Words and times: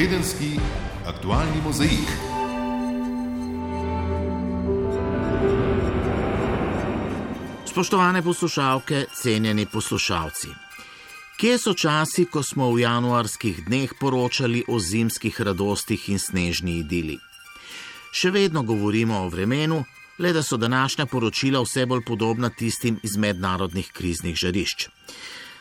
Tedenski 0.00 0.56
aktualni 1.06 1.60
mozaik. 1.64 2.08
Spoštovane 7.66 8.22
poslušalke, 8.22 9.04
cenjeni 9.22 9.66
poslušalci. 9.66 10.48
Kje 11.36 11.58
so 11.58 11.74
časi, 11.74 12.24
ko 12.24 12.42
smo 12.42 12.70
v 12.72 12.80
januarskih 12.80 13.60
dneh 13.68 13.92
poročali 14.00 14.64
o 14.68 14.78
zimskih 14.78 15.40
radostih 15.40 16.08
in 16.08 16.18
snežni 16.18 16.78
idili? 16.80 17.18
Še 18.12 18.30
vedno 18.30 18.62
govorimo 18.62 19.20
o 19.20 19.28
vremenu, 19.28 19.84
le 20.18 20.32
da 20.32 20.40
so 20.42 20.56
današnja 20.56 21.06
poročila 21.12 21.60
vse 21.60 21.84
bolj 21.86 22.06
podobna 22.08 22.48
tistim 22.48 22.96
iz 23.02 23.20
mednarodnih 23.20 23.92
kriznih 23.92 24.36
žarišč. 24.36 24.88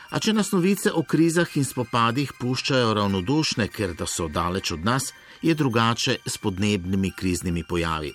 A 0.10 0.18
če 0.18 0.34
nas 0.34 0.50
novice 0.52 0.90
o 0.90 1.04
krizah 1.06 1.50
in 1.62 1.66
spopadih 1.66 2.32
puščajo 2.40 2.94
ravnodušne, 2.98 3.68
ker 3.70 3.94
da 3.94 4.08
so 4.10 4.28
daleč 4.28 4.72
od 4.74 4.86
nas, 4.86 5.12
je 5.42 5.54
drugače 5.56 6.18
s 6.26 6.42
podnebnimi 6.42 7.12
kriznimi 7.16 7.64
pojavi. 7.64 8.14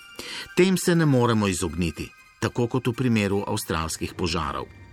Tem 0.57 0.77
se 0.77 0.95
ne 0.95 1.05
moremo 1.05 1.47
izogniti, 1.47 2.09
tako 2.39 2.67
kot 2.67 2.91
v 2.91 2.97
primeru 2.99 3.43
avstralskih 3.47 4.13
požarov. 4.13 4.84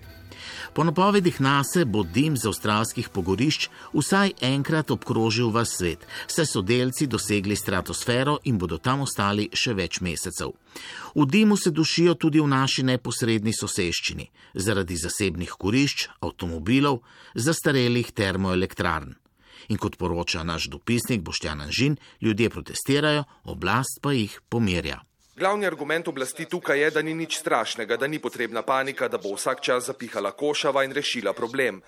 Po 0.73 0.85
napovedih 0.85 1.41
NASA 1.41 1.85
bo 1.85 2.01
dim 2.03 2.37
z 2.37 2.49
avstralskih 2.49 3.09
pogorišč 3.13 3.69
vsaj 3.93 4.33
enkrat 4.41 4.89
obkrožil 4.91 5.53
v 5.53 5.65
svet, 5.69 6.01
saj 6.25 6.49
so 6.49 6.63
delci 6.65 7.05
dosegli 7.07 7.53
stratosfero 7.57 8.39
in 8.49 8.57
bodo 8.57 8.79
tam 8.80 9.05
ostali 9.05 9.51
še 9.53 9.77
več 9.77 10.01
mesecev. 10.01 10.57
V 11.13 11.29
dimu 11.29 11.61
se 11.61 11.71
dušijo 11.77 12.16
tudi 12.16 12.41
v 12.41 12.49
naši 12.49 12.89
neposredni 12.89 13.53
soseščini, 13.53 14.30
zaradi 14.57 14.97
zasebnih 14.97 15.53
kurišč, 15.61 16.09
avtomobilov, 16.25 17.05
zastarelih 17.37 18.09
termoelektrarn. 18.09 19.13
In 19.69 19.77
kot 19.77 20.01
poroča 20.01 20.41
naš 20.41 20.73
dopisnik 20.73 21.21
Boštjan 21.21 21.61
Anžin, 21.69 22.01
ljudje 22.21 22.49
protestirajo, 22.49 23.29
oblast 23.45 24.01
pa 24.01 24.16
jih 24.16 24.41
pomirja. 24.49 25.05
Glavni 25.37 25.66
argument 25.66 26.09
oblasti 26.09 26.45
tukaj 26.45 26.80
je, 26.80 26.91
da 26.91 27.02
ni 27.02 27.15
nič 27.15 27.38
strašnega, 27.38 27.97
da 27.97 28.07
ni 28.07 28.19
potrebna 28.19 28.63
panika, 28.63 29.09
da 29.09 29.19
bo 29.19 29.33
vsak 29.33 29.61
čas 29.65 29.87
zapihala 29.87 30.30
košava 30.37 30.85
in 30.85 30.93
rešila 30.93 31.33
problem. 31.33 31.80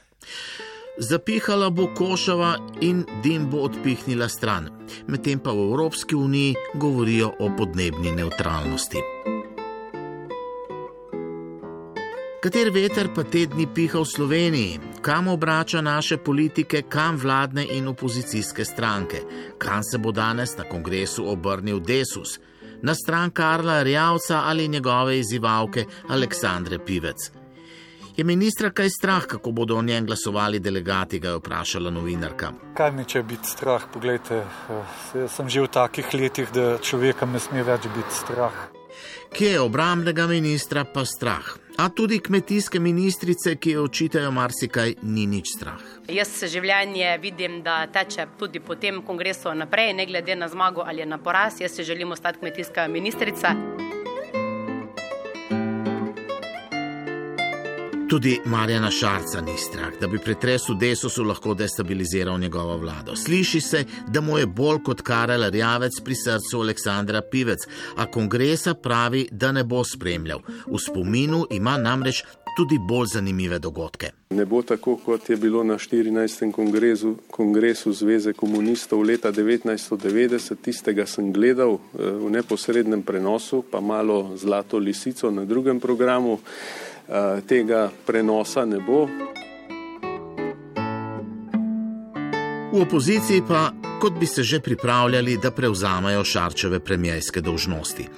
Zapihala 0.98 1.69
bo 1.70 1.91
košava 1.95 2.56
in 2.81 3.05
dim 3.23 3.51
bo 3.51 3.67
odpihnila 3.69 4.28
stran. 4.28 4.70
Medtem 5.09 5.39
pa 5.39 5.53
v 5.53 5.67
Evropski 5.69 6.14
uniji 6.14 6.55
govorijo 6.75 7.34
o 7.39 7.51
podnebni 7.59 8.12
neutralnosti. 8.12 9.03
Kater 12.41 12.70
veter 12.70 13.08
pa 13.14 13.25
te 13.25 13.47
dni 13.47 13.67
piha 13.75 14.01
v 14.01 14.08
Sloveniji, 14.08 14.81
kam 15.03 15.29
obrača 15.29 15.81
naše 15.81 16.17
politike, 16.17 16.83
kam 16.89 17.17
vladne 17.17 17.67
in 17.77 17.89
opozicijske 17.89 18.64
stranke, 18.64 19.20
kam 19.58 19.83
se 19.83 19.98
bo 19.98 20.12
danes 20.12 20.56
na 20.56 20.64
kongresu 20.64 21.29
obrnil 21.29 21.81
Desus, 21.81 22.39
na 22.84 22.94
stran 22.94 23.30
Karla 23.30 23.82
Rjavca 23.82 24.42
ali 24.44 24.68
njegove 24.68 25.18
izzivalke 25.18 25.84
Aleksandre 26.08 26.78
Pivec. 26.78 27.30
Je 28.16 28.24
ministra 28.24 28.70
kaj 28.70 28.90
strah, 28.90 29.24
kako 29.27 29.50
bodo 29.50 29.77
o 29.77 29.82
njem 29.82 30.06
glasovali 30.06 30.60
delegati, 30.60 31.18
ga 31.18 31.28
je 31.28 31.40
vprašala 31.40 31.90
novinarka. 31.90 32.52
Kaj 32.77 32.92
mi 32.92 33.05
če 33.05 33.22
biti 33.22 33.48
strah? 33.48 33.88
Poglejte, 33.92 34.44
jaz 35.14 35.32
sem 35.34 35.48
že 35.48 35.64
v 35.64 35.72
takih 35.72 36.14
letih, 36.14 36.52
da 36.55 36.78
človeka 36.78 37.27
ne 37.27 37.40
sme 37.42 37.64
več 37.66 37.88
biti 37.96 38.14
strah. 38.14 38.73
Kje 39.34 39.50
je 39.50 39.60
obramnega 39.60 40.27
ministra 40.27 40.84
pa 40.84 41.02
strah? 41.04 41.58
A 41.77 41.88
tudi 41.88 42.20
kmetijske 42.22 42.78
ministrice, 42.80 43.56
ki 43.56 43.70
jo 43.70 43.82
očitajo 43.84 44.30
marsikaj, 44.30 44.94
ni 45.02 45.27
nič 45.27 45.56
strah. 45.56 45.80
Jaz 46.06 46.36
življenje 46.52 47.16
vidim, 47.18 47.56
da 47.66 47.80
teče 47.90 48.28
tudi 48.38 48.62
po 48.62 48.78
tem 48.78 49.02
kongresu 49.02 49.50
naprej, 49.58 49.90
ne 49.98 50.06
glede 50.06 50.38
na 50.38 50.46
zmago 50.48 50.86
ali 50.86 51.02
na 51.02 51.18
poraz. 51.18 51.58
Jaz 51.60 51.74
se 51.74 51.82
želim 51.82 52.14
ostati 52.14 52.38
kmetijska 52.38 52.86
ministrica. 52.88 53.56
Tudi 58.09 58.41
Marjana 58.45 58.91
Šarca 58.91 59.41
ni 59.41 59.59
strah, 59.59 59.92
da 60.01 60.07
bi 60.07 60.19
pretres 60.19 60.69
v 60.69 60.75
desosu 60.81 61.25
lahko 61.25 61.55
destabiliziral 61.55 62.39
njegovo 62.39 62.77
vlado. 62.77 63.17
Sliši 63.17 63.61
se, 63.61 63.85
da 64.09 64.20
mu 64.20 64.39
je 64.39 64.47
bolj 64.47 64.83
kot 64.85 65.01
Karel 65.01 65.51
Rjavec 65.51 66.01
pri 66.05 66.15
srcu 66.15 66.61
Aleksandra 66.61 67.23
Pivec, 67.31 67.65
a 67.97 68.07
kongresa 68.07 68.75
pravi, 68.75 69.29
da 69.31 69.53
ne 69.53 69.65
bo 69.65 69.85
spremljal. 69.85 70.41
V 70.67 70.79
spominu 70.79 71.47
ima 71.51 71.79
namreč 71.79 72.23
tudi 72.57 72.79
bolj 72.79 73.07
zanimive 73.07 73.59
dogodke. 73.59 74.11
Ne 74.31 74.45
bo 74.45 74.63
tako, 74.63 74.97
kot 74.97 75.31
je 75.31 75.36
bilo 75.36 75.65
na 75.65 75.75
14. 75.75 76.53
kongresu, 76.53 77.17
kongresu 77.31 77.92
Zveze 77.92 78.33
komunistov 78.33 79.03
leta 79.03 79.33
1990, 79.33 80.55
tistega 80.63 81.07
sem 81.07 81.33
gledal 81.33 81.75
eh, 81.75 82.11
v 82.11 82.31
neposrednem 82.31 83.03
prenosu, 83.03 83.65
pa 83.71 83.81
malo 83.81 84.36
zlato 84.36 84.79
lisico 84.79 85.31
na 85.31 85.45
drugem 85.45 85.81
programu. 85.81 86.39
Eh, 87.09 87.41
tega 87.47 87.91
prenosa 88.07 88.65
ne 88.65 88.81
bo. 88.81 89.05
V 92.73 92.81
opoziciji 92.81 93.42
pa, 93.48 93.73
kot 94.01 94.13
bi 94.20 94.27
se 94.27 94.42
že 94.42 94.61
pripravljali, 94.61 95.37
da 95.37 95.51
prevzamejo 95.51 96.25
šarčeve 96.25 96.81
premijske 96.81 97.41
dolžnosti. 97.41 98.09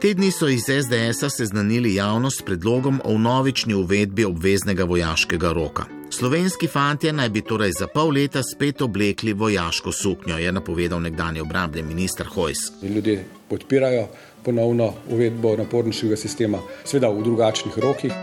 Te 0.00 0.14
dni 0.14 0.30
so 0.30 0.48
iz 0.48 0.68
SDS-a 0.68 1.30
seznanili 1.30 1.94
javnost 1.94 2.38
s 2.38 2.42
predlogom 2.42 3.00
o 3.04 3.18
novični 3.18 3.74
uvedbi 3.74 4.24
obveznega 4.24 4.84
vojaškega 4.84 5.52
roka. 5.52 5.84
Slovenski 6.10 6.66
fantje 6.66 7.12
naj 7.12 7.28
bi 7.28 7.42
torej 7.42 7.72
za 7.72 7.86
pol 7.86 8.12
leta 8.12 8.42
spet 8.42 8.82
oblekli 8.82 9.32
vojaško 9.32 9.92
suknjo, 9.92 10.38
je 10.38 10.52
napovedal 10.52 11.00
nekdani 11.00 11.40
obrambni 11.40 11.82
minister 11.82 12.26
Hojs. 12.26 12.58
Ljudje 12.82 13.24
podpirajo 13.48 14.08
ponovno 14.46 14.92
uvedbo 15.10 15.56
naporniškega 15.58 16.16
sistema, 16.16 16.62
seveda 16.84 17.10
v 17.10 17.26
drugačnih 17.26 17.78
rokih. 17.82 18.14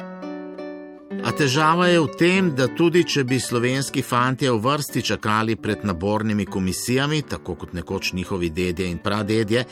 A 1.23 1.31
težava 1.31 1.88
je 1.88 2.00
v 2.03 2.07
tem, 2.19 2.50
da 2.51 2.66
tudi 2.67 3.06
če 3.07 3.22
bi 3.23 3.38
slovenski 3.39 4.01
fantje 4.03 4.51
v 4.51 4.59
vrsti 4.59 5.03
čakali 5.07 5.56
pred 5.56 5.85
nabornimi 5.88 6.44
komisijami, 6.45 7.22
tako 7.31 7.56
kot 7.62 7.75
nekoč 7.78 8.12
njihovi 8.13 8.50
dedje 8.51 8.89
in 8.91 8.97
pradedje, 9.00 9.63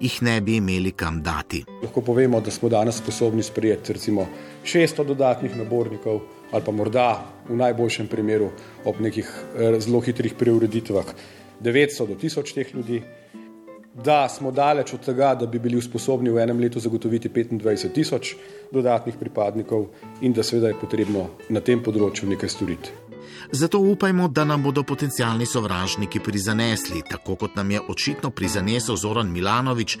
jih 0.00 0.18
ne 0.22 0.36
bi 0.40 0.60
imeli 0.60 0.92
kam 0.92 1.18
dati. 1.22 1.64
Lahko 1.82 2.02
povemo, 2.06 2.40
da 2.40 2.54
smo 2.54 2.70
danes 2.70 3.02
sposobni 3.02 3.42
sprejeti 3.42 3.98
recimo 3.98 4.28
600 4.64 5.06
dodatnih 5.06 5.56
nabornikov 5.58 6.20
ali 6.50 6.64
pa 6.66 6.72
morda 6.74 7.08
v 7.48 7.58
najboljšem 7.58 8.06
primeru 8.10 8.50
ob 8.84 9.00
nekih 9.00 9.26
eh, 9.26 9.80
zelo 9.80 10.00
hitrih 10.06 10.34
preureditvah 10.38 11.14
900 11.60 12.06
do 12.06 12.14
1000 12.14 12.54
teh 12.54 12.74
ljudi 12.74 13.02
da 13.94 14.28
smo 14.28 14.50
daleč 14.50 14.94
od 14.94 15.04
tega, 15.04 15.34
da 15.34 15.46
bi 15.46 15.58
bili 15.58 15.82
sposobni 15.82 16.30
v 16.30 16.42
enem 16.42 16.60
letu 16.60 16.80
zagotoviti 16.80 17.28
25 17.28 17.92
tisoč 17.92 18.34
dodatnih 18.72 19.14
pripadnikov 19.20 19.86
in 20.20 20.32
da 20.32 20.42
seveda 20.42 20.68
je 20.68 20.80
potrebno 20.80 21.26
na 21.48 21.60
tem 21.60 21.82
področju 21.82 22.28
nekaj 22.30 22.48
storiti. 22.48 22.92
Zato 23.52 23.78
upajmo, 23.78 24.28
da 24.28 24.44
nam 24.44 24.62
bodo 24.62 24.82
potencijalni 24.82 25.46
sovražniki 25.46 26.20
prizanesli, 26.20 27.02
tako 27.10 27.34
kot 27.36 27.56
nam 27.56 27.70
je 27.70 27.80
očitno 27.88 28.30
prizanesel 28.30 28.96
Zoran 28.96 29.32
Milanovič, 29.32 29.98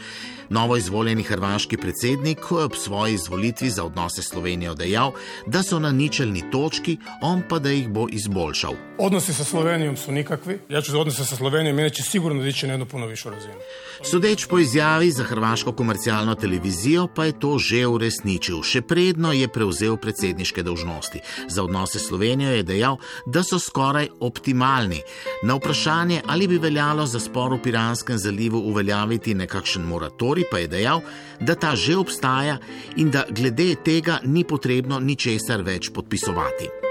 novo 0.50 0.76
izvoljeni 0.76 1.22
hrvaški 1.22 1.76
predsednik, 1.76 2.40
ko 2.40 2.58
je 2.58 2.64
ob 2.64 2.74
svoji 2.76 3.14
izvolitvi 3.14 3.70
za 3.70 3.84
odnose 3.84 4.22
Slovenijo 4.22 4.74
dejal, 4.74 5.12
da 5.46 5.62
so 5.62 5.78
na 5.78 5.92
ničelni 5.92 6.50
točki, 6.50 6.98
on 7.22 7.42
pa 7.48 7.58
da 7.58 7.70
jih 7.70 7.88
bo 7.88 8.06
izboljšal. 8.10 8.74
Odnosi 8.98 9.34
sa 9.34 9.44
Slovenijom 9.44 9.96
su 9.96 10.12
nikakvi. 10.12 10.58
Ja 10.68 10.82
ću 10.82 10.92
za 10.92 11.00
odnose 11.00 11.24
sa 11.24 11.36
Slovenijom 11.36 11.78
inače 11.78 12.02
sigurno 12.02 12.42
dići 12.42 12.66
na 12.66 12.72
jednu 12.72 12.86
puno 12.86 13.06
višu 13.06 13.30
razinu. 13.30 13.54
Sodeč 14.02 14.46
po 14.46 14.58
izjavi 14.58 15.10
za 15.10 15.24
hrvaško 15.24 15.72
komercialno 15.72 16.34
televizijo, 16.34 17.06
pa 17.14 17.24
je 17.24 17.38
to 17.38 17.58
že 17.58 17.86
uresničil. 17.86 18.62
Še 18.62 18.82
predno 18.82 19.32
je 19.32 19.48
prevzel 19.48 19.96
predsedniške 19.96 20.62
dolžnosti. 20.62 21.20
Za 21.48 21.62
odnose 21.62 21.98
s 21.98 22.10
Slovenijo 22.10 22.50
je 22.50 22.62
dejal, 22.62 22.96
da 23.26 23.42
so 23.42 23.58
skoraj 23.58 24.08
optimalni. 24.20 25.02
Na 25.42 25.54
vprašanje, 25.54 26.22
ali 26.26 26.48
bi 26.48 26.58
veljalo 26.58 27.06
za 27.06 27.20
spor 27.20 27.54
v 27.54 27.62
Piranskem 27.62 28.18
zalivu 28.18 28.58
uveljaviti 28.58 29.34
nekakšen 29.34 29.82
moratorij, 29.82 30.44
pa 30.50 30.58
je 30.58 30.68
dejal, 30.68 31.00
da 31.40 31.54
ta 31.54 31.76
že 31.76 31.96
obstaja 31.96 32.58
in 32.96 33.10
da 33.10 33.24
glede 33.30 33.74
tega 33.84 34.20
ni 34.24 34.44
potrebno 34.44 35.00
ničesar 35.00 35.62
več 35.62 35.90
podpisovati. 35.90 36.90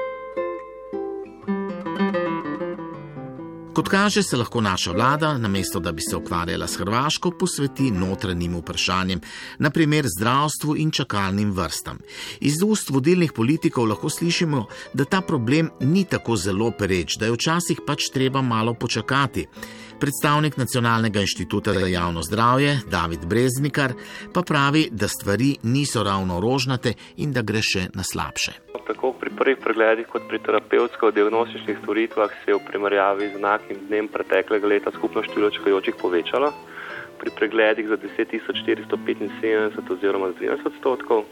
Kot 3.79 3.87
kaže, 3.89 4.23
se 4.23 4.37
lahko 4.37 4.61
naša 4.61 4.91
vlada, 4.91 5.37
namesto 5.37 5.79
da 5.79 5.91
bi 5.91 6.01
se 6.01 6.15
ukvarjala 6.15 6.67
s 6.67 6.75
Hrvaško, 6.75 7.31
posveti 7.31 7.91
notranjim 7.91 8.57
vprašanjem, 8.57 9.21
naprimer 9.59 10.05
zdravstvu 10.17 10.75
in 10.77 10.91
čakalnim 10.91 11.51
vrstam. 11.51 11.99
Iz 12.39 12.59
ust 12.65 12.89
vodilnih 12.89 13.31
politikov 13.31 13.87
lahko 13.87 14.09
slišimo, 14.09 14.65
da 14.93 15.05
ta 15.05 15.21
problem 15.21 15.69
ni 15.79 16.03
tako 16.03 16.35
zelo 16.35 16.71
pereč, 16.71 17.15
da 17.15 17.25
je 17.25 17.37
včasih 17.37 17.79
pač 17.87 18.09
treba 18.13 18.41
malo 18.41 18.73
počakati. 18.73 19.47
Predstavnik 19.99 20.57
Nacionalnega 20.57 21.19
inštituta 21.19 21.73
za 21.73 21.87
javno 21.87 22.21
zdravje 22.23 22.79
David 22.91 23.25
Breznikar 23.25 23.91
pa 24.33 24.41
pravi, 24.41 24.87
da 24.91 25.07
stvari 25.07 25.57
niso 25.63 26.03
ravno 26.03 26.39
rožnate 26.39 26.93
in 27.17 27.33
da 27.33 27.41
gre 27.41 27.59
še 27.61 27.81
na 27.93 28.03
slabše. 28.03 28.51
Tako 28.87 29.11
pri 29.19 29.29
prvih 29.39 29.57
pregledih 29.63 30.07
kot 30.07 30.23
pri 30.29 30.39
terapevtsko-diagnostičnih 30.45 31.77
storitvah 31.83 32.31
se 32.31 32.51
je 32.51 32.55
v 32.55 32.63
primerjavi 32.69 33.27
z 33.33 33.35
enakim 33.41 33.77
dnem 33.89 34.07
preteklega 34.07 34.67
leta 34.67 34.91
skupno 34.95 35.23
število 35.23 35.51
čakajočih 35.51 35.95
povečalo. 36.01 36.53
Pri 37.19 37.29
pregledih 37.35 37.91
za 37.91 37.97
10.475 37.99 39.93
oziroma 39.97 40.31
13 40.39 40.63
odstotkov, 40.71 41.25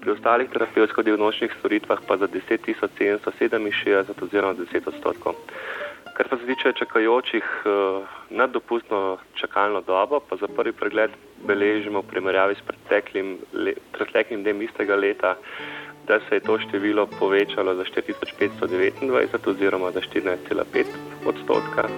pri 0.00 0.14
ostalih 0.14 0.48
terapevtsko-diagnostičnih 0.54 1.58
storitvah 1.58 1.98
pa 2.06 2.16
za 2.22 2.30
10.767 2.30 4.22
oziroma 4.22 4.54
10 4.54 4.94
odstotkov. 4.94 5.34
Kar 6.16 6.28
pa 6.28 6.36
se 6.36 6.46
tiče 6.46 6.72
čakajočih 6.72 7.44
uh, 7.64 8.04
nad 8.30 8.50
dopustno 8.50 9.18
čakalno 9.34 9.80
dobo, 9.80 10.20
pa 10.20 10.36
za 10.36 10.48
prvi 10.56 10.72
pregled 10.72 11.10
beležimo 11.46 12.00
v 12.00 12.08
primerjavi 12.10 12.54
s 12.54 12.62
preteklim, 12.66 13.38
le, 13.52 13.74
preteklim 13.92 14.42
dnem 14.42 14.62
istega 14.62 14.96
leta, 14.96 15.36
da 16.06 16.18
se 16.28 16.34
je 16.34 16.40
to 16.40 16.58
število 16.58 17.06
povečalo 17.18 17.74
za 17.74 17.84
4529 17.84 19.50
oziroma 19.50 19.90
za 19.90 20.00
14,5 20.00 20.84
odstotka. 21.26 21.88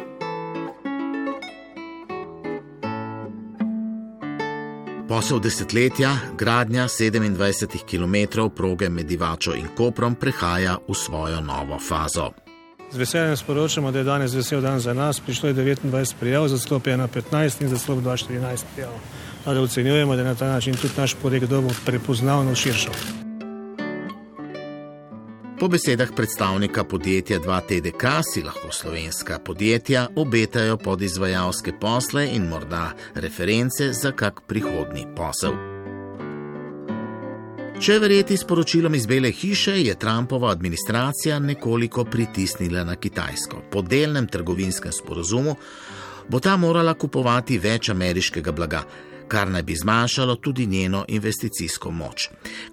Posel 5.08 5.38
desetletja, 5.38 6.10
gradnja 6.38 6.84
27 6.88 7.84
km 7.86 8.48
proge 8.56 8.88
med 8.88 9.06
Divačo 9.06 9.54
in 9.54 9.68
Koprom 9.76 10.14
prehaja 10.14 10.78
v 10.88 10.94
svojo 10.94 11.40
novo 11.40 11.78
fazo. 11.78 12.43
Z 12.94 12.98
veseljem 12.98 13.36
sporočamo, 13.36 13.90
da 13.90 13.98
je 13.98 14.04
danes 14.04 14.34
vesel 14.34 14.60
dan 14.60 14.80
za 14.80 14.94
nas. 14.94 15.20
Prišlo 15.20 15.48
je 15.48 15.54
29 15.54 16.14
prijav, 16.20 16.48
za 16.48 16.58
sklop 16.58 16.86
1.15 16.86 17.62
in 17.62 17.68
za 17.68 17.78
sklop 17.78 17.98
2.14 17.98 18.62
prijav. 18.74 18.92
Da 19.44 19.60
ocenjujemo, 19.60 20.14
da 20.14 20.22
je 20.22 20.28
na 20.28 20.34
ta 20.34 20.46
način 20.46 20.74
tudi 20.74 20.94
naš 20.96 21.14
projekt 21.14 21.46
dobo 21.46 21.70
prepoznavno 21.86 22.54
širšo. 22.54 22.90
Po 25.60 25.68
besedah 25.68 26.08
predstavnika 26.16 26.84
podjetja 26.84 27.40
2TDK 27.40 28.20
si 28.34 28.42
lahko 28.42 28.72
slovenska 28.72 29.38
podjetja 29.38 30.08
obetajo 30.16 30.76
podizvajalske 30.76 31.72
posle 31.80 32.28
in 32.32 32.48
morda 32.48 32.92
reference 33.14 33.92
za 33.92 34.12
kak 34.12 34.40
prihodni 34.46 35.06
posel. 35.16 35.73
Če 37.74 37.96
verjeti 37.98 38.36
sporočilom 38.38 38.94
iz 38.94 39.06
Bele 39.10 39.32
hiše, 39.34 39.72
je 39.82 39.94
Trumpova 39.98 40.50
administracija 40.50 41.38
nekoliko 41.38 42.04
pritisnila 42.04 42.84
na 42.84 42.94
Kitajsko. 42.96 43.64
Po 43.70 43.82
delnem 43.82 44.26
trgovinskem 44.26 44.92
sporozumu 44.92 45.56
bo 46.28 46.40
ta 46.40 46.56
morala 46.56 46.94
kupovati 46.94 47.58
več 47.58 47.90
ameriškega 47.90 48.52
blaga 48.52 48.84
kar 49.28 49.50
naj 49.50 49.62
bi 49.62 49.76
zmanjšalo 49.76 50.36
tudi 50.36 50.66
njeno 50.66 51.04
investicijsko 51.08 51.90
moč. 51.90 52.28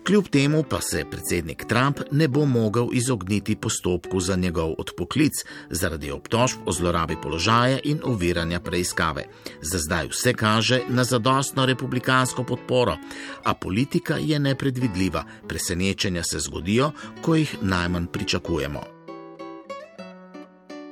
Kljub 0.07 0.27
temu 0.27 0.63
pa 0.63 0.81
se 0.81 1.05
predsednik 1.11 1.65
Trump 1.65 1.99
ne 2.11 2.27
bo 2.27 2.45
mogel 2.45 2.87
izogniti 2.91 3.55
postopku 3.55 4.19
za 4.19 4.35
njegov 4.35 4.73
odpoklic 4.77 5.33
zaradi 5.69 6.11
obtožb 6.11 6.59
o 6.65 6.71
zlorabi 6.71 7.15
položaja 7.21 7.79
in 7.83 7.99
oviranja 8.03 8.59
preiskave. 8.59 9.25
Za 9.61 9.79
zdaj 9.79 10.07
vse 10.07 10.33
kaže 10.33 10.81
na 10.89 11.03
zadostno 11.03 11.65
republikansko 11.65 12.43
podporo, 12.43 12.97
a 13.43 13.53
politika 13.53 14.17
je 14.17 14.39
nepredvidljiva, 14.39 15.23
presenečenja 15.47 16.23
se 16.23 16.39
zgodijo, 16.39 16.91
ko 17.21 17.35
jih 17.35 17.55
najmanj 17.61 18.05
pričakujemo. 18.05 19.00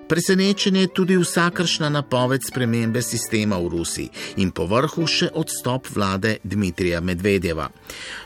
Presenečenje 0.10 0.82
je 0.82 0.88
tudi 0.88 1.18
vsakršna 1.18 1.90
napoved 1.90 2.42
spremembe 2.48 3.02
sistema 3.02 3.58
v 3.58 3.68
Rusiji 3.70 4.10
in 4.42 4.50
povrhu 4.52 5.04
še 5.08 5.28
odstop 5.38 5.86
vlade 5.94 6.38
Dmitrija 6.44 7.02
Medvedjeva. 7.02 7.68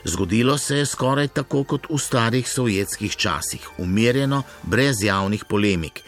Zgodilo 0.04 0.56
se 0.58 0.78
je 0.78 0.86
skoraj 0.86 1.28
tako 1.28 1.60
kot 1.64 1.88
v 1.90 1.98
starih 2.00 2.48
sovjetskih 2.48 3.16
časih, 3.16 3.66
umirjeno, 3.78 4.42
brez 4.62 5.02
javnih 5.04 5.44
polemik. 5.44 6.00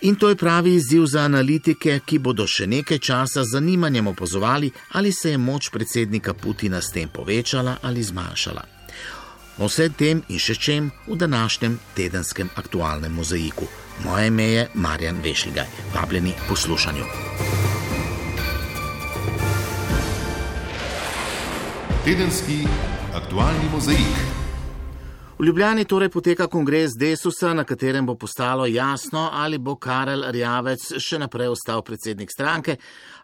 In 0.00 0.14
to 0.14 0.28
je 0.28 0.36
pravi 0.36 0.74
izziv 0.74 1.08
za 1.10 1.24
analitike, 1.26 1.98
ki 2.06 2.18
bodo 2.18 2.46
še 2.46 2.68
nekaj 2.70 2.98
časa 2.98 3.42
z 3.42 3.50
zanimanjem 3.56 4.06
opazovali, 4.06 4.70
ali 4.92 5.12
se 5.12 5.34
je 5.34 5.38
moč 5.38 5.72
predsednika 5.74 6.34
Putina 6.34 6.78
s 6.80 6.94
tem 6.94 7.08
povečala 7.08 7.78
ali 7.82 8.02
zmanjšala. 8.02 8.62
O 9.58 9.66
vsem 9.66 9.90
tem 9.98 10.22
in 10.28 10.38
še 10.38 10.54
čem 10.54 10.92
v 11.08 11.18
današnjem 11.18 11.80
tedenskem 11.98 12.54
aktualnem 12.54 13.10
mozaiku. 13.12 13.85
Moje 14.04 14.26
ime 14.26 14.44
je 14.44 14.68
Marjan 14.74 15.16
Vešljigaj. 15.24 15.64
Vabljeni 15.94 16.32
poslušanju. 16.48 17.04
Tedenski 22.04 22.66
aktualni 23.14 23.68
mozaik. 23.72 24.36
V 25.38 25.44
Ljubljani 25.44 25.84
torej 25.84 26.08
poteka 26.08 26.46
kongres 26.46 26.94
Desusa, 26.96 27.54
na 27.54 27.64
katerem 27.64 28.06
bo 28.06 28.14
postalo 28.14 28.66
jasno, 28.66 29.28
ali 29.32 29.58
bo 29.58 29.74
Karel 29.76 30.22
Rjavec 30.32 30.80
še 30.98 31.18
naprej 31.18 31.50
ostal 31.52 31.82
predsednik 31.82 32.32
stranke 32.32 32.76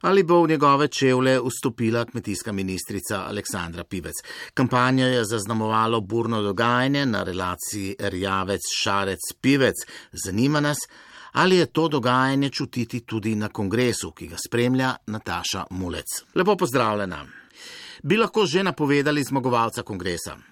ali 0.03 0.23
bo 0.23 0.43
v 0.43 0.49
njegove 0.49 0.89
čevlje 0.89 1.41
vstopila 1.41 2.05
kmetijska 2.05 2.53
ministrica 2.53 3.25
Aleksandra 3.27 3.85
Pivec. 3.85 4.15
Kampanjo 4.55 5.07
je 5.07 5.25
zaznamovalo 5.25 6.01
burno 6.01 6.43
dogajanje 6.43 7.07
na 7.07 7.23
relaciji 7.23 7.97
Rjavec-Šarec-Pivec. 7.99 9.87
Zanima 10.13 10.61
nas, 10.61 10.79
ali 11.33 11.57
je 11.57 11.67
to 11.67 11.89
dogajanje 11.89 12.51
čutiti 12.51 13.01
tudi 13.01 13.35
na 13.35 13.49
kongresu, 13.49 14.11
ki 14.11 14.27
ga 14.27 14.37
spremlja 14.47 14.95
Nataša 15.07 15.65
Mulec. 15.71 16.07
Lepo 16.35 16.57
pozdravljena. 16.57 17.27
Bi 18.03 18.17
lahko 18.17 18.47
že 18.47 18.63
napovedali 18.63 19.25
zmagovalca 19.25 19.83
kongresa? 19.83 20.52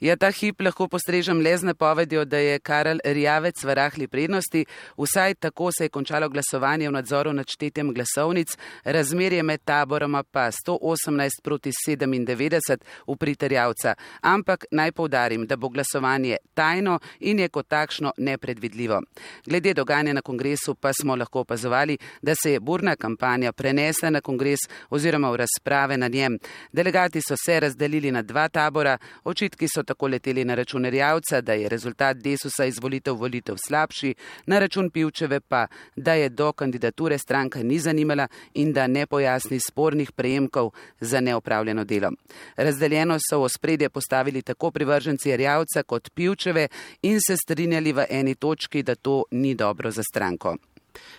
Ja, 0.00 0.12
ta 0.16 0.28
hip 0.28 0.60
lahko 0.60 0.90
postrežem 0.92 1.38
le 1.40 1.54
z 1.56 1.64
napovedjo, 1.64 2.24
da 2.28 2.36
je 2.36 2.58
Karel 2.60 2.98
Rjavec 3.04 3.62
v 3.64 3.74
rahli 3.74 4.06
prednosti. 4.08 4.66
Vsaj 4.98 5.34
tako 5.34 5.70
se 5.72 5.84
je 5.84 5.88
končalo 5.88 6.28
glasovanje 6.28 6.88
v 6.88 6.92
nadzoru 6.92 7.32
nad 7.32 7.48
štetjem 7.48 7.94
glasovnic, 7.94 8.52
razmerje 8.84 9.42
med 9.42 9.60
taboroma 9.64 10.22
pa 10.22 10.50
118 10.52 11.40
proti 11.42 11.72
97 11.72 12.76
v 13.06 13.16
pritarjavca. 13.16 13.94
Ampak 14.20 14.66
naj 14.70 14.92
povdarim, 14.92 15.46
da 15.46 15.56
bo 15.56 15.68
glasovanje 15.68 16.36
tajno 16.54 16.98
in 17.20 17.40
je 17.40 17.48
kot 17.48 17.68
takšno 17.68 18.12
nepredvidljivo. 18.18 19.00
Glede 19.46 19.74
dogajanja 19.74 20.12
na 20.12 20.20
kongresu 20.20 20.74
pa 20.74 20.92
smo 20.92 21.16
lahko 21.16 21.40
opazovali, 21.40 21.96
da 22.22 22.34
se 22.34 22.52
je 22.52 22.60
burna 22.60 22.96
kampanja 22.96 23.52
prenesla 23.52 24.10
na 24.10 24.20
kongres 24.20 24.68
oziroma 24.90 25.30
v 25.30 25.36
razprave 25.36 25.96
na 25.96 26.08
njem. 26.08 26.38
Delegati 26.72 27.20
so 27.20 27.34
se 27.44 27.60
razdelili 27.60 28.12
na 28.12 28.22
dva 28.22 28.48
tabora, 28.48 28.98
očitki 29.24 29.68
so 29.68 29.85
tako 29.86 30.06
leteli 30.06 30.44
na 30.44 30.54
račun 30.54 30.84
Rjavca, 30.84 31.40
da 31.40 31.52
je 31.52 31.68
rezultat 31.68 32.16
Desusa 32.16 32.64
izvolitev 32.64 33.14
volitev 33.14 33.56
slabši, 33.66 34.14
na 34.46 34.58
račun 34.58 34.90
Pivčeve 34.90 35.40
pa, 35.40 35.66
da 35.96 36.14
je 36.14 36.28
do 36.28 36.52
kandidature 36.52 37.18
stranka 37.18 37.62
ni 37.62 37.78
zanimala 37.78 38.28
in 38.54 38.72
da 38.72 38.86
ne 38.86 39.06
pojasni 39.06 39.60
spornih 39.60 40.12
prejemkov 40.12 40.70
za 41.00 41.20
neopravljeno 41.20 41.84
delo. 41.84 42.10
Razdeljeno 42.56 43.18
so 43.30 43.42
v 43.44 43.48
spredje 43.48 43.88
postavili 43.88 44.42
tako 44.42 44.70
privrženci 44.70 45.36
Rjavca 45.36 45.82
kot 45.82 46.10
Pivčeve 46.14 46.68
in 47.02 47.20
se 47.20 47.36
strinjali 47.36 47.92
v 47.92 48.06
eni 48.10 48.34
točki, 48.34 48.82
da 48.82 48.94
to 48.94 49.24
ni 49.30 49.54
dobro 49.54 49.90
za 49.90 50.02
stranko. 50.02 50.56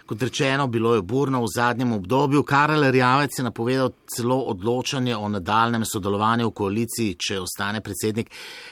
Kot 0.05 0.21
rečeno, 0.21 0.67
bilo 0.67 0.95
je 0.95 1.01
burno 1.01 1.41
v 1.41 1.51
zadnjem 1.55 1.91
obdobju. 1.93 2.43
Karel 2.43 2.91
Rjavec 2.91 3.39
je 3.39 3.43
napovedal 3.43 3.89
celo 4.15 4.37
odločanje 4.39 5.15
o 5.15 5.29
nadaljem 5.29 5.85
sodelovanju 5.85 6.47
v 6.47 6.53
koaliciji, 6.53 7.15
če 7.19 7.39
ostane 7.39 7.81
predsednik. 7.81 8.31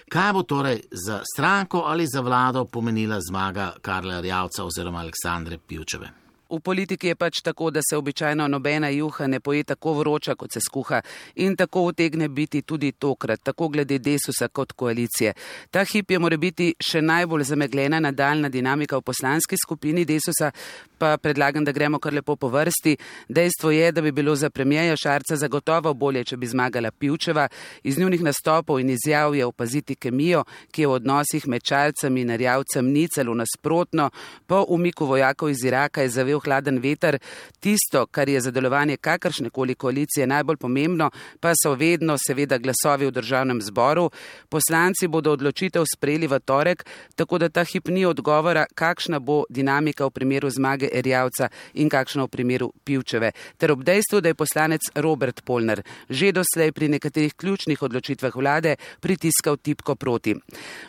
Kaj 0.09 0.33
bo 0.33 0.43
torej 0.43 0.81
za 0.91 1.21
stranko 1.33 1.83
ali 1.85 2.07
za 2.07 2.21
vlado 2.21 2.65
pomenila 2.65 3.19
zmaga 3.21 3.73
Karla 3.81 4.21
Rjavca 4.21 4.63
oziroma 4.63 4.99
Aleksandre 4.99 5.57
Pivčeve? 5.57 6.24
V 6.49 6.59
politiki 6.59 7.07
je 7.07 7.15
pač 7.15 7.41
tako, 7.43 7.71
da 7.71 7.81
se 7.89 7.97
običajno 7.97 8.47
nobena 8.47 8.89
juha 8.89 9.27
ne 9.27 9.39
poje 9.39 9.63
tako 9.63 9.93
vroča, 9.93 10.35
kot 10.35 10.53
se 10.53 10.59
skuha. 10.61 11.01
In 11.35 11.55
tako 11.55 11.81
utegne 11.81 12.27
biti 12.29 12.61
tudi 12.61 12.91
tokrat, 12.91 13.39
tako 13.43 13.67
glede 13.67 13.99
desusa 13.99 14.47
kot 14.47 14.71
koalicije. 14.71 15.33
Ta 15.71 15.83
hip 15.83 16.11
je 16.11 16.19
mora 16.19 16.37
biti 16.37 16.73
še 16.79 17.01
najbolj 17.01 17.43
zamegljena 17.43 17.99
nadaljna 17.99 18.49
dinamika 18.49 18.97
v 18.97 19.01
poslanski 19.01 19.55
skupini 19.57 20.05
desusa, 20.05 20.51
pa 20.97 21.17
predlagam, 21.17 21.65
da 21.65 21.71
gremo 21.71 21.99
kar 21.99 22.13
lepo 22.13 22.35
po 22.35 22.47
vrsti. 22.47 22.97
Dejstvo 23.29 23.71
je, 23.71 23.91
da 23.91 24.01
bi 24.01 24.11
bilo 24.11 24.35
za 24.35 24.49
premijeja 24.49 24.95
Šarca 24.95 25.35
zagotovo 25.35 25.93
bolje, 25.93 26.23
če 26.23 26.37
bi 26.37 26.47
zmagala 26.47 26.91
Pivčeva. 26.91 27.47
Iz 27.83 27.97
njunih 27.99 28.21
nastopov 28.23 28.79
in 28.79 28.89
izjav 28.89 29.35
je 29.35 29.45
opaziti 29.45 29.95
kemijo, 29.95 30.43
ki 30.71 30.81
je 30.81 30.87
v 30.87 30.97
odnosih 31.01 31.47
med 31.47 31.63
Čalcem 31.63 32.17
in 32.17 32.35
Rjavcem 32.37 32.85
ni 32.91 33.07
celo 33.07 33.33
nasprotno. 33.33 34.09
Po 34.47 34.65
umiku 34.69 35.05
vojakov 35.05 35.49
iz 35.49 35.63
Iraka 35.65 36.01
je 36.01 36.09
zavel 36.09 36.34
zavel 36.35 36.39
hladen 36.39 36.79
veter. 36.79 37.19
Tisto, 37.59 38.05
kar 38.07 38.29
je 38.29 38.41
za 38.41 38.51
delovanje 38.51 38.97
kakršne 38.97 39.49
koli 39.49 39.75
koalicije 39.75 40.27
najbolj 40.27 40.57
pomembno, 40.57 41.09
pa 41.39 41.53
so 41.55 41.75
vedno 41.75 42.17
seveda 42.17 42.57
glasovi 42.57 43.07
v 43.07 43.11
državnem 43.11 43.61
zboru. 43.61 44.11
Poslanci 44.49 45.07
bodo 45.07 45.31
odločitev 45.31 45.83
sprejeli 45.95 46.27
v 46.27 46.39
torek, 46.39 46.85
tako 47.15 47.37
da 47.37 47.49
ta 47.49 47.63
hip 47.63 47.87
ni 47.87 48.05
odgovora, 48.05 48.65
kakšna 48.75 49.19
bo 49.19 49.45
dinamika 49.49 50.05
v 50.05 50.11
primeru 50.11 50.49
zmage 50.49 50.89
Erjavca 50.91 51.49
in 51.73 51.89
kakšna 51.89 52.23
v 52.23 52.27
primeru 52.27 52.71
Pivčeve. 52.83 53.31
Ter 53.57 53.71
ob 53.71 53.83
dejstvu, 53.83 54.21
da 54.21 54.29
je 54.29 54.35
poslanec 54.35 54.81
Robert 54.95 55.43
Polner 55.45 55.83
že 56.09 56.31
doslej 56.31 56.71
pri 56.71 56.87
nekaterih 56.89 57.33
ključnih 57.33 57.81
odločitvah 57.81 58.35
vlade 58.35 58.75
pritiskal 58.99 59.57
tipko 59.57 59.95
proti. 59.95 60.35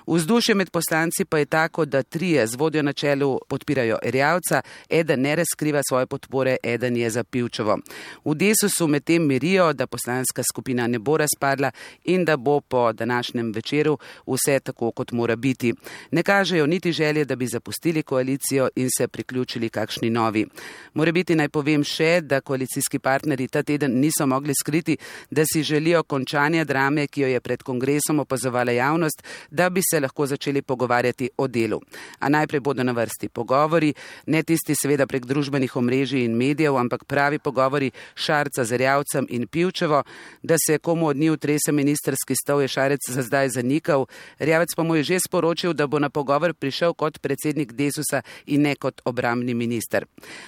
Vzdušje 0.06 0.54
med 0.54 0.70
poslanci 0.70 1.24
pa 1.24 1.38
je 1.38 1.46
tako, 1.46 1.84
da 1.84 2.02
trije 2.02 2.46
z 2.46 2.56
vodjo 2.56 2.82
na 2.82 2.92
čelu 2.92 3.38
podpirajo 3.48 3.98
Erjavca, 4.02 4.62
eden 4.88 5.20
ne 5.20 5.35
razkriva 5.36 5.82
svoje 5.88 6.06
podpore, 6.06 6.56
eden 6.62 6.96
je 6.96 7.10
za 7.10 7.24
Pivčevo. 7.24 7.78
V 8.24 8.34
Desusu 8.34 8.86
medtem 8.86 9.26
mirijo, 9.26 9.72
da 9.72 9.86
poslanska 9.86 10.42
skupina 10.42 10.86
ne 10.86 10.98
bo 10.98 11.16
razpadla 11.16 11.70
in 12.04 12.24
da 12.24 12.36
bo 12.36 12.60
po 12.60 12.92
današnjem 12.92 13.52
večeru 13.52 13.98
vse 14.26 14.60
tako, 14.60 14.90
kot 14.90 15.12
mora 15.12 15.36
biti. 15.36 15.74
Ne 16.10 16.22
kažejo 16.22 16.66
niti 16.66 16.92
želje, 16.92 17.24
da 17.24 17.36
bi 17.36 17.46
zapustili 17.46 18.02
koalicijo 18.02 18.68
in 18.76 18.88
se 18.98 19.08
priključili 19.08 19.68
kakšni 19.68 20.10
novi. 20.10 20.46
Mora 20.94 21.12
biti 21.12 21.34
naj 21.34 21.48
povem 21.48 21.84
še, 21.84 22.20
da 22.20 22.40
koalicijski 22.40 22.98
partneri 22.98 23.48
ta 23.48 23.62
teden 23.62 24.00
niso 24.00 24.26
mogli 24.26 24.54
skriti, 24.60 24.96
da 25.30 25.44
si 25.52 25.62
želijo 25.62 26.02
končanja 26.02 26.64
drame, 26.64 27.06
ki 27.06 27.20
jo 27.20 27.28
je 27.28 27.40
pred 27.40 27.62
kongresom 27.62 28.20
opazovala 28.20 28.72
javnost, 28.72 29.22
da 29.50 29.70
bi 29.70 29.82
se 29.90 30.00
lahko 30.00 30.26
začeli 30.26 30.62
pogovarjati 30.62 31.30
o 31.36 31.46
delu. 31.48 31.80
A 32.18 32.28
najprej 32.28 32.60
bodo 32.60 32.84
na 32.84 32.92
vrsti 32.92 33.28
pogovori, 33.28 33.94
ne 34.26 34.42
tisti 34.42 34.74
seveda 34.74 35.06
prek 35.06 35.25
družbenih 35.26 35.76
omrežij 35.76 36.24
in 36.24 36.36
medijev, 36.36 36.76
ampak 36.76 37.04
pravi 37.04 37.38
pogovori 37.38 37.90
Šarca 38.14 38.64
z 38.64 38.76
Rjavcem 38.76 39.26
in 39.28 39.46
Pivčevo, 39.46 40.02
da 40.42 40.56
se 40.66 40.78
komu 40.78 41.06
od 41.06 41.16
njih 41.16 41.32
utrese 41.32 41.72
ministerski 41.72 42.34
stol, 42.34 42.62
je 42.62 42.68
Šarec 42.68 43.00
za 43.08 43.22
zdaj 43.22 43.48
zanikal. 43.48 44.06
Rjavec 44.38 44.74
pa 44.76 44.82
mu 44.82 44.96
je 44.96 45.02
že 45.02 45.18
sporočil, 45.28 45.72
da 45.72 45.86
bo 45.86 45.98
na 45.98 46.10
pogovor 46.10 46.54
prišel 46.54 46.94
kot 46.94 47.18
predsednik 47.18 47.72
Desusa 47.72 48.22
in 48.46 48.62
ne 48.62 48.74
kot 48.74 49.00
obramni 49.04 49.54
minister. 49.54 50.06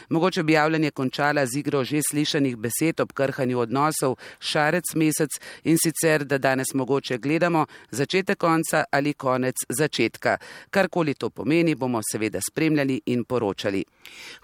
Mogoče 0.09 0.43
bi 0.43 0.53
javljanje 0.53 0.91
končala 0.91 1.47
z 1.47 1.59
igro 1.59 1.85
že 1.85 2.01
slišanih 2.11 2.57
besed 2.57 3.01
ob 3.01 3.13
krhanju 3.13 3.59
odnosov 3.59 4.17
Šarec 4.41 4.95
mesec 4.95 5.31
in 5.65 5.77
sicer, 5.83 6.25
da 6.25 6.39
danes 6.39 6.75
mogoče 6.75 7.19
gledamo 7.19 7.67
začetek 7.91 8.39
konca 8.39 8.85
ali 8.91 9.15
konec 9.15 9.55
začetka. 9.69 10.37
Karkoli 10.71 11.15
to 11.15 11.31
pomeni, 11.31 11.75
bomo 11.75 12.01
seveda 12.13 12.41
spremljali 12.51 13.01
in 13.07 13.25
poročali. 13.25 13.85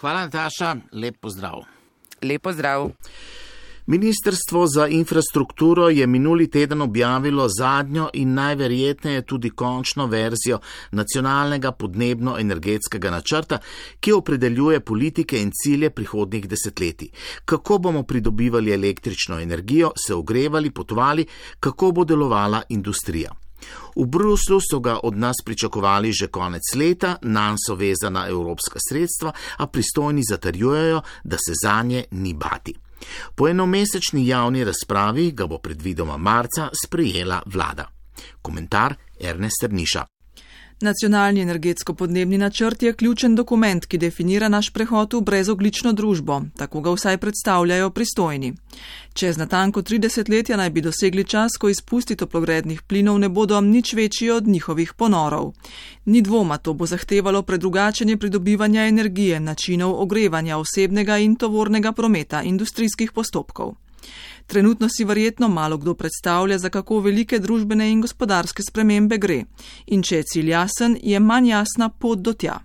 Hvala, 0.00 0.24
Nataša, 0.25 0.76
lep 0.93 1.16
pozdrav. 1.21 1.64
Lep 2.23 2.43
pozdrav. 2.43 2.90
Ministrstvo 3.87 4.66
za 4.66 4.87
infrastrukturo 4.88 5.88
je 5.88 6.07
minuli 6.07 6.47
teden 6.50 6.81
objavilo 6.81 7.49
zadnjo 7.59 8.09
in 8.12 8.33
najverjetneje 8.35 9.23
tudi 9.23 9.50
končno 9.50 10.07
verzijo 10.07 10.59
nacionalnega 10.90 11.73
podnebno-energetskega 11.73 13.11
načrta, 13.11 13.59
ki 14.00 14.12
opredeljuje 14.12 14.81
politike 14.81 15.43
in 15.43 15.52
cilje 15.52 15.90
prihodnih 15.90 16.49
desetletij. 16.49 17.09
Kako 17.45 17.78
bomo 17.78 18.02
pridobivali 18.02 18.73
električno 18.73 19.40
energijo, 19.40 19.93
se 20.07 20.14
ogrevali, 20.14 20.71
potovali, 20.71 21.26
kako 21.61 21.93
bo 21.93 22.04
delovala 22.04 22.62
industrija. 22.69 23.44
V 23.97 24.06
Bruslu 24.06 24.61
so 24.61 24.80
ga 24.80 24.99
od 25.02 25.16
nas 25.16 25.37
pričakovali 25.44 26.12
že 26.12 26.26
konec 26.26 26.62
leta, 26.75 27.16
nam 27.23 27.56
so 27.66 27.75
vezana 27.75 28.28
evropska 28.28 28.78
sredstva, 28.88 29.33
a 29.56 29.66
pristojni 29.66 30.23
zatrjujejo, 30.30 31.00
da 31.25 31.37
se 31.37 31.52
za 31.64 31.83
nje 31.83 32.04
ni 32.11 32.35
bati. 32.35 32.75
Po 33.35 33.49
enomesečni 33.49 34.26
javni 34.26 34.64
razpravi 34.64 35.30
ga 35.30 35.47
bo 35.47 35.59
predvidoma 35.59 36.16
marca 36.16 36.68
sprejela 36.85 37.42
vlada. 37.47 37.90
Komentar 38.42 38.94
Ernest 39.21 39.62
Rniša. 39.62 40.13
Nacionalni 40.81 41.40
energetsko-podnebni 41.40 42.38
načrt 42.38 42.83
je 42.83 42.93
ključen 42.93 43.35
dokument, 43.35 43.87
ki 43.87 43.99
definira 43.99 44.49
naš 44.49 44.71
prehod 44.71 45.14
v 45.14 45.21
brezoglično 45.21 45.93
družbo, 45.93 46.40
tako 46.57 46.81
ga 46.81 46.90
vsaj 46.90 47.19
predstavljajo 47.19 47.90
pristojni. 47.90 48.52
Čez 49.12 49.38
natanko 49.38 49.83
30 49.83 50.31
letja 50.31 50.57
naj 50.57 50.71
bi 50.71 50.81
dosegli 50.81 51.25
čas, 51.25 51.57
ko 51.61 51.69
izpusti 51.69 52.16
toplogrednih 52.16 52.83
plinov 52.83 53.19
ne 53.19 53.28
bodo 53.28 53.61
nič 53.61 53.93
večji 53.95 54.31
od 54.31 54.47
njihovih 54.47 54.93
ponorov. 54.95 55.52
Ni 56.04 56.23
dvoma, 56.23 56.59
to 56.59 56.75
bo 56.75 56.87
zahtevalo 56.87 57.43
predrugačenje 57.43 58.16
pridobivanja 58.16 58.87
energije, 58.87 59.40
načinov 59.40 60.02
ogrevanja 60.02 60.59
osebnega 60.59 61.19
in 61.19 61.37
tovornega 61.37 61.93
prometa, 61.93 62.43
industrijskih 62.43 63.12
postopkov. 63.12 63.75
Trenutno 64.47 64.89
si 64.89 65.05
verjetno 65.05 65.49
malo 65.49 65.79
kdo 65.79 65.95
predstavlja, 65.95 66.59
za 66.59 66.69
kako 66.69 67.01
velike 67.01 67.39
družbene 67.39 67.91
in 67.91 68.01
gospodarske 68.01 68.63
spremembe 68.63 69.19
gre. 69.19 69.45
In 69.87 70.03
če 70.03 70.17
je 70.17 70.31
cilj 70.33 70.51
jasen, 70.51 70.99
je 71.03 71.21
manj 71.21 71.51
jasna 71.51 71.89
pot 71.89 72.19
do 72.19 72.33
tja. 72.33 72.61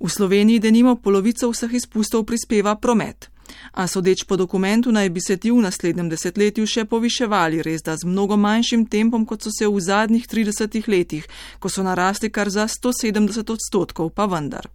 V 0.00 0.10
Sloveniji 0.10 0.60
denimo 0.60 0.96
polovico 0.96 1.48
vseh 1.50 1.72
izpustov 1.72 2.26
prispeva 2.28 2.76
promet. 2.76 3.30
A 3.72 3.86
sodeč 3.86 4.24
po 4.24 4.36
dokumentu 4.36 4.92
naj 4.92 5.10
bi 5.10 5.20
se 5.20 5.36
ti 5.36 5.50
v 5.50 5.62
naslednjem 5.62 6.08
desetletju 6.08 6.66
še 6.66 6.84
poviševali, 6.84 7.62
res 7.62 7.82
da 7.82 7.96
z 7.96 8.08
mnogo 8.08 8.36
manjšim 8.36 8.86
tempom, 8.86 9.26
kot 9.26 9.44
so 9.44 9.52
se 9.52 9.68
v 9.68 9.80
zadnjih 9.80 10.26
30 10.26 10.88
letih, 10.88 11.28
ko 11.58 11.68
so 11.68 11.82
narasti 11.82 12.30
kar 12.30 12.50
za 12.50 12.68
170 12.68 13.50
odstotkov, 13.50 14.12
pa 14.14 14.26
vendar. 14.26 14.68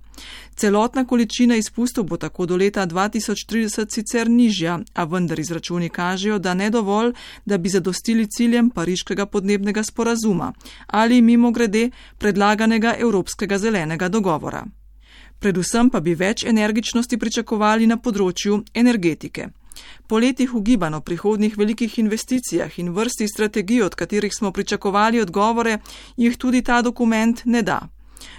Celotna 0.60 1.06
količina 1.08 1.56
izpustov 1.56 2.04
bo 2.04 2.18
tako 2.18 2.46
do 2.46 2.56
leta 2.58 2.88
2030 2.88 3.94
sicer 3.94 4.30
nižja, 4.30 4.80
a 4.94 5.04
vendar 5.04 5.40
izračuni 5.40 5.90
kažejo, 5.90 6.40
da 6.40 6.54
ne 6.54 6.70
dovolj, 6.70 7.14
da 7.46 7.58
bi 7.58 7.70
zadostili 7.70 8.28
ciljem 8.28 8.70
pariškega 8.70 9.26
podnebnega 9.26 9.84
sporazuma 9.84 10.54
ali 10.88 11.22
mimo 11.22 11.52
grede 11.52 11.90
predlaganega 12.18 12.96
Evropskega 13.00 13.58
zelenega 13.58 14.10
dogovora. 14.10 14.66
Predvsem 15.40 15.90
pa 15.90 16.00
bi 16.00 16.16
več 16.16 16.44
energičnosti 16.44 17.18
pričakovali 17.18 17.88
na 17.88 17.98
področju 17.98 18.64
energetike. 18.74 19.48
Po 20.08 20.20
letih 20.20 20.56
ugibanj 20.56 20.98
o 20.98 21.02
prihodnih 21.02 21.56
velikih 21.58 22.00
investicijah 22.00 22.80
in 22.80 22.92
vrsti 22.92 23.28
strategij, 23.28 23.82
od 23.84 23.96
katerih 23.96 24.36
smo 24.36 24.52
pričakovali 24.52 25.22
odgovore, 25.22 25.78
jih 26.18 26.38
tudi 26.38 26.62
ta 26.62 26.82
dokument 26.82 27.46
ne 27.46 27.62
da. 27.62 27.80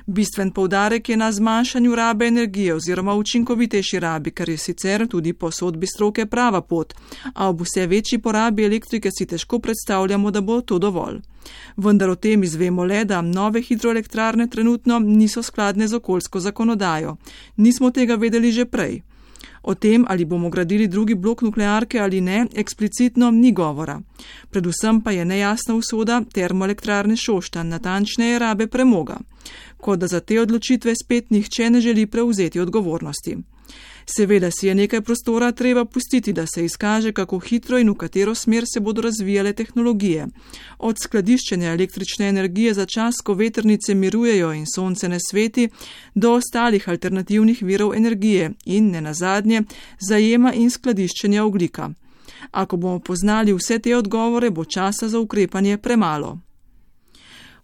Bistven 0.07 0.51
povdarek 0.51 1.09
je 1.09 1.17
na 1.17 1.33
zmanjšanju 1.33 1.95
rabe 1.95 2.27
energije 2.27 2.75
oziroma 2.75 3.15
učinkovitejši 3.15 4.01
rabi, 4.01 4.31
kar 4.31 4.49
je 4.49 4.57
sicer 4.57 5.07
tudi 5.09 5.33
po 5.33 5.51
sodbi 5.51 5.87
stroke 5.87 6.27
prava 6.27 6.61
pot, 6.61 6.95
a 7.35 7.49
ob 7.49 7.61
vse 7.61 7.87
večji 7.87 8.19
porabi 8.19 8.65
elektrike 8.65 9.11
si 9.19 9.27
težko 9.27 9.59
predstavljamo, 9.59 10.31
da 10.31 10.41
bo 10.41 10.61
to 10.61 10.79
dovolj. 10.79 11.21
Vendar 11.77 12.11
o 12.11 12.15
tem 12.15 12.43
izvemo 12.43 12.85
le, 12.85 13.05
da 13.05 13.23
nove 13.23 13.63
hidroelektrarne 13.63 14.47
trenutno 14.47 14.99
niso 14.99 15.43
skladne 15.43 15.89
z 15.89 15.95
okoljsko 15.95 16.41
zakonodajo. 16.41 17.17
Nismo 17.57 17.91
tega 17.91 18.15
vedeli 18.15 18.53
že 18.53 18.65
prej. 18.65 19.01
O 19.63 19.75
tem, 19.75 20.05
ali 20.09 20.25
bomo 20.25 20.49
gradili 20.51 20.89
drugi 20.89 21.15
blok 21.15 21.43
nuklearke 21.43 21.99
ali 22.01 22.21
ne, 22.21 22.47
eksplicitno 22.57 23.31
ni 23.31 23.53
govora. 23.53 24.01
Predvsem 24.51 25.01
pa 25.01 25.11
je 25.11 25.25
nejasna 25.25 25.75
usoda 25.75 26.23
termoelektrarne 26.33 27.17
Šoštan, 27.17 27.69
natančneje 27.69 28.39
rabe 28.39 28.67
premoga. 28.67 29.19
Kot 29.81 29.99
da 29.99 30.07
za 30.07 30.21
te 30.21 30.41
odločitve 30.41 30.95
spet 31.05 31.31
nihče 31.31 31.71
ne 31.71 31.81
želi 31.81 32.07
prevzeti 32.07 32.61
odgovornosti. 32.61 33.37
Seveda 34.17 34.51
si 34.51 34.67
je 34.67 34.75
nekaj 34.75 35.01
prostora 35.01 35.53
treba 35.53 35.85
pustiti, 35.85 36.33
da 36.33 36.47
se 36.47 36.65
izkaže, 36.65 37.13
kako 37.13 37.39
hitro 37.39 37.79
in 37.79 37.91
v 37.91 37.95
katero 37.95 38.35
smer 38.35 38.65
se 38.75 38.81
bodo 38.81 39.03
razvijale 39.03 39.53
tehnologije. 39.53 40.27
Od 40.79 40.97
skladiščenja 41.03 41.73
električne 41.73 42.29
energije 42.29 42.75
za 42.75 42.87
čas, 42.87 43.15
ko 43.25 43.35
veternice 43.35 43.95
mirujejo 43.95 44.53
in 44.53 44.67
sonce 44.75 45.09
ne 45.09 45.19
sveti, 45.31 45.69
do 46.15 46.33
ostalih 46.33 46.89
alternativnih 46.89 47.63
virov 47.63 47.95
energije 47.95 48.51
in, 48.65 48.91
ne 48.91 49.01
nazadnje, 49.01 49.63
zajema 50.09 50.53
in 50.55 50.71
skladiščenja 50.71 51.45
oglika. 51.45 51.91
Ako 52.51 52.77
bomo 52.77 52.99
poznali 52.99 53.53
vse 53.53 53.79
te 53.79 53.97
odgovore, 53.97 54.51
bo 54.51 54.65
časa 54.65 55.09
za 55.09 55.19
ukrepanje 55.19 55.79
premalo. 55.79 56.39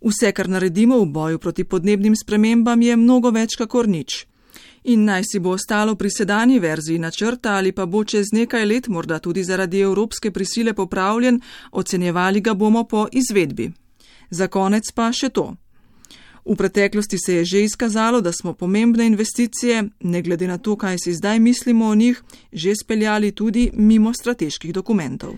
Vse, 0.06 0.30
kar 0.32 0.48
naredimo 0.48 1.00
v 1.00 1.06
boju 1.06 1.38
proti 1.38 1.64
podnebnim 1.64 2.14
spremembam, 2.16 2.82
je 2.82 2.96
mnogo 2.96 3.30
več 3.34 3.56
kakor 3.58 3.88
nič. 3.90 4.26
In 4.86 5.02
naj 5.04 5.24
si 5.26 5.40
bo 5.42 5.50
ostalo 5.58 5.96
pri 5.98 6.10
sedanji 6.10 6.60
verziji 6.62 6.98
načrta 7.02 7.56
ali 7.58 7.72
pa 7.72 7.86
bo 7.86 8.04
čez 8.04 8.30
nekaj 8.32 8.66
let 8.66 8.86
morda 8.88 9.18
tudi 9.18 9.42
zaradi 9.42 9.80
evropske 9.82 10.30
prisile 10.30 10.74
popravljen, 10.74 11.40
ocenjevali 11.72 12.40
ga 12.40 12.54
bomo 12.54 12.84
po 12.84 13.08
izvedbi. 13.12 13.72
Za 14.30 14.46
konec 14.46 14.92
pa 14.94 15.10
še 15.12 15.28
to. 15.28 15.56
V 16.46 16.54
preteklosti 16.54 17.18
se 17.18 17.34
je 17.34 17.44
že 17.44 17.64
izkazalo, 17.64 18.20
da 18.20 18.32
smo 18.32 18.54
pomembne 18.54 19.06
investicije, 19.06 19.82
ne 20.00 20.22
glede 20.22 20.46
na 20.46 20.58
to, 20.58 20.76
kaj 20.76 21.02
si 21.02 21.14
zdaj 21.14 21.40
mislimo 21.40 21.90
o 21.90 21.94
njih, 21.94 22.22
že 22.52 22.78
speljali 22.78 23.32
tudi 23.32 23.70
mimo 23.74 24.14
strateških 24.14 24.72
dokumentov. 24.72 25.34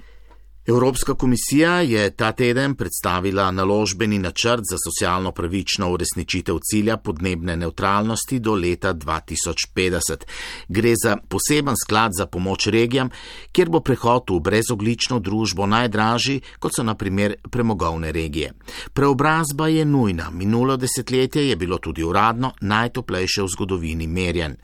Evropska 0.68 1.14
komisija 1.14 1.80
je 1.80 2.10
ta 2.10 2.32
teden 2.32 2.74
predstavila 2.74 3.50
naložbeni 3.50 4.18
načrt 4.18 4.60
za 4.70 4.76
socialno 4.84 5.32
pravično 5.32 5.90
uresničitev 5.92 6.58
cilja 6.70 6.96
podnebne 6.96 7.56
neutralnosti 7.56 8.38
do 8.38 8.54
leta 8.54 8.94
2050. 8.94 10.24
Gre 10.68 10.94
za 11.04 11.16
poseben 11.28 11.74
sklad 11.84 12.10
za 12.18 12.26
pomoč 12.26 12.66
regijam, 12.66 13.10
kjer 13.52 13.68
bo 13.68 13.80
prehod 13.80 14.30
v 14.30 14.40
brezoglično 14.40 15.18
družbo 15.18 15.66
najdražji, 15.66 16.40
kot 16.58 16.76
so 16.76 16.82
naprimer 16.82 17.34
premogovne 17.50 18.12
regije. 18.12 18.52
Preobrazba 18.92 19.68
je 19.68 19.84
nujna. 19.84 20.30
Minulo 20.30 20.76
desetletje 20.76 21.48
je 21.48 21.56
bilo 21.56 21.78
tudi 21.78 22.04
uradno 22.04 22.52
najtoplejše 22.60 23.42
v 23.42 23.48
zgodovini 23.56 24.06
merjen. 24.06 24.56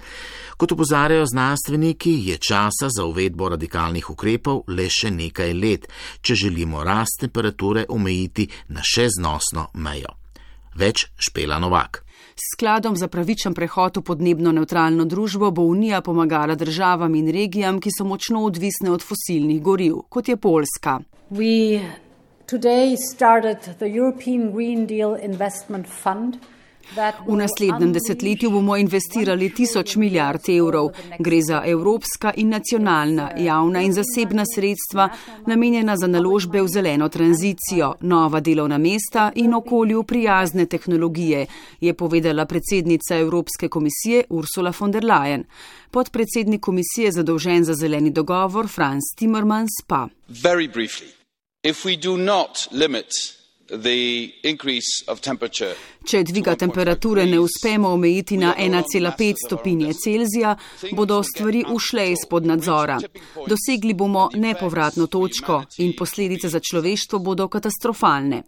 Kot 0.56 0.72
upozarjajo 0.72 1.26
znanstveniki, 1.26 2.28
je 2.28 2.36
časa 2.38 2.88
za 2.96 3.04
uvedbo 3.04 3.48
radikalnih 3.48 4.10
ukrepov 4.10 4.62
le 4.68 4.86
še 4.90 5.10
nekaj 5.10 5.54
let, 5.54 5.88
če 6.20 6.34
želimo 6.34 6.84
rast 6.84 7.20
temperature 7.20 7.84
omejiti 7.88 8.48
na 8.68 8.82
še 8.84 9.08
znosno 9.18 9.68
mejo. 9.74 10.16
Več 10.74 11.06
špela 11.18 11.58
Novak. 11.58 12.02
Skladom 12.34 12.96
za 12.96 13.06
pravičen 13.08 13.54
prehod 13.54 13.96
v 13.96 14.02
podnebno 14.02 14.52
neutralno 14.52 15.04
družbo 15.04 15.50
bo 15.54 15.62
Unija 15.62 16.00
pomagala 16.00 16.54
državam 16.58 17.14
in 17.14 17.30
regijam, 17.30 17.78
ki 17.80 17.92
so 17.94 18.04
močno 18.04 18.42
odvisne 18.48 18.90
od 18.90 19.04
fosilnih 19.06 19.62
goriv, 19.62 20.02
kot 20.08 20.28
je 20.28 20.36
Poljska. 20.36 20.98
Today 22.46 22.96
started 22.96 23.78
the 23.78 23.86
European 23.86 24.52
Green 24.52 24.86
Deal 24.86 25.16
Investment 25.16 25.86
Fund. 25.86 26.36
V 27.26 27.36
naslednjem 27.36 27.92
desetletju 27.92 28.50
bomo 28.50 28.76
investirali 28.76 29.50
tisoč 29.54 29.96
milijard 29.96 30.48
evrov. 30.48 30.90
Gre 31.18 31.40
za 31.42 31.62
evropska 31.66 32.32
in 32.36 32.48
nacionalna, 32.48 33.30
javna 33.38 33.82
in 33.82 33.92
zasebna 33.92 34.44
sredstva, 34.54 35.08
namenjena 35.46 35.96
za 35.96 36.06
naložbe 36.06 36.62
v 36.62 36.68
zeleno 36.68 37.08
tranzicijo, 37.08 37.94
nova 38.00 38.40
delovna 38.40 38.78
mesta 38.78 39.32
in 39.34 39.54
okolju 39.54 40.02
prijazne 40.02 40.66
tehnologije, 40.66 41.46
je 41.80 41.94
povedala 41.94 42.46
predsednica 42.46 43.16
Evropske 43.16 43.68
komisije 43.68 44.24
Ursula 44.30 44.72
von 44.80 44.90
der 44.90 45.04
Leyen. 45.04 45.44
Podpredsednik 45.90 46.60
komisije 46.60 47.12
zadolžen 47.12 47.64
za 47.64 47.74
zeleni 47.74 48.10
dogovor 48.10 48.68
Franz 48.68 49.02
Timmermans 49.16 49.70
pa. 49.86 50.08
Če 56.04 56.22
dviga 56.22 56.54
temperature 56.54 57.24
ne 57.26 57.38
uspemo 57.40 57.88
omejiti 57.96 58.36
na 58.36 58.54
1,5 58.58 59.34
stopinje 59.46 59.92
Celzija, 59.94 60.56
bodo 60.92 61.22
stvari 61.22 61.64
ušle 61.72 62.10
izpod 62.12 62.46
nadzora. 62.46 62.98
Dosegli 63.48 63.94
bomo 63.94 64.28
nepovratno 64.34 65.06
točko 65.06 65.62
in 65.78 65.96
posledice 65.96 66.48
za 66.48 66.60
človeštvo 66.60 67.18
bodo 67.18 67.48
katastrofalne. 67.48 68.42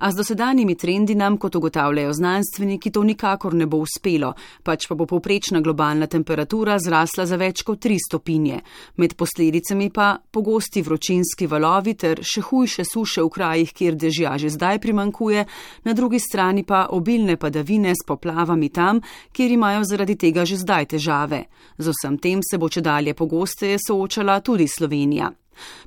A 0.00 0.10
z 0.10 0.16
dosedanjimi 0.16 0.74
trendi 0.74 1.14
nam, 1.14 1.36
kot 1.36 1.56
ugotavljajo 1.56 2.12
znanstveniki, 2.12 2.90
to 2.90 3.02
nikakor 3.04 3.54
ne 3.54 3.66
bo 3.66 3.82
uspelo, 3.84 4.32
pač 4.64 4.86
pa 4.88 4.94
bo 4.94 5.06
povprečna 5.06 5.60
globalna 5.60 6.06
temperatura 6.06 6.78
zrasla 6.78 7.26
za 7.26 7.36
več 7.36 7.62
kot 7.62 7.84
3 7.84 7.98
stopinje. 8.06 8.60
Med 8.96 9.14
posledicami 9.14 9.90
pa 9.90 10.16
pogosti 10.30 10.82
vročinski 10.82 11.46
valovi 11.46 11.94
ter 11.94 12.22
še 12.24 12.40
hujše 12.48 12.84
suše 12.88 13.22
v 13.22 13.32
krajih, 13.34 13.72
kjer 13.72 13.98
dežja 14.00 14.38
že 14.40 14.50
zdaj 14.56 14.80
primankuje, 14.80 15.44
na 15.84 15.92
drugi 15.92 16.18
strani 16.18 16.64
pa 16.64 16.86
obilne 16.90 17.36
padavine 17.36 17.92
s 17.92 18.06
poplavami 18.06 18.70
tam, 18.72 19.02
kjer 19.32 19.52
imajo 19.52 19.84
zaradi 19.84 20.16
tega 20.16 20.44
že 20.44 20.56
zdaj 20.56 20.96
težave. 20.96 21.44
Z 21.78 21.92
vsem 21.92 22.18
tem 22.18 22.40
se 22.42 22.58
bo 22.58 22.68
če 22.68 22.80
dalje 22.80 23.14
pogosteje 23.14 23.76
soočala 23.78 24.40
tudi 24.40 24.68
Slovenija. 24.68 25.30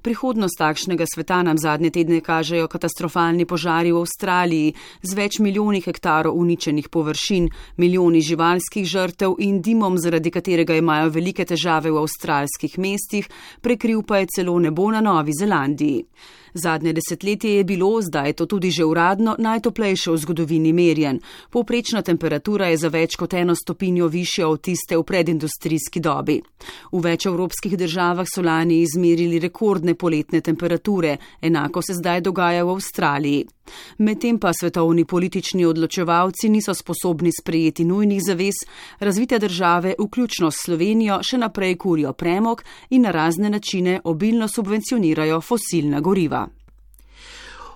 Prihodnost 0.02 0.58
takšnega 0.60 1.06
sveta 1.08 1.42
nam 1.44 1.58
zadnje 1.58 1.90
tedne 1.90 2.22
kažejo 2.22 2.68
katastrofalni 2.68 3.46
požari 3.46 3.92
v 3.92 4.02
Avstraliji 4.04 4.74
z 5.02 5.18
več 5.18 5.40
milijoni 5.40 5.82
hektarov 5.82 6.38
uničenih 6.38 6.90
površin, 6.90 7.50
milijoni 7.78 8.22
živalskih 8.22 8.86
žrtev 8.86 9.36
in 9.40 9.62
dimom, 9.62 9.98
zaradi 9.98 10.32
katerega 10.32 10.76
imajo 10.76 11.10
velike 11.10 11.46
težave 11.46 11.92
v 11.92 12.04
avstralskih 12.04 12.78
mestih, 12.78 13.30
prekril 13.62 14.04
pa 14.04 14.24
je 14.24 14.32
celo 14.36 14.60
nebo 14.60 14.92
na 14.92 15.02
Novi 15.02 15.32
Zelandiji. 15.40 16.06
Zadnje 16.54 16.94
desetletje 16.94 17.56
je 17.56 17.64
bilo, 17.64 18.02
zdaj 18.02 18.30
je 18.30 18.34
to 18.34 18.46
tudi 18.46 18.72
že 18.72 18.86
uradno, 18.86 19.36
najtoplejše 19.40 20.12
v 20.12 20.18
zgodovini 20.18 20.74
merjen. 20.74 21.20
Povprečna 21.50 22.02
temperatura 22.02 22.68
je 22.68 22.78
za 22.78 22.88
več 22.88 23.16
kot 23.16 23.34
eno 23.34 23.56
stopinjo 23.56 24.08
više 24.08 24.46
od 24.46 24.62
tiste 24.62 24.98
v 24.98 25.04
predindustrijski 25.04 26.00
dobi. 26.00 26.42
V 26.92 27.02
več 27.02 27.26
evropskih 27.26 27.78
državah 27.78 28.28
so 28.30 28.42
lani 28.42 28.82
izmerili 28.82 29.40
rekordne 29.40 29.96
poletne 29.96 30.42
temperature, 30.42 31.18
enako 31.42 31.82
se 31.82 31.94
zdaj 31.94 32.22
dogaja 32.22 32.64
v 32.64 32.70
Avstraliji. 32.70 33.46
Medtem 33.98 34.40
pa 34.40 34.52
svetovni 34.54 35.06
politični 35.06 35.66
odločevalci 35.66 36.50
niso 36.50 36.74
sposobni 36.74 37.32
sprejeti 37.32 37.86
nujnih 37.86 38.22
zavez, 38.28 38.60
razvite 39.00 39.40
države, 39.40 39.96
vključno 40.00 40.52
s 40.52 40.66
Slovenijo, 40.66 41.20
še 41.24 41.38
naprej 41.38 41.78
kurijo 41.78 42.14
premog 42.14 42.64
in 42.90 43.02
na 43.02 43.12
razne 43.12 43.50
načine 43.50 44.02
obilno 44.04 44.48
subvencionirajo 44.48 45.42
fosilna 45.42 46.00
goriva. 46.00 46.43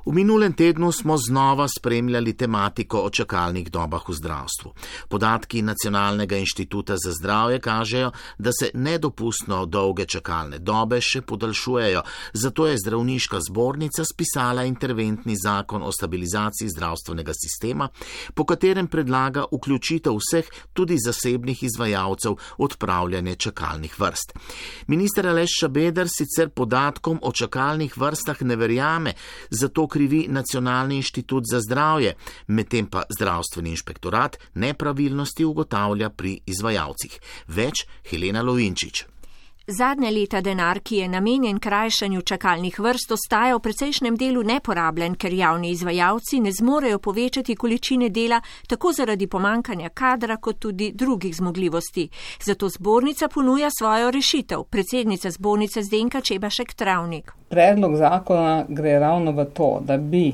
V 0.08 0.14
minulem 0.14 0.54
tednu 0.54 0.92
smo 0.92 1.18
znova 1.18 1.68
spremljali 1.68 2.32
tematiko 2.38 3.00
o 3.04 3.10
čakalnih 3.10 3.72
dobah 3.72 4.10
v 4.10 4.14
zdravstvu. 4.14 4.72
Podatki 5.10 5.62
Nacionalnega 5.62 6.38
inštituta 6.38 6.96
za 6.96 7.12
zdravje 7.12 7.60
kažejo, 7.60 8.12
da 8.38 8.52
se 8.60 8.70
nedopustno 8.74 9.66
dolge 9.66 10.06
čakalne 10.06 10.60
dobe 10.60 11.02
še 11.02 11.22
podaljšujejo, 11.22 12.04
zato 12.34 12.68
je 12.68 12.78
zdravniška 12.80 13.42
zbornica 13.50 14.06
spisala 14.06 14.64
interventni 14.64 15.36
zakon 15.36 15.84
o 15.84 15.92
stabilizaciji 15.92 16.70
zdravstvenega 16.70 17.36
sistema, 17.36 17.90
po 18.34 18.46
katerem 18.46 18.88
predlaga 18.88 19.44
vključitev 19.52 20.16
vseh 20.16 20.48
tudi 20.74 20.96
zasebnih 21.04 21.64
izvajalcev 21.64 22.40
odpravljanje 22.58 23.36
čakalnih 23.36 24.00
vrst. 24.00 24.34
Minister 24.88 25.28
Aleš 25.28 25.60
Šabeder 25.60 26.08
sicer 26.08 26.50
podatkom 26.50 27.20
o 27.22 27.32
čakalnih 27.32 27.98
vrstah 27.98 28.42
ne 28.42 28.56
verjame, 28.56 29.14
zato 29.50 29.88
krivi 29.98 30.28
Nacionalni 30.30 30.96
inštitut 31.02 31.44
za 31.52 31.60
zdravje, 31.60 32.14
medtem 32.48 32.86
pa 32.86 33.04
zdravstveni 33.10 33.74
inšpektorat 33.74 34.38
nepravilnosti 34.54 35.46
ugotavlja 35.46 36.10
pri 36.10 36.38
izvajalcih. 36.46 37.20
Več 37.48 37.88
Helena 38.12 38.46
Lovinčič. 38.46 39.17
Zadnje 39.70 40.12
leta 40.12 40.40
denar, 40.42 40.80
ki 40.80 40.96
je 40.96 41.08
namenjen 41.12 41.58
krajšanju 41.60 42.22
čakalnih 42.22 42.78
vrst, 42.80 43.12
ostaja 43.12 43.56
v 43.58 43.60
precejšnjem 43.66 44.16
delu 44.16 44.44
neporabljen, 44.48 45.18
ker 45.20 45.34
javni 45.36 45.74
izvajalci 45.76 46.40
ne 46.40 46.54
zmorejo 46.56 47.00
povečati 47.04 47.56
količine 47.56 48.08
dela 48.10 48.40
tako 48.68 48.94
zaradi 48.96 49.28
pomankanja 49.28 49.90
kadra 49.90 50.38
kot 50.38 50.60
tudi 50.60 50.92
drugih 50.96 51.36
zmogljivosti. 51.36 52.08
Zato 52.46 52.70
zbornica 52.70 53.28
ponuja 53.28 53.68
svojo 53.78 54.12
rešitev, 54.12 54.64
predsednica 54.70 55.32
zbornice 55.32 55.84
Zdenka 55.84 56.22
Čebašek 56.22 56.74
Travnik. 56.74 57.32
Predlog 57.50 57.96
zakona 57.96 58.66
gre 58.70 59.00
ravno 59.00 59.32
v 59.32 59.46
to, 59.46 59.82
da 59.84 59.98
bi 59.98 60.32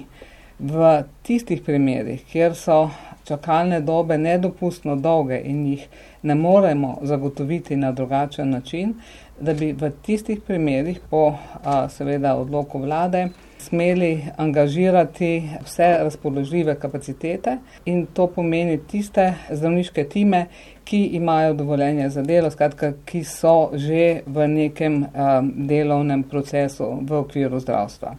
v 0.59 1.03
tistih 1.23 1.61
primerih, 1.61 2.21
kjer 2.29 2.53
so 2.55 2.89
čakalne 3.25 3.81
dobe 3.81 4.17
nedopustno 4.17 4.95
dolge 4.95 5.41
in 5.45 5.65
jih 5.65 5.87
ne 6.23 6.35
moremo 6.35 6.97
zagotoviti 7.01 7.75
na 7.75 7.91
drugačen 7.91 8.49
način, 8.49 8.93
da 9.43 9.53
bi 9.53 9.73
v 9.73 9.91
tistih 10.06 10.41
primerih 10.41 10.99
po 11.10 11.34
a, 11.63 11.89
seveda 11.89 12.36
odloku 12.39 12.79
vlade 12.79 13.27
smeli 13.63 14.25
angažirati 14.38 15.49
vse 15.63 15.97
razpoložljive 16.03 16.75
kapacitete 16.79 17.58
in 17.86 18.06
to 18.06 18.27
pomeni 18.27 18.77
tiste 18.77 19.34
zdravniške 19.51 20.03
time, 20.10 20.45
ki 20.84 21.06
imajo 21.06 21.53
dovoljenje 21.53 22.10
za 22.10 22.21
delo, 22.21 22.51
skratka, 22.51 22.93
ki 23.06 23.23
so 23.23 23.71
že 23.73 24.21
v 24.25 24.47
nekem 24.47 25.03
a, 25.03 25.41
delovnem 25.43 26.23
procesu 26.23 26.99
v 27.01 27.23
okviru 27.23 27.60
zdravstva. 27.60 28.15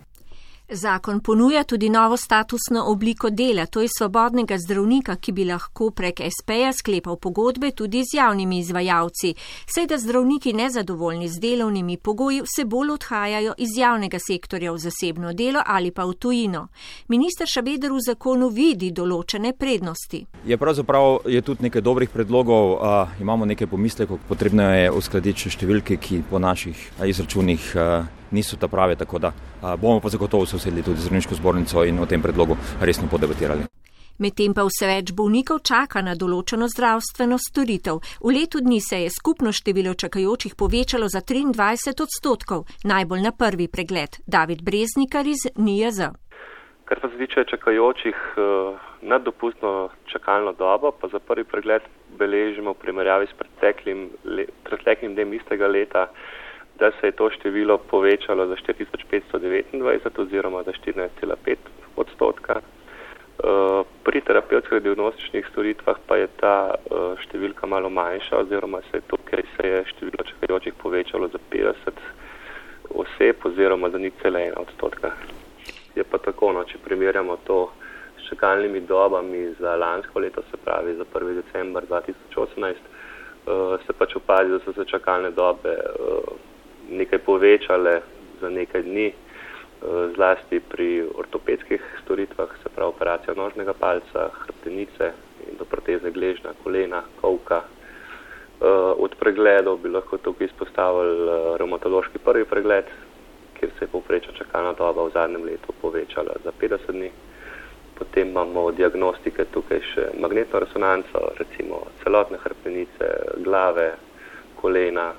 Zakon 0.69 1.21
ponuja 1.21 1.65
tudi 1.65 1.89
novo 1.89 2.17
statusno 2.17 2.85
obliko 2.87 3.31
dela, 3.31 3.67
to 3.67 3.81
je 3.81 3.89
svobodnega 3.99 4.59
zdravnika, 4.59 5.17
ki 5.17 5.33
bi 5.33 5.45
lahko 5.45 5.91
prek 5.91 6.21
SP-ja 6.25 6.73
sklepal 6.73 7.17
pogodbe 7.17 7.71
tudi 7.71 8.01
z 8.01 8.17
javnimi 8.17 8.59
izvajalci. 8.59 9.35
Sej 9.67 9.87
da 9.87 9.99
zdravniki 9.99 10.53
nezadovoljni 10.53 11.29
z 11.29 11.41
delovnimi 11.41 11.97
pogoji 11.97 12.41
vse 12.41 12.65
bolj 12.65 12.91
odhajajo 12.91 13.53
iz 13.59 13.77
javnega 13.77 14.19
sektorja 14.19 14.73
v 14.73 14.79
zasebno 14.79 15.33
delo 15.33 15.61
ali 15.67 15.91
pa 15.91 16.05
v 16.05 16.15
tujino. 16.15 16.69
Minister 17.09 17.47
Šabeder 17.47 17.93
v 17.93 18.01
zakonu 18.01 18.49
vidi 18.49 18.91
določene 18.91 19.53
prednosti. 19.53 20.25
Je 20.47 20.57
pravzaprav 20.57 21.29
je 21.29 21.43
tudi 21.43 21.69
nekaj 21.69 21.83
dobrih 21.83 22.09
predlogov, 22.09 22.79
a, 22.81 23.07
imamo 23.21 23.45
nekaj 23.45 23.67
pomislekov, 23.67 24.19
potrebno 24.29 24.73
je 24.73 24.91
uskladiti 24.91 25.51
številke, 25.51 26.01
ki 26.01 26.23
po 26.31 26.41
naših 26.41 26.91
izračunih. 27.05 27.73
A, 27.77 28.05
niso 28.35 28.59
ta 28.61 28.69
prave, 28.69 28.99
tako 28.99 29.23
da 29.23 29.33
bomo 29.63 30.01
pa 30.01 30.13
zagotovo 30.13 30.47
se 30.47 30.57
usedli 30.57 30.83
tudi 30.83 31.01
z 31.01 31.09
zdravniško 31.09 31.41
zbornico 31.41 31.85
in 31.85 32.03
o 32.03 32.07
tem 32.07 32.23
predlogu 32.23 32.57
resno 32.81 33.09
podebatirali. 33.11 33.65
Medtem 34.15 34.53
pa 34.55 34.63
vse 34.63 34.87
več 34.87 35.11
bolnikov 35.11 35.65
čaka 35.67 35.99
na 36.07 36.13
določeno 36.15 36.69
zdravstveno 36.71 37.35
storitev. 37.43 37.99
V 38.23 38.35
letu 38.37 38.61
dni 38.63 38.79
se 38.79 39.01
je 39.03 39.11
skupno 39.11 39.51
število 39.51 39.97
čakajočih 39.99 40.55
povečalo 40.55 41.09
za 41.11 41.19
23 41.19 41.99
odstotkov, 41.99 42.63
najbolj 42.87 43.25
na 43.27 43.33
prvi 43.35 43.67
pregled. 43.67 44.21
David 44.23 44.63
Breznikar 44.63 45.27
iz 45.27 45.49
NIJZ. 45.59 46.13
Kar 46.87 47.01
pa 47.03 47.11
se 47.11 47.19
tiče 47.19 47.43
čakajočih 47.51 48.15
uh, 48.39 48.79
nad 49.03 49.27
dopustno 49.27 49.91
čakalno 50.07 50.53
dobo, 50.55 50.93
pa 50.95 51.11
za 51.11 51.19
prvi 51.19 51.43
pregled 51.43 51.83
beležimo 52.15 52.77
v 52.77 52.83
primerjavi 52.87 53.27
s 53.27 53.35
preteklim, 53.35 54.13
le, 54.23 54.47
preteklim 54.63 55.19
dnem 55.19 55.35
istega 55.35 55.67
leta, 55.67 56.07
da 56.79 56.91
se 56.91 57.07
je 57.07 57.13
to 57.13 57.31
število 57.31 57.79
povečalo 57.79 58.47
za 58.47 58.57
4529 58.57 60.21
oziroma 60.21 60.63
za 60.63 60.73
14,5 60.73 61.57
odstotka. 61.97 62.61
Uh, 63.35 63.87
pri 64.05 64.21
terapevtskih 64.21 64.83
diagnostičnih 64.83 65.47
storitvah 65.51 65.97
pa 66.07 66.17
je 66.17 66.29
ta 66.39 66.75
uh, 66.75 67.19
številka 67.19 67.67
malo 67.67 67.91
manjša 67.91 68.39
oziroma 68.45 68.79
se 68.91 69.01
je 69.01 69.07
tukaj 69.11 69.43
se 69.57 69.69
je 69.69 69.81
število 69.91 70.23
čakajočih 70.29 70.75
povečalo 70.79 71.29
za 71.29 71.39
50 71.51 71.99
oseb 72.95 73.43
oziroma 73.45 73.91
za 73.91 73.99
nič 73.99 74.15
cela 74.23 74.39
ena 74.39 74.63
odstotka. 74.63 75.11
Je 75.99 76.05
pa 76.05 76.19
tako, 76.19 76.53
no, 76.53 76.63
če 76.65 76.79
primerjamo 76.85 77.37
to 77.47 77.73
s 78.19 78.31
čakalnimi 78.31 78.87
dobami 78.87 79.51
za 79.59 79.75
lansko 79.77 80.23
leto, 80.23 80.43
se 80.51 80.57
pravi 80.65 80.95
za 80.95 81.05
1. 81.05 81.35
decembar 81.43 81.91
2018, 81.91 82.87
uh, 83.51 83.83
se 83.87 83.99
pač 83.99 84.15
opazi, 84.17 84.55
da 84.55 84.63
so 84.63 84.73
se 84.79 84.87
čakalne 84.87 85.35
dobe 85.35 85.75
nekaj 86.91 87.19
povečale 87.19 88.01
za 88.41 88.51
nekaj 88.51 88.83
dni, 88.83 89.09
uh, 89.13 90.11
zlasti 90.15 90.61
pri 90.61 91.05
ortopedskih 91.15 91.81
storitvah, 92.05 92.49
se 92.63 92.69
pravi 92.75 92.89
operacija 92.89 93.35
nožnega 93.35 93.73
palca, 93.73 94.29
hrbtenice 94.45 95.13
in 95.49 95.57
do 95.59 95.65
proteze 95.65 96.11
gležna, 96.11 96.55
kolena, 96.65 97.03
kovka. 97.21 97.63
Uh, 98.61 98.95
od 98.97 99.15
pregledov 99.19 99.79
bi 99.83 99.89
lahko 99.89 100.19
tukaj 100.19 100.47
izpostavili 100.47 101.29
uh, 101.29 101.57
reumatološki 101.59 102.19
prvi 102.19 102.45
pregled, 102.45 102.85
kjer 103.59 103.71
se 103.79 103.85
je 103.85 103.93
povprečna 103.93 104.33
čakalna 104.33 104.73
doba 104.73 105.05
v 105.05 105.13
zadnjem 105.15 105.45
letu 105.45 105.73
povečala 105.83 106.37
za 106.45 106.53
50 106.61 106.93
dni. 106.93 107.11
Potem 107.95 108.29
imamo 108.29 108.71
diagnostike 108.75 109.45
tukaj 109.55 109.81
še 109.93 110.07
magnetno 110.19 110.59
resonanco, 110.59 111.21
recimo 111.39 111.85
celotne 112.03 112.39
hrbtenice, 112.43 113.11
glave, 113.45 113.93
kolena, 114.59 115.13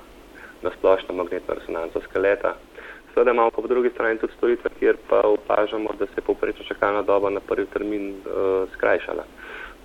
na 0.62 0.70
splošno 0.78 1.14
magnetno 1.14 1.54
resonanco 1.54 2.00
skeleta. 2.00 2.54
Seveda 3.14 3.30
imamo 3.30 3.50
pa 3.50 3.62
po 3.62 3.68
drugi 3.68 3.90
strani 3.90 4.18
tudi 4.18 4.32
storitve, 4.36 4.70
kjer 4.78 4.96
pa 5.08 5.20
opažamo, 5.20 5.90
da 5.98 6.06
se 6.06 6.12
je 6.16 6.22
povprečna 6.22 6.64
čakalna 6.68 7.02
doba 7.02 7.30
na 7.30 7.40
prvi 7.40 7.66
termin 7.66 8.10
uh, 8.10 8.68
skrajšala. 8.72 9.24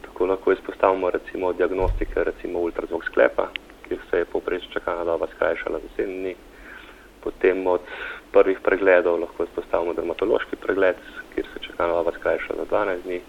Tako 0.02 0.26
lahko 0.26 0.52
izpostavimo 0.52 1.10
recimo 1.10 1.54
diagnostike, 1.54 2.24
recimo 2.24 2.60
ultrazvok 2.60 3.06
sklepa, 3.06 3.48
kjer 3.88 4.00
se 4.10 4.18
je 4.18 4.26
povprečna 4.26 4.74
čakalna 4.74 5.04
doba 5.04 5.28
skrajšala 5.36 5.80
za 5.80 6.04
7 6.04 6.06
dni. 6.06 6.36
Potem 7.24 7.68
od 7.68 7.82
prvih 8.32 8.60
pregledov 8.60 9.20
lahko 9.20 9.44
izpostavimo 9.44 9.94
dermatološki 9.94 10.56
pregled, 10.56 10.96
kjer 11.36 11.48
se 11.54 11.60
čakalna 11.68 11.94
doba 11.94 12.12
skrajša 12.20 12.54
za 12.58 12.66
12 12.72 13.04
dni, 13.04 13.22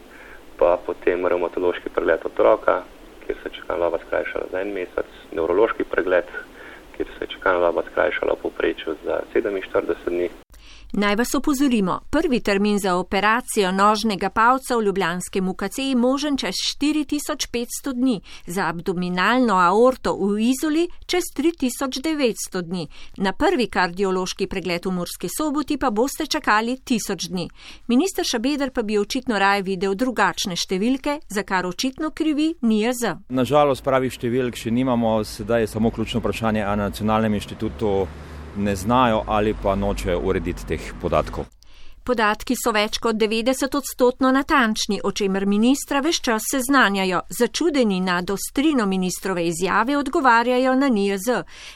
pa 0.58 0.78
potem 0.86 1.26
reumatološki 1.26 1.94
pregled 1.94 2.26
otroka, 2.26 2.82
kjer 3.26 3.38
se 3.42 3.50
čakalna 3.60 3.84
doba 3.84 3.98
skrajša 4.06 4.48
za 4.50 4.60
en 4.60 4.72
mesec, 4.74 5.14
nevrološki 5.32 5.84
pregled, 5.84 6.24
kjer 6.96 7.08
se 7.18 7.24
je 7.24 7.32
čakalna 7.34 7.66
doba 7.66 7.82
skrajšala 7.90 8.34
v 8.34 8.42
povprečju 8.42 8.96
za 9.04 9.20
47 9.34 10.08
dni. 10.08 10.28
Naj 10.94 11.16
vas 11.16 11.34
opozorimo, 11.34 12.00
prvi 12.10 12.40
termin 12.40 12.78
za 12.78 12.96
operacijo 12.96 13.72
nožnega 13.72 14.30
palca 14.30 14.76
v 14.76 14.82
Ljubljanskem 14.82 15.48
UKC 15.48 15.78
je 15.78 15.96
možen 15.96 16.36
čez 16.36 16.54
4500 16.80 17.92
dni, 17.94 18.20
za 18.46 18.66
abdominalno 18.68 19.54
aorto 19.54 20.12
v 20.16 20.38
Izoli 20.40 20.88
čez 21.06 21.22
3900 21.36 22.62
dni. 22.62 22.88
Na 23.16 23.32
prvi 23.32 23.66
kardiološki 23.66 24.46
pregled 24.46 24.86
v 24.86 24.92
Murski 24.92 25.28
soboti 25.38 25.78
pa 25.78 25.90
boste 25.90 26.26
čakali 26.26 26.76
1000 26.76 27.28
dni. 27.28 27.48
Minister 27.88 28.24
Šabeder 28.24 28.70
pa 28.70 28.82
bi 28.82 28.98
očitno 28.98 29.38
raje 29.38 29.62
videl 29.62 29.94
drugačne 29.94 30.56
številke, 30.56 31.20
za 31.28 31.42
kar 31.42 31.66
očitno 31.66 32.10
krivi 32.10 32.50
NIJZ. 32.60 33.16
Nažalost, 33.28 33.80
pravih 33.84 34.12
številk 34.12 34.60
še 34.60 34.70
nimamo, 34.70 35.24
sedaj 35.24 35.64
je 35.64 35.72
samo 35.72 35.90
ključno 35.90 36.20
vprašanje, 36.20 36.60
a 36.60 36.76
na 36.76 36.92
nacionalnem 36.92 37.40
inštitutu 37.40 37.94
ne 38.56 38.76
znajo 38.76 39.22
ali 39.26 39.54
pa 39.62 39.74
nočejo 39.74 40.20
urediti 40.20 40.66
teh 40.66 40.92
podatkov. 41.02 41.44
Podatki 42.02 42.56
so 42.58 42.72
več 42.74 42.96
kot 42.98 43.14
90 43.14 43.76
odstotno 43.78 44.32
natančni, 44.34 44.96
o 45.04 45.12
čemer 45.14 45.44
ministra 45.46 46.00
veš 46.02 46.18
čas 46.26 46.48
seznanjajo. 46.50 47.20
Začudeni 47.38 48.00
nad 48.00 48.30
ostrino 48.30 48.86
ministrove 48.90 49.44
izjave 49.46 49.96
odgovarjajo 49.96 50.74
na 50.74 50.88
NIJZ, 50.88 51.28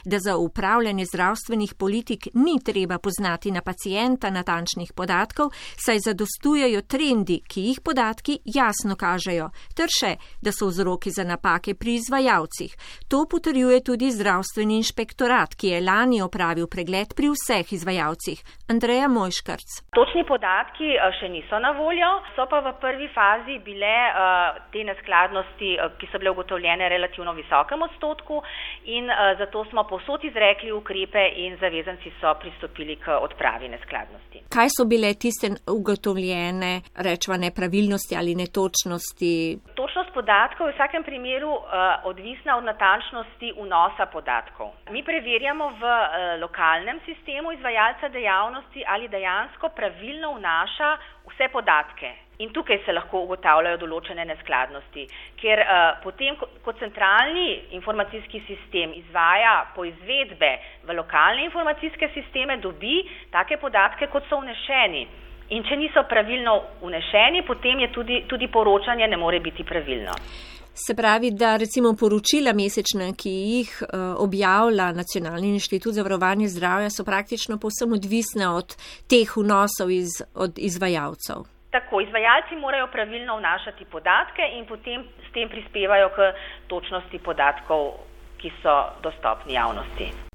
da 0.05 0.19
za 0.19 0.35
upravljanje 0.37 1.05
zdravstvenih 1.05 1.73
politik 1.73 2.27
ni 2.33 2.57
treba 2.63 2.97
poznati 2.97 3.51
na 3.51 3.61
pacijenta 3.61 4.29
natančnih 4.29 4.91
podatkov, 4.93 5.53
saj 5.85 5.99
zadostujejo 6.09 6.81
trendi, 6.81 7.39
ki 7.47 7.61
jih 7.69 7.79
podatki 7.79 8.39
jasno 8.45 8.95
kažejo, 8.99 9.47
ter 9.75 9.87
še, 9.99 10.17
da 10.41 10.51
so 10.51 10.67
vzroki 10.67 11.11
za 11.11 11.23
napake 11.23 11.73
pri 11.73 11.95
izvajalcih. 12.01 12.75
To 13.07 13.23
potrjuje 13.31 13.79
tudi 13.83 14.11
zdravstveni 14.11 14.81
inšpektorat, 14.83 15.55
ki 15.55 15.71
je 15.71 15.81
lani 15.81 16.21
opravil 16.21 16.67
pregled 16.67 17.15
pri 17.15 17.31
vseh 17.31 17.73
izvajalcih. 17.79 18.43
Andreja 18.67 19.07
Mojškarc. 19.07 19.79
Točni 20.17 20.33
podatki 20.33 20.95
še 21.19 21.27
niso 21.29 21.59
na 21.61 21.75
voljo, 21.77 22.07
so 22.33 22.47
pa 22.49 22.57
v 22.65 22.71
prvi 22.81 23.05
fazi 23.13 23.59
bile 23.61 23.91
te 24.73 24.81
neskladnosti, 24.81 25.69
ki 26.01 26.09
so 26.09 26.17
bile 26.17 26.31
ugotovljene 26.33 26.87
relativno 26.89 27.35
visokem 27.37 27.83
odstotku 27.85 28.39
in 28.89 29.05
zato 29.37 29.61
smo 29.69 29.83
posod 29.85 30.25
izrekli 30.25 30.71
ukrepe 30.73 31.21
in 31.45 31.59
zavezanci 31.61 32.09
so 32.17 32.33
pristopili 32.41 32.95
k 32.97 33.13
odpravi 33.13 33.69
neskladnosti. 33.75 34.41
Kaj 34.49 34.73
so 34.73 34.87
bile 34.89 35.13
tiste 35.13 35.53
ugotovljene, 35.69 36.81
rečva, 37.05 37.37
nepravilnosti 37.37 38.17
ali 38.17 38.33
netočnosti? 38.41 39.35
Podatkov 40.17 40.65
je 40.65 40.73
v 40.73 40.75
vsakem 40.81 41.03
primeru 41.05 41.53
odvisna 42.09 42.57
od 42.57 42.65
natančnosti 42.65 43.53
vnosa 43.53 44.09
podatkov. 44.09 44.73
Mi 44.89 45.05
preverjamo 45.05 45.77
v 45.77 45.83
lokalnem 46.41 46.97
sistemu 47.05 47.53
izvajalca 47.53 48.09
dejavnosti 48.09 48.81
ali 48.87 49.05
dejansko 49.13 49.69
pravilno 49.69 50.33
vnaša 50.41 50.89
vse 51.29 51.47
podatke. 51.53 52.09
In 52.41 52.49
tukaj 52.49 52.81
se 52.85 52.93
lahko 52.97 53.21
ugotavljajo 53.27 53.77
določene 53.77 54.25
neskladnosti, 54.25 55.05
ker 55.37 55.61
uh, 55.61 56.01
potem, 56.01 56.33
ko 56.65 56.73
centralni 56.81 57.77
informacijski 57.77 58.41
sistem 58.49 58.97
izvaja 58.97 59.69
poizvedbe 59.77 60.51
v 60.85 60.97
lokalne 60.97 61.45
informacijske 61.45 62.09
sisteme, 62.17 62.57
dobi 62.57 63.03
take 63.33 63.61
podatke, 63.61 64.09
kot 64.09 64.25
so 64.29 64.41
vnešeni. 64.41 65.05
In 65.49 65.63
če 65.63 65.77
niso 65.79 66.03
pravilno 66.09 66.57
vnešeni, 66.81 67.45
potem 67.47 67.79
je 67.79 67.91
tudi, 67.91 68.23
tudi 68.27 68.49
poročanje 68.51 69.07
ne 69.07 69.17
more 69.17 69.39
biti 69.39 69.63
pravilno. 69.63 70.11
Se 70.77 70.93
pravi, 70.95 71.31
da 71.31 71.55
recimo 71.57 71.93
poročila 71.99 72.53
mesečna, 72.53 73.07
ki 73.17 73.31
jih 73.31 73.71
uh, 73.81 73.87
objavlja 74.21 74.91
Nacionalni 74.91 75.49
inštitut 75.55 75.95
za 75.95 76.03
varovanje 76.05 76.51
zdravja, 76.53 76.91
so 76.93 77.05
praktično 77.07 77.57
povsem 77.57 77.95
odvisne 77.97 78.45
od 78.59 78.75
teh 79.09 79.31
vnosov 79.37 79.89
iz, 79.89 80.19
od 80.35 80.59
izvajalcev. 80.69 81.47
Tako, 81.71 82.03
izvajalci 82.05 82.61
morajo 82.61 82.91
pravilno 82.91 83.39
vnašati 83.39 83.89
podatke 83.91 84.51
in 84.59 84.69
potem 84.69 85.07
s 85.25 85.33
tem 85.33 85.49
prispevajo 85.49 86.13
k 86.13 86.31
točnosti 86.67 87.19
podatkov, 87.25 87.91
ki 88.37 88.53
so 88.61 88.77
dostopni 89.01 89.57
javnosti. 89.57 90.26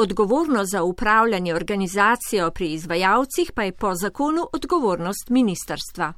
Odgovornost 0.00 0.70
za 0.70 0.82
upravljanje 0.82 1.54
organizacijo 1.54 2.50
pri 2.50 2.72
izvajalcih 2.72 3.52
pa 3.54 3.62
je 3.62 3.72
po 3.72 3.94
zakonu 3.94 4.46
odgovornost 4.52 5.30
ministerstva. 5.30 6.12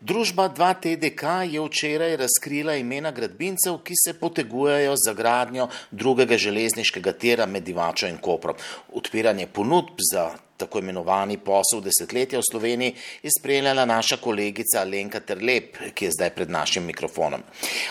Družba 0.00 0.48
2TDK 0.56 1.24
je 1.52 1.60
včeraj 1.60 2.16
razkrila 2.16 2.74
imena 2.74 3.10
gradbincev, 3.10 3.80
ki 3.82 3.94
se 4.04 4.14
potegujejo 4.20 4.94
za 5.06 5.14
gradnjo 5.14 5.68
drugega 5.90 6.38
železniškega 6.38 7.12
tira 7.12 7.46
med 7.46 7.62
Divačo 7.62 8.06
in 8.06 8.20
Koprom. 8.22 8.54
Odpiranje 8.92 9.46
ponudb 9.46 9.98
za 10.12 10.30
tako 10.58 10.82
imenovani 10.82 11.38
posel 11.38 11.80
desetletja 11.84 12.38
v 12.38 12.48
Sloveniji 12.50 12.94
je 13.22 13.30
spremljala 13.38 13.84
naša 13.88 14.18
kolegica 14.22 14.82
Alenka 14.82 15.20
Terlep, 15.20 15.78
ki 15.94 16.08
je 16.08 16.14
zdaj 16.16 16.34
pred 16.34 16.50
našim 16.50 16.86
mikrofonom. 16.86 17.42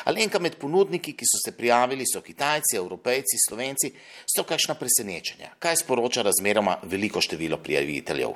Alenka, 0.06 0.40
med 0.40 0.60
ponudniki, 0.60 1.16
ki 1.18 1.26
so 1.28 1.40
se 1.46 1.56
prijavili, 1.58 2.06
so 2.06 2.22
Kitajci, 2.22 2.78
Evropejci, 2.78 3.40
Slovenci, 3.48 3.94
so 4.28 4.44
kakšna 4.44 4.76
presenečenja? 4.76 5.56
Kaj 5.60 5.82
sporoča 5.84 6.28
razmeroma 6.28 6.78
veliko 6.84 7.22
število 7.22 7.58
prijaviteljev? 7.64 8.36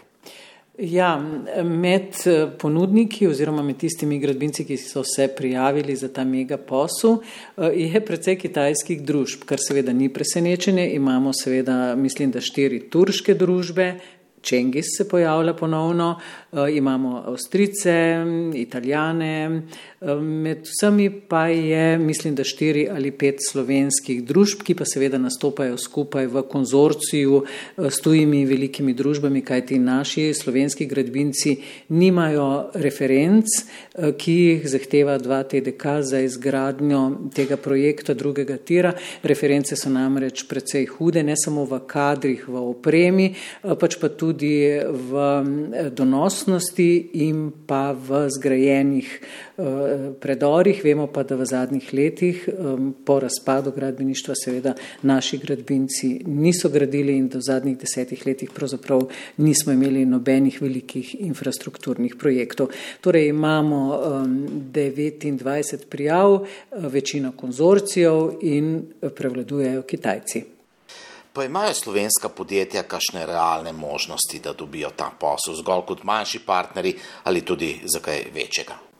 Ja, 0.79 1.19
med 1.63 2.15
ponudniki 2.57 3.27
oziroma 3.27 3.61
med 3.61 3.77
tistimi 3.77 4.15
gradbinci, 4.19 4.63
ki 4.65 4.77
so 4.79 5.03
se 5.03 5.27
prijavili 5.35 5.95
za 5.99 6.07
ta 6.07 6.23
mega 6.23 6.57
posel, 6.57 7.17
je 7.75 8.01
precej 8.05 8.37
kitajskih 8.39 9.03
družb, 9.03 9.43
kar 9.45 9.59
seveda 9.59 9.93
ni 9.93 10.07
presenečenje. 10.09 10.87
Imamo 10.95 11.33
seveda, 11.35 11.95
mislim, 11.99 12.31
da 12.31 12.41
štiri 12.41 12.79
turške 12.89 13.35
družbe, 13.35 13.91
Čengis 14.41 14.85
se 14.97 15.09
pojavlja 15.09 15.53
ponovno, 15.53 16.19
eh, 16.53 16.57
imamo 16.73 17.23
Avstrice, 17.25 18.15
Italijane, 18.55 19.61
eh, 20.01 20.15
med 20.15 20.57
vsemi 20.63 21.21
pa 21.27 21.47
je, 21.47 21.97
mislim, 21.97 22.35
da 22.35 22.43
štiri 22.43 22.87
ali 22.95 23.11
pet 23.11 23.35
slovenskih 23.51 24.23
družb, 24.23 24.63
ki 24.63 24.75
pa 24.75 24.85
seveda 24.85 25.17
nastopajo 25.17 25.77
skupaj 25.77 26.27
v 26.27 26.41
konzorciju 26.41 27.43
eh, 27.43 27.89
s 27.89 28.01
tujimi 28.01 28.45
velikimi 28.45 28.93
družbami, 28.93 29.41
kajti 29.41 29.79
naši 29.79 30.33
slovenski 30.33 30.85
gradbinci 30.85 31.57
nimajo 31.89 32.71
referenc, 32.73 33.45
ki 34.17 34.33
jih 34.33 34.67
zahteva 34.67 35.17
dva 35.17 35.43
TDK 35.43 36.01
za 36.01 36.19
izgradnjo 36.19 37.29
tega 37.35 37.57
projekta 37.57 38.13
drugega 38.13 38.57
tira. 38.57 38.93
Reference 39.23 39.75
so 39.75 39.89
namreč 39.89 40.47
precej 40.47 40.85
hude, 40.85 41.23
ne 41.23 41.35
samo 41.37 41.65
v 41.65 41.81
kadrih, 41.87 42.47
v 42.47 42.63
opremi, 42.71 43.33
pač 43.61 43.99
pa 43.99 44.09
tudi 44.09 44.30
tudi 44.31 44.79
v 44.79 45.11
donosnosti 45.91 47.09
in 47.19 47.51
pa 47.67 47.91
v 47.91 48.29
zgrajenih 48.31 49.09
eh, 49.11 50.15
predorih. 50.15 50.79
Vemo 50.83 51.07
pa, 51.11 51.23
da 51.27 51.35
v 51.35 51.45
zadnjih 51.45 51.93
letih 51.93 52.47
po 53.05 53.19
razpadu 53.19 53.71
gradbeništva 53.75 54.35
seveda 54.35 54.73
naši 55.03 55.37
gradbinci 55.37 56.23
niso 56.25 56.69
gradili 56.69 57.17
in 57.17 57.27
v 57.27 57.41
zadnjih 57.41 57.77
desetih 57.77 58.23
letih 58.25 58.49
pravzaprav 58.55 59.03
nismo 59.37 59.73
imeli 59.73 60.05
nobenih 60.05 60.61
velikih 60.61 61.15
infrastrukturnih 61.19 62.15
projektov. 62.15 62.71
Torej 63.01 63.27
imamo 63.27 63.99
29 64.71 65.85
prijav, 65.89 66.45
večina 66.71 67.31
konzorcijev 67.35 68.39
in 68.41 68.81
prevladujejo 69.15 69.81
Kitajci. 69.81 70.60
Pa 71.33 71.43
imajo 71.43 71.73
slovenska 71.73 72.29
podjetja 72.29 72.83
kakšne 72.83 73.25
realne 73.25 73.71
možnosti, 73.71 74.39
da 74.43 74.53
dobijo 74.53 74.89
ta 74.95 75.11
posel, 75.19 75.55
zgolj 75.55 75.85
kot 75.87 76.03
manjši 76.03 76.39
partnerji 76.45 76.95
ali 77.23 77.45
tudi 77.45 77.79
za 77.93 77.99
kaj 77.99 78.25
večjega? 78.33 78.90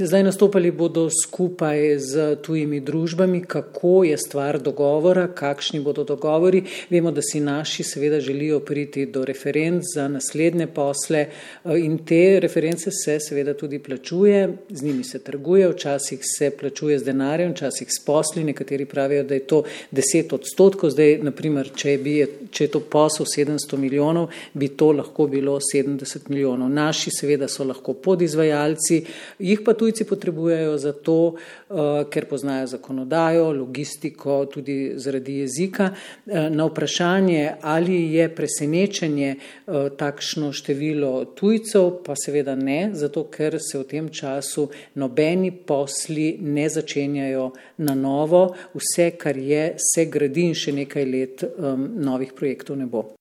Zdaj 0.00 0.22
nastopali 0.22 0.70
bodo 0.70 1.08
skupaj 1.24 1.98
z 1.98 2.36
tujimi 2.42 2.80
družbami, 2.80 3.42
kako 3.44 4.04
je 4.04 4.16
stvar 4.18 4.58
dogovora, 4.58 5.28
kakšni 5.28 5.80
bodo 5.80 6.04
dogovori. 6.04 6.62
Vemo, 6.90 7.10
da 7.10 7.22
si 7.22 7.40
naši 7.40 7.84
seveda 7.84 8.20
želijo 8.20 8.60
priti 8.60 9.06
do 9.06 9.24
referenc 9.24 9.84
za 9.94 10.08
naslednje 10.08 10.66
posle 10.66 11.26
uh, 11.64 11.72
in 11.78 11.98
te 11.98 12.40
reference 12.40 12.90
se 12.90 13.20
seveda 13.20 13.54
tudi 13.54 13.78
plačuje, 13.78 14.56
z 14.70 14.82
njimi 14.82 15.04
se 15.04 15.18
trguje, 15.18 15.68
včasih 15.68 16.20
se 16.38 16.50
plačuje 16.50 16.98
z 16.98 17.04
denarjem, 17.04 17.52
včasih 17.52 17.88
s 17.90 18.04
posli, 18.04 18.44
nekateri 18.44 18.84
pravijo, 18.84 19.24
da 19.24 19.34
je 19.34 19.46
to 19.46 19.62
10 19.92 20.34
odstotkov, 20.34 20.90
zdaj 20.90 21.18
naprimer, 21.22 21.70
če, 21.76 21.98
bi, 21.98 22.16
če 22.50 22.64
je 22.64 22.70
to 22.70 22.80
posel 22.80 23.26
700 23.26 23.76
milijonov, 23.76 24.30
bi 24.54 24.68
to 24.68 24.92
lahko 24.92 25.26
bilo 25.26 25.58
70 25.74 26.28
milijonov. 26.28 26.70
Naši 26.70 27.10
seveda 27.20 27.48
so 27.48 27.64
lahko 27.64 27.94
podizvajalci, 27.94 29.04
Jih 29.38 29.60
pa 29.64 29.74
tujci 29.74 30.04
potrebujejo 30.04 30.78
zato, 30.78 31.34
eh, 31.70 32.04
ker 32.10 32.26
poznajo 32.26 32.66
zakonodajo, 32.66 33.52
logistiko, 33.52 34.46
tudi 34.46 34.92
zaradi 34.96 35.38
jezika. 35.38 35.90
Eh, 36.26 36.50
na 36.50 36.64
vprašanje, 36.64 37.54
ali 37.60 38.14
je 38.14 38.28
presenečenje 38.34 39.30
eh, 39.36 39.72
takšno 39.96 40.52
število 40.52 41.24
tujcev, 41.24 42.02
pa 42.04 42.14
seveda 42.16 42.54
ne, 42.54 42.90
zato 42.92 43.24
ker 43.24 43.58
se 43.60 43.78
v 43.78 43.84
tem 43.84 44.08
času 44.08 44.68
nobeni 44.94 45.50
posli 45.50 46.36
ne 46.40 46.68
začenjajo 46.68 47.50
na 47.78 47.94
novo, 47.94 48.54
vse, 48.74 49.10
kar 49.18 49.36
je, 49.36 49.74
se 49.78 50.06
gradi 50.06 50.48
in 50.50 50.54
še 50.54 50.72
nekaj 50.72 51.04
let 51.04 51.44
novih 51.58 52.32
projektov 52.32 52.78
ne 52.78 52.86
bo. 52.86 53.12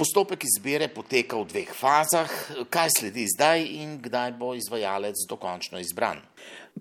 Postopek 0.00 0.46
izbire 0.48 0.86
poteka 0.88 1.36
v 1.36 1.44
dveh 1.44 1.70
fazah. 1.76 2.30
Kaj 2.72 2.88
sledi 2.94 3.26
zdaj 3.28 3.66
in 3.82 3.98
kdaj 4.00 4.32
bo 4.32 4.54
izvajalec 4.56 5.26
dokončno 5.28 5.76
izbran? 5.76 6.22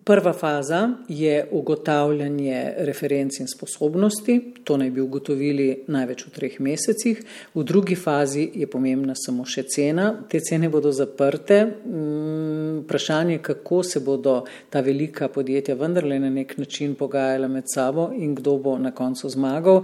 Prva 0.04 0.34
faza 0.34 0.90
je 1.08 1.48
ugotavljanje 1.52 2.74
referenc 2.78 3.40
in 3.40 3.48
sposobnosti, 3.48 4.54
to 4.64 4.78
naj 4.78 4.90
bi 4.90 5.02
ugotovili 5.02 5.84
največ 5.88 6.26
v 6.26 6.32
treh 6.34 6.60
mesecih. 6.60 7.22
V 7.54 7.64
drugi 7.64 7.96
fazi 7.96 8.50
je 8.56 8.68
pomembna 8.68 9.16
samo 9.16 9.46
še 9.46 9.64
cena. 9.70 10.12
Te 10.30 10.40
cene 10.40 10.70
bodo 10.70 10.92
zaprte. 10.92 11.66
Mm, 11.66 12.80
vprašanje, 12.84 13.38
kako 13.38 13.84
se 13.84 14.00
bodo 14.00 14.44
ta 14.70 14.82
velika 14.82 15.28
podjetja 15.28 15.76
vendarle 15.76 16.20
na 16.20 16.30
nek 16.30 16.58
način 16.58 16.96
pogajala 16.96 17.48
med 17.48 17.64
sabo 17.74 18.10
in 18.16 18.36
kdo 18.36 18.58
bo 18.58 18.78
na 18.78 18.92
koncu 18.92 19.30
zmagal. 19.30 19.84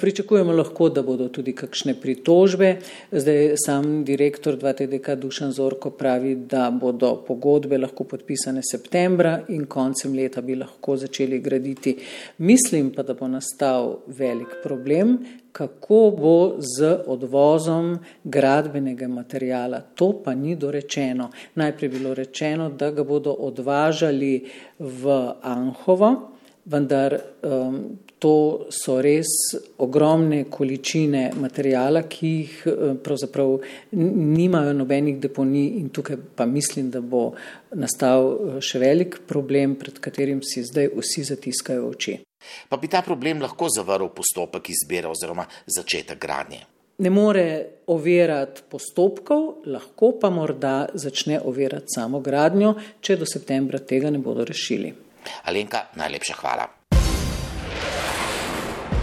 Pričakujemo 0.00 0.52
lahko, 0.52 0.88
da 0.88 1.02
bodo 1.02 1.28
tudi 1.28 1.52
kakšne 1.52 1.94
pritožbe. 2.00 2.76
Zdaj 3.12 3.54
sam 3.66 4.04
direktor 4.04 4.58
2TDK 4.58 5.14
Dušan 5.14 5.52
Zorko 5.52 5.90
pravi, 5.90 6.34
da 6.34 6.70
bodo 6.70 7.14
pogodbe 7.26 7.78
lahko 7.78 8.04
podpisane 8.04 8.62
septembra 8.62 9.40
in 9.54 9.66
koncem 9.66 10.14
leta 10.14 10.42
bi 10.42 10.56
lahko 10.58 10.96
začeli 10.96 11.38
graditi. 11.38 11.96
Mislim 12.38 12.90
pa, 12.94 13.02
da 13.02 13.14
bo 13.14 13.28
nastal 13.28 13.98
velik 14.06 14.58
problem, 14.62 15.18
kako 15.52 16.00
bo 16.18 16.36
z 16.58 17.04
odvozom 17.06 17.98
gradbenega 18.24 19.08
materijala. 19.08 19.80
To 19.94 20.12
pa 20.24 20.34
ni 20.34 20.56
dorečeno. 20.56 21.30
Najprej 21.54 21.88
bilo 21.88 22.14
rečeno, 22.14 22.68
da 22.70 22.90
ga 22.90 23.04
bodo 23.04 23.32
odvažali 23.32 24.50
v 24.78 25.18
Anhovo, 25.42 26.33
vendar 26.64 27.20
um, 27.42 27.98
to 28.24 28.66
so 28.72 29.00
res 29.04 29.28
ogromne 29.84 30.44
količine 30.50 31.26
materijala, 31.36 32.06
ki 32.08 32.30
jih 32.30 32.54
eh, 32.66 32.94
pravzaprav 33.04 33.58
nimajo 33.92 34.72
nobenih 34.78 35.18
deponij 35.20 35.76
in 35.80 35.90
tukaj 35.92 36.16
pa 36.36 36.46
mislim, 36.46 36.88
da 36.90 37.02
bo 37.04 37.34
nastal 37.76 38.30
eh, 38.32 38.56
še 38.64 38.80
velik 38.80 39.18
problem, 39.28 39.76
pred 39.76 40.00
katerim 40.00 40.40
si 40.40 40.64
zdaj 40.64 40.94
vsi 40.96 41.26
zatiskajo 41.34 41.90
oči. 41.90 42.16
Pa 42.68 42.80
bi 42.80 42.88
ta 42.88 43.04
problem 43.04 43.44
lahko 43.44 43.68
zavrl 43.72 44.08
postopek 44.16 44.72
izbire 44.72 45.12
oziroma 45.12 45.44
začetek 45.66 46.20
gradnje? 46.20 46.64
Ne 47.04 47.10
more 47.10 47.46
ovirati 47.92 48.64
postopkov, 48.70 49.66
lahko 49.66 50.14
pa 50.20 50.30
morda 50.30 50.86
začne 50.94 51.40
ovirati 51.44 51.98
samo 51.98 52.24
gradnjo, 52.24 52.76
če 53.04 53.18
do 53.20 53.28
septembra 53.28 53.84
tega 53.84 54.12
ne 54.14 54.20
bodo 54.22 54.46
rešili. 54.48 55.03
Alenka, 55.44 55.86
najlepša 55.94 56.34
hvala. 56.40 56.68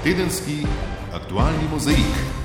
Tedenski 0.03 0.65
aktualni 1.13 1.67
mozaik. 1.71 2.40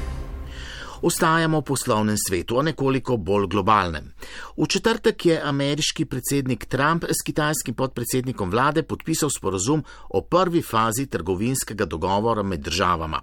Ostajamo 1.02 1.60
v 1.60 1.64
poslovnem 1.64 2.16
svetu, 2.16 2.58
a 2.58 2.62
nekoliko 2.62 3.16
bolj 3.16 3.46
globalnem. 3.46 4.12
V 4.56 4.66
četrtek 4.66 5.26
je 5.26 5.40
ameriški 5.44 6.04
predsednik 6.04 6.64
Trump 6.64 7.04
s 7.04 7.20
kitajskim 7.24 7.74
podpredsednikom 7.74 8.50
vlade 8.50 8.82
podpisal 8.82 9.30
sporozum 9.30 9.84
o 10.08 10.20
prvi 10.20 10.62
fazi 10.62 11.06
trgovinskega 11.06 11.84
dogovora 11.84 12.42
med 12.42 12.60
državama. 12.60 13.20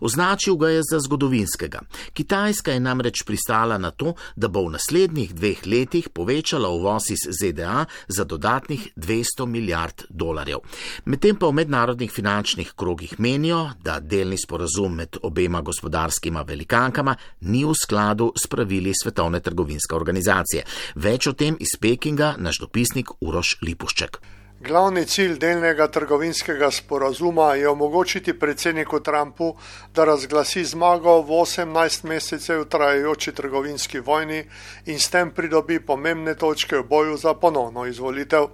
Označil 0.00 0.56
ga 0.56 0.68
je 0.68 0.82
za 0.90 1.00
zgodovinskega. 1.00 1.80
Kitajska 2.12 2.72
je 2.72 2.80
namreč 2.80 3.22
pristala 3.26 3.78
na 3.78 3.90
to, 3.90 4.14
da 4.36 4.48
bo 4.48 4.66
v 4.66 4.74
naslednjih 4.74 5.34
dveh 5.34 5.66
letih 5.66 6.08
povečala 6.08 6.68
uvoz 6.68 7.10
iz 7.10 7.22
ZDA 7.40 7.84
za 8.08 8.24
dodatnih 8.24 8.88
200 8.96 9.46
milijard 9.46 10.02
dolarjev. 10.08 10.58
Medtem 11.04 11.36
pa 11.36 11.46
v 11.46 11.52
mednarodnih 11.52 12.10
finančnih 12.10 12.72
krogih 12.76 13.20
menijo, 13.20 13.70
da 13.82 14.00
delni 14.00 14.36
sporozum 14.38 14.94
med 14.94 15.16
obema 15.22 15.60
gospodarskima 15.60 16.42
velikankama 16.42 17.11
ni 17.40 17.64
v 17.64 17.74
skladu 17.74 18.32
s 18.36 18.46
pravili 18.46 18.92
Svetovne 19.02 19.40
trgovinske 19.40 19.94
organizacije. 19.94 20.64
Več 20.94 21.26
o 21.26 21.32
tem 21.32 21.56
iz 21.60 21.76
Pekinga 21.80 22.34
naš 22.38 22.62
dopisnik 22.64 23.10
Uroš 23.20 23.58
Lipušček. 23.62 24.20
Glavni 24.62 25.02
cilj 25.06 25.38
delnega 25.42 25.88
trgovinskega 25.90 26.68
sporazuma 26.70 27.54
je 27.54 27.68
omogočiti 27.68 28.38
predsedniku 28.38 29.00
Trumpu, 29.00 29.56
da 29.94 30.04
razglasi 30.04 30.64
zmago 30.64 31.16
v 31.22 31.40
18 31.42 32.04
mesecev 32.04 32.64
trajajoči 32.64 33.32
trgovinski 33.32 34.00
vojni 34.00 34.44
in 34.86 35.00
s 35.00 35.10
tem 35.10 35.30
pridobi 35.34 35.80
pomembne 35.80 36.34
točke 36.34 36.78
v 36.78 36.86
boju 36.86 37.16
za 37.16 37.34
ponovno 37.34 37.86
izvolitev. 37.86 38.46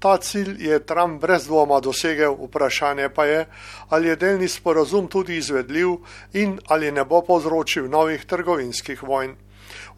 Ta 0.00 0.16
cilj 0.16 0.56
je 0.64 0.78
Trump 0.80 1.20
brez 1.20 1.44
dvoma 1.44 1.80
dosegel, 1.80 2.32
vprašanje 2.32 3.08
pa 3.08 3.24
je, 3.24 3.46
ali 3.88 4.08
je 4.08 4.16
delni 4.16 4.48
sporazum 4.48 5.08
tudi 5.08 5.36
izvedljiv 5.36 5.88
in 6.32 6.58
ali 6.66 6.92
ne 6.92 7.04
bo 7.04 7.20
povzročil 7.20 7.88
novih 7.88 8.24
trgovinskih 8.24 9.02
vojn. 9.02 9.36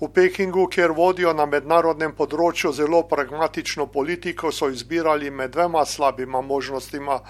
V 0.03 0.09
Pekingu, 0.11 0.65
kjer 0.67 0.91
vodijo 0.91 1.31
na 1.31 1.45
mednarodnem 1.47 2.11
področju 2.19 2.73
zelo 2.75 3.05
pragmatično 3.07 3.85
politiko, 3.87 4.51
so 4.51 4.67
izbirali 4.67 5.29
med 5.31 5.53
dvema 5.55 5.85
slabima 5.87 6.41
možnostima 6.43 7.21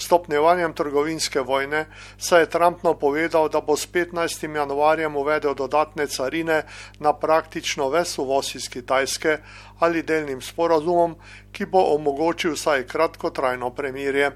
stopnevanjem 0.00 0.72
trgovinske 0.72 1.42
vojne, 1.44 1.82
saj 2.16 2.40
je 2.40 2.48
Trump 2.54 2.86
napovedal, 2.88 3.50
da 3.52 3.60
bo 3.60 3.76
s 3.76 3.84
15. 3.84 4.48
januarjem 4.48 5.18
uvedel 5.20 5.52
dodatne 5.54 6.06
carine 6.08 6.62
na 7.04 7.12
praktično 7.12 7.90
ves 7.92 8.16
uvoz 8.16 8.54
iz 8.56 8.70
Kitajske 8.72 9.36
ali 9.84 10.00
delnim 10.02 10.40
sporazumom, 10.40 11.18
ki 11.52 11.68
bo 11.68 11.84
omogočil 11.98 12.56
vsaj 12.56 12.86
kratkotrajno 12.88 13.74
premirje. 13.76 14.32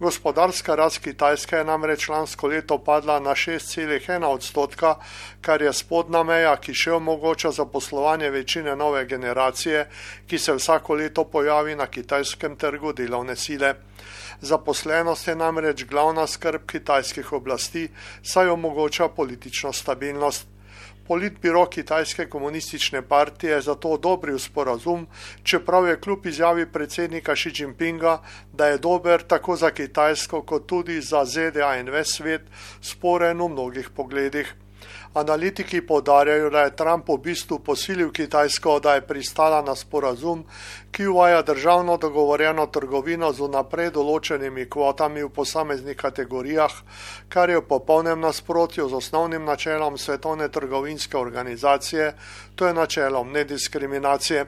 Gospodarska 0.00 0.74
rast 0.74 0.98
Kitajske 0.98 1.56
je 1.56 1.64
namreč 1.64 2.08
lansko 2.08 2.48
leto 2.50 2.78
padla 2.78 3.20
na 3.20 3.30
6,1 3.30 4.24
odstotka, 4.26 4.96
kar 5.40 5.62
je 5.62 5.72
spodna 5.72 6.22
meja, 6.26 6.56
ki 6.56 6.74
še 6.74 6.96
omogoča 6.96 7.52
zaposlovanje 7.54 8.30
večine 8.30 8.74
nove 8.76 9.04
generacije, 9.06 9.84
ki 10.26 10.38
se 10.38 10.54
vsako 10.58 10.94
leto 10.98 11.24
pojavi 11.24 11.76
na 11.76 11.86
kitajskem 11.86 12.56
trgu 12.56 12.92
delovne 12.92 13.36
sile. 13.36 13.74
Zaposlenost 14.40 15.28
je 15.28 15.36
namreč 15.36 15.84
glavna 15.84 16.26
skrb 16.26 16.66
kitajskih 16.66 17.32
oblasti, 17.32 17.88
saj 18.22 18.50
omogoča 18.50 19.08
politično 19.08 19.72
stabilnost. 19.72 20.53
Politbiro 21.06 21.66
Kitajske 21.66 22.26
komunistične 22.26 23.02
partije 23.02 23.52
je 23.52 23.60
zato 23.60 23.88
odobril 23.88 24.38
sporazum, 24.38 25.06
čeprav 25.42 25.88
je 25.88 26.00
kljub 26.00 26.26
izjavi 26.26 26.66
predsednika 26.66 27.34
Xi 27.36 27.52
Jinpinga, 27.58 28.22
da 28.52 28.66
je 28.66 28.78
dober 28.78 29.22
tako 29.22 29.56
za 29.56 29.70
Kitajsko 29.70 30.42
kot 30.42 30.66
tudi 30.66 31.00
za 31.00 31.24
ZDA 31.24 31.76
in 31.76 31.90
ves 31.90 32.16
svet, 32.16 32.42
sporen 32.80 33.40
v 33.40 33.48
mnogih 33.48 33.90
pogledih. 33.90 34.54
Analitiki 35.14 35.86
podarjajo, 35.86 36.50
da 36.50 36.60
je 36.60 36.76
Trump 36.76 37.08
v 37.08 37.18
bistvu 37.22 37.58
posilil 37.58 38.10
Kitajsko, 38.12 38.80
da 38.80 38.94
je 38.94 39.04
pristala 39.06 39.60
na 39.62 39.76
sporazum, 39.76 40.42
ki 40.90 41.06
uvaja 41.06 41.42
državno 41.42 41.96
dogovorjeno 41.96 42.66
trgovino 42.66 43.30
z 43.32 43.46
naprej 43.48 43.92
določenimi 43.94 44.66
kvotami 44.66 45.22
v 45.22 45.30
posameznih 45.30 45.96
kategorijah, 45.96 46.74
kar 47.28 47.50
je 47.50 47.60
v 47.60 47.66
popolnem 47.68 48.20
nasprotju 48.26 48.88
z 48.90 48.98
osnovnim 48.98 49.44
načelom 49.44 49.98
Svetovne 49.98 50.48
trgovinske 50.48 51.18
organizacije, 51.18 52.12
to 52.54 52.66
je 52.66 52.74
načelom 52.74 53.30
nediskriminacije. 53.32 54.46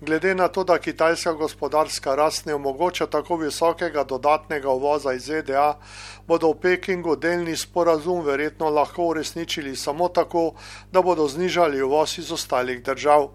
Glede 0.00 0.34
na 0.34 0.48
to, 0.48 0.64
da 0.64 0.78
kitajska 0.78 1.32
gospodarska 1.32 2.14
rast 2.14 2.46
ne 2.46 2.54
omogoča 2.54 3.06
tako 3.06 3.36
visokega 3.36 4.04
dodatnega 4.04 4.70
uvoza 4.70 5.12
iz 5.12 5.22
ZDA, 5.22 5.78
bodo 6.26 6.52
v 6.52 6.60
Pekingu 6.60 7.16
delni 7.16 7.56
sporazum 7.56 8.24
verjetno 8.24 8.70
lahko 8.70 9.04
uresničili 9.04 9.76
samo 9.76 10.08
tako, 10.08 10.52
da 10.92 11.02
bodo 11.02 11.28
znižali 11.28 11.82
uvoz 11.82 12.18
iz 12.18 12.32
ostalih 12.32 12.82
držav. 12.82 13.28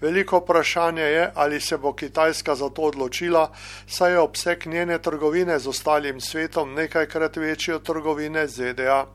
Veliko 0.00 0.38
vprašanje 0.38 1.02
je, 1.02 1.30
ali 1.34 1.60
se 1.60 1.78
bo 1.78 1.92
Kitajska 1.92 2.54
za 2.54 2.68
to 2.68 2.82
odločila, 2.82 3.52
saj 3.86 4.12
je 4.12 4.18
obseg 4.18 4.66
njene 4.66 4.98
trgovine 4.98 5.58
z 5.58 5.68
ostalim 5.68 6.20
svetom 6.20 6.74
nekajkrat 6.74 7.36
večji 7.36 7.74
od 7.74 7.82
trgovine 7.82 8.46
z 8.46 8.72
ZDA. 8.72 9.06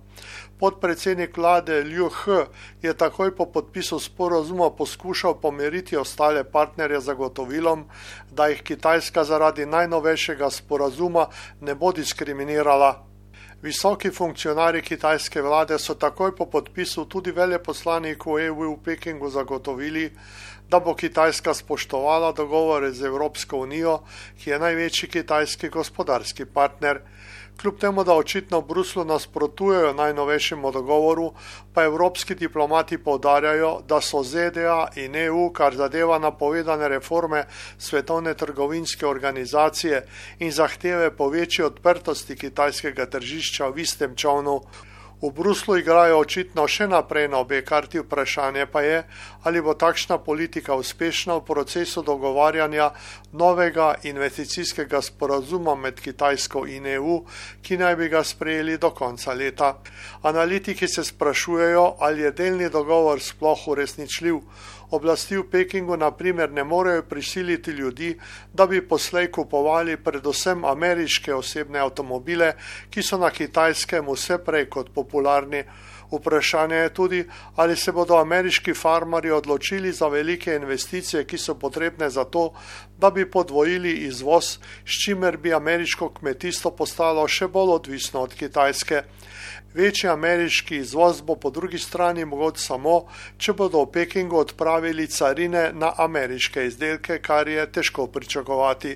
Podpredsednik 0.60 1.38
vlade 1.38 1.84
Liu 1.84 2.10
He 2.10 2.46
je 2.82 2.94
takoj 2.94 3.36
po 3.36 3.46
podpisu 3.46 4.00
sporozuma 4.00 4.70
poskušal 4.70 5.42
pomeriti 5.42 5.98
ostale 5.98 6.44
partnerje 6.44 7.00
zagotovilom, 7.00 7.90
da 8.32 8.48
jih 8.48 8.62
Kitajska 8.64 9.24
zaradi 9.24 9.66
najnovejšega 9.66 10.50
sporazuma 10.50 11.28
ne 11.62 11.76
bo 11.76 11.92
diskriminirala. 11.92 13.06
Visoki 13.62 14.12
funkcionari 14.12 14.82
kitajske 14.82 15.42
vlade 15.42 15.80
so 15.80 15.96
takoj 15.96 16.36
po 16.36 16.46
podpisu 16.46 17.06
tudi 17.06 17.32
veleposlaniku 17.32 18.40
EU 18.40 18.76
v 18.76 18.84
Pekingu 18.84 19.30
zagotovili, 19.30 20.12
da 20.70 20.80
bo 20.80 20.96
Kitajska 20.96 21.54
spoštovala 21.54 22.32
dogovore 22.32 22.92
z 22.92 23.06
Evropsko 23.06 23.58
unijo, 23.58 24.00
ki 24.44 24.50
je 24.50 24.60
največji 24.60 25.10
kitajski 25.10 25.70
gospodarski 25.70 26.46
partner. 26.46 27.00
Kljub 27.62 27.78
temu, 27.80 28.04
da 28.04 28.14
očitno 28.14 28.60
v 28.60 28.68
Bruslu 28.68 29.06
nasprotujejo 29.06 29.94
najnovejšemu 29.94 30.72
dogovoru, 30.72 31.32
pa 31.74 31.84
evropski 31.84 32.36
diplomati 32.36 32.98
povdarjajo, 32.98 33.80
da 33.88 34.02
so 34.02 34.24
ZDA 34.24 34.88
in 34.96 35.16
EU, 35.16 35.50
kar 35.54 35.76
zadeva 35.76 36.20
napovedane 36.20 36.90
reforme 36.90 37.46
Svetovne 37.78 38.34
trgovinske 38.34 39.08
organizacije 39.08 40.04
in 40.40 40.52
zahteve 40.52 41.16
po 41.16 41.30
večji 41.30 41.66
odprtosti 41.66 42.36
kitajskega 42.36 43.06
tržišča 43.06 43.68
v 43.68 43.80
istem 43.80 44.16
čovnu. 44.16 44.62
V 45.22 45.32
Bruslu 45.32 45.78
igrajo 45.80 46.18
očitno 46.20 46.66
še 46.68 46.90
naprej 46.92 47.30
na 47.32 47.40
obe 47.40 47.62
karti, 47.64 48.02
vprašanje 48.04 48.66
pa 48.68 48.82
je, 48.84 48.98
ali 49.48 49.62
bo 49.64 49.72
takšna 49.74 50.18
politika 50.20 50.76
uspešna 50.76 51.38
v 51.40 51.46
procesu 51.48 52.04
dogovarjanja 52.04 52.90
novega 53.32 53.94
investicijskega 54.04 55.00
sporazuma 55.02 55.76
med 55.76 56.02
Kitajsko 56.04 56.66
in 56.68 56.86
EU, 57.00 57.22
ki 57.64 57.80
naj 57.80 57.96
bi 57.96 58.10
ga 58.12 58.24
sprejeli 58.28 58.76
do 58.78 58.92
konca 58.92 59.34
leta. 59.34 59.78
Analitiki 60.28 60.88
se 60.88 61.04
sprašujejo, 61.04 61.96
ali 62.00 62.28
je 62.28 62.32
delni 62.32 62.70
dogovor 62.70 63.24
sploh 63.24 63.68
uresničljiv. 63.72 64.44
Oblasti 64.96 65.38
v 65.38 65.44
Pekingu 65.52 65.98
naprimer 65.98 66.52
ne 66.52 66.64
morejo 66.64 67.04
prisiliti 67.04 67.72
ljudi, 67.72 68.14
da 68.54 68.68
bi 68.68 68.88
poslej 68.88 69.32
kupovali 69.32 69.98
predvsem 69.98 70.66
ameriške 70.66 71.34
osebne 71.36 71.80
avtomobile, 71.80 72.54
ki 72.90 73.04
so 73.04 73.20
na 73.20 73.30
kitajskem 73.30 74.08
vse 74.08 74.40
prej 74.46 74.70
kot 74.70 74.94
popularni. 74.96 75.64
Vprašanje 76.12 76.76
je 76.76 76.94
tudi, 76.94 77.24
ali 77.56 77.76
se 77.76 77.92
bodo 77.92 78.16
ameriški 78.18 78.74
farmari 78.74 79.32
odločili 79.32 79.92
za 79.92 80.08
velike 80.08 80.56
investicije, 80.56 81.26
ki 81.26 81.38
so 81.38 81.56
potrebne 81.56 82.10
za 82.10 82.24
to, 82.24 82.54
da 82.98 83.10
bi 83.12 83.26
podvojili 83.32 83.92
izvoz, 83.92 84.58
s 84.86 85.04
čimer 85.06 85.38
bi 85.38 85.54
ameriško 85.54 86.10
kmetijstvo 86.10 86.72
postalo 86.72 87.28
še 87.28 87.48
bolj 87.48 87.74
odvisno 87.80 88.22
od 88.22 88.34
Kitajske. 88.34 89.04
Večji 89.76 90.10
ameriški 90.10 90.78
izvoz 90.78 91.22
bo 91.22 91.36
po 91.36 91.50
drugi 91.50 91.80
strani 91.80 92.26
mogoč 92.26 92.62
samo, 92.64 92.94
če 93.38 93.54
bodo 93.54 93.82
v 93.84 93.90
Pekingu 93.92 94.38
odpravili 94.40 95.08
carine 95.08 95.72
na 95.74 95.90
ameriške 95.98 96.64
izdelke, 96.66 97.18
kar 97.20 97.48
je 97.48 97.66
težko 97.72 98.06
pričakovati. 98.08 98.94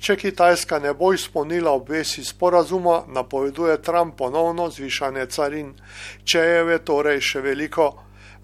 Če 0.00 0.16
Kitajska 0.16 0.78
ne 0.78 0.94
bo 0.94 1.12
izpolnila 1.12 1.76
obvesi 1.76 2.24
sporazuma, 2.24 3.02
napoveduje 3.08 3.76
Trump 3.82 4.16
ponovno 4.16 4.70
zvišanje 4.70 5.26
carin. 5.26 5.74
Če 6.24 6.40
je 6.40 6.80
torej 6.84 7.20
še 7.20 7.44
veliko. 7.44 7.92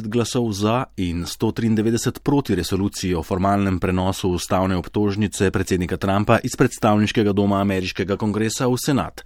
glasov 0.09 0.53
za 0.53 0.85
in 0.97 1.25
193 1.25 2.21
proti 2.23 2.55
resoluciji 2.55 3.15
o 3.15 3.23
formalnem 3.23 3.81
prenosu 3.81 4.31
ustavne 4.31 4.77
obtožnice 4.77 5.51
predsednika 5.51 5.97
Trumpa 5.97 6.39
iz 6.45 6.57
predstavniškega 6.57 7.33
doma 7.33 7.61
ameriškega 7.61 8.17
kongresa 8.17 8.67
v 8.67 8.79
senat. 8.81 9.21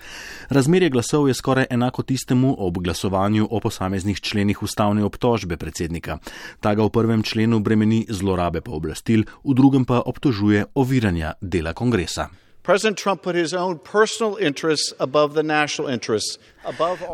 Razmerje 0.51 0.91
glasov 0.91 1.29
je 1.29 1.35
skoraj 1.35 1.67
enako 1.71 2.03
tistemu 2.03 2.57
ob 2.59 2.79
glasovanju 2.79 3.47
o 3.51 3.61
posameznih 3.61 4.21
členih 4.21 4.63
ustavne 4.63 5.05
obtožbe 5.05 5.57
predsednika. 5.57 6.19
Ta 6.61 6.75
ga 6.75 6.83
v 6.83 6.91
prvem 6.91 7.23
členu 7.23 7.61
bremeni 7.61 8.07
zlorabe 8.11 8.61
pooblastil, 8.61 9.31
v 9.45 9.55
drugem 9.55 9.85
pa 9.85 10.03
obtožuje 10.03 10.67
oviranja 10.75 11.33
dela 11.41 11.73
kongresa. 11.73 12.48
President 12.69 12.99
Trump 12.99 13.23
put 13.23 13.35
his 13.35 13.55
own 13.55 13.79
personal 13.79 14.37
interests 14.37 14.93
above 15.01 15.33
the 15.33 15.43
national 15.43 15.89
interests. 15.89 16.39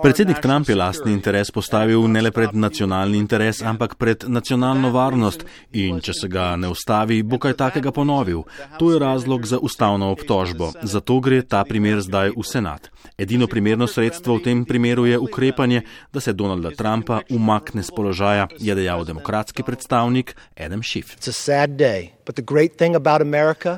Predsednik 0.03 0.41
Trump 0.43 0.69
je 0.69 0.75
lastni 0.75 1.13
interes 1.13 1.51
postavil 1.51 2.09
ne 2.11 2.23
le 2.23 2.31
pred 2.35 2.55
nacionalni 2.55 3.19
interes, 3.19 3.63
ampak 3.63 3.95
pred 3.95 4.25
nacionalno 4.27 4.91
varnost 4.91 5.45
in 5.73 6.01
če 6.03 6.13
se 6.13 6.29
ga 6.29 6.57
ne 6.57 6.73
ustavi, 6.73 7.21
bo 7.23 7.39
kaj 7.39 7.55
takega 7.61 7.93
ponovil. 7.95 8.43
To 8.79 8.91
je 8.91 8.99
razlog 8.99 9.47
za 9.47 9.59
ustavno 9.63 10.11
obtožbo. 10.11 10.73
Zato 10.83 11.21
gre 11.21 11.43
ta 11.43 11.63
primer 11.65 12.03
zdaj 12.03 12.35
v 12.35 12.43
senat. 12.43 12.91
Edino 13.19 13.47
primerno 13.47 13.87
sredstvo 13.87 14.41
v 14.41 14.45
tem 14.49 14.65
primeru 14.65 15.07
je 15.07 15.19
ukrepanje, 15.19 15.85
da 16.13 16.21
se 16.21 16.33
Donalda 16.33 16.75
Trumpa 16.75 17.21
umakne 17.31 17.83
z 17.83 17.95
položaja, 17.95 18.49
je 18.59 18.75
dejal 18.75 19.05
demokratski 19.05 19.63
predstavnik 19.63 20.35
Adam 20.59 20.83
Schiff. 20.83 21.15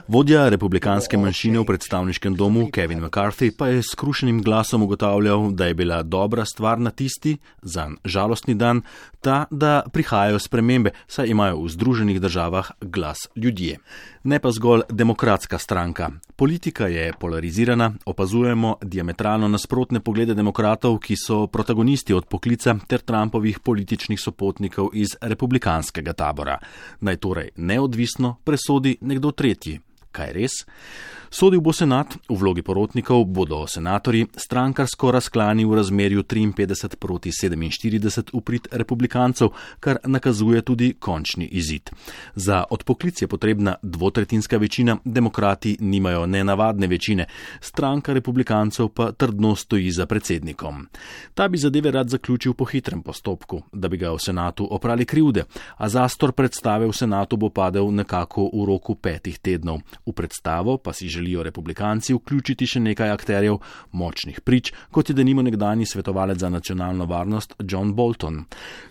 Vodja 0.08 0.48
republikanske 0.48 1.18
manjšine 1.18 1.58
v 1.58 1.66
predstavniškem 1.66 2.36
domu 2.38 2.68
Kevin 2.72 3.00
McCarthy 3.02 3.50
pa 3.50 3.68
je 3.68 3.82
s 3.82 3.98
krušenim 3.98 4.42
glasom 4.42 4.82
ugotavljal, 4.82 5.50
da 5.50 5.66
je 5.66 5.74
bila 5.74 6.02
dobra 6.02 6.44
stvar 6.44 6.78
na 6.78 6.90
tisti, 6.90 7.36
za 7.62 7.90
žalostni 8.04 8.54
dan, 8.54 8.82
ta, 9.20 9.44
da 9.50 9.82
prihajajo 9.92 10.38
spremembe, 10.38 10.90
saj 11.06 11.26
imajo 11.26 11.64
v 11.64 11.68
Združenih 11.68 12.20
državah 12.20 12.70
glas 12.80 13.28
ljudje. 13.36 13.78
Ne 14.26 14.38
pa 14.38 14.50
zgolj 14.50 14.82
demokratska 14.90 15.58
stranka. 15.58 16.10
Politika 16.36 16.86
je 16.86 17.12
polarizirana, 17.20 17.92
opazujemo 18.06 18.76
diametralno 18.82 19.48
nasprotne 19.48 20.00
poglede 20.00 20.34
demokratov, 20.34 20.98
ki 20.98 21.14
so 21.16 21.46
protagonisti 21.46 22.14
od 22.14 22.26
poklica 22.26 22.74
ter 22.88 23.00
Trumpovih 23.06 23.60
političnih 23.60 24.20
sopotnikov 24.20 24.88
iz 24.98 25.14
republikanskega 25.20 26.12
tabora. 26.12 26.58
Naj 27.00 27.16
torej 27.16 27.52
neodvisno 27.56 28.34
presodi 28.44 28.96
nekdo 29.00 29.30
tretji. 29.30 29.78
Kaj 30.10 30.32
res? 30.32 30.58
Sodil 31.36 31.60
bo 31.60 31.68
senat, 31.68 32.14
v 32.16 32.32
vlogi 32.32 32.62
porotnikov 32.64 33.26
bodo 33.28 33.58
senatorji 33.68 34.24
strankarsko 34.40 35.10
razklani 35.12 35.66
v 35.68 35.76
razmerju 35.76 36.22
53 36.24 36.96
proti 36.96 37.28
47 37.28 38.32
uprit 38.32 38.68
republikancev, 38.72 39.50
kar 39.80 39.98
nakazuje 40.08 40.62
tudi 40.64 40.94
končni 40.96 41.44
izid. 41.44 41.90
Za 42.34 42.64
odpoklic 42.70 43.20
je 43.22 43.28
potrebna 43.28 43.74
dvotretinska 43.82 44.56
večina, 44.56 44.96
demokrati 45.04 45.76
nimajo 45.80 46.24
nenavadne 46.26 46.86
večine, 46.86 47.26
stranka 47.60 48.16
republikancev 48.16 48.88
pa 48.88 49.12
trdno 49.12 49.52
stoji 49.56 49.90
za 49.90 50.06
predsednikom. 50.06 50.88
Ta 51.34 51.48
bi 51.48 51.58
zadeve 51.58 51.90
rad 51.90 52.08
zaključil 52.08 52.54
po 52.54 52.64
hitrem 52.64 53.02
postopku, 53.02 53.60
da 53.72 53.88
bi 53.88 54.00
ga 54.00 54.14
v 54.16 54.24
senatu 54.24 54.68
oprali 54.70 55.04
krivde, 55.04 55.44
a 55.76 55.88
zastor 55.88 56.32
predstave 56.32 56.88
v 56.88 56.96
senatu 56.96 57.36
bo 57.36 57.50
padel 57.50 57.92
nekako 57.92 58.48
v 58.54 58.64
roku 58.64 58.94
petih 58.94 59.38
tednov. 59.38 59.84
V 60.06 60.16
predstavo 60.16 60.78
pa 60.78 60.96
si 60.96 61.25
želijo 61.26 61.42
republikanci 61.42 62.14
vključiti 62.14 62.66
še 62.66 62.80
nekaj 62.80 63.10
akterjev, 63.10 63.58
močnih 63.92 64.40
prič, 64.40 64.72
kot 64.90 65.10
je 65.10 65.14
denimo 65.14 65.42
nekdani 65.42 65.86
svetovalec 65.86 66.38
za 66.38 66.48
nacionalno 66.48 67.06
varnost 67.06 67.54
John 67.58 67.94
Bolton. 67.94 68.44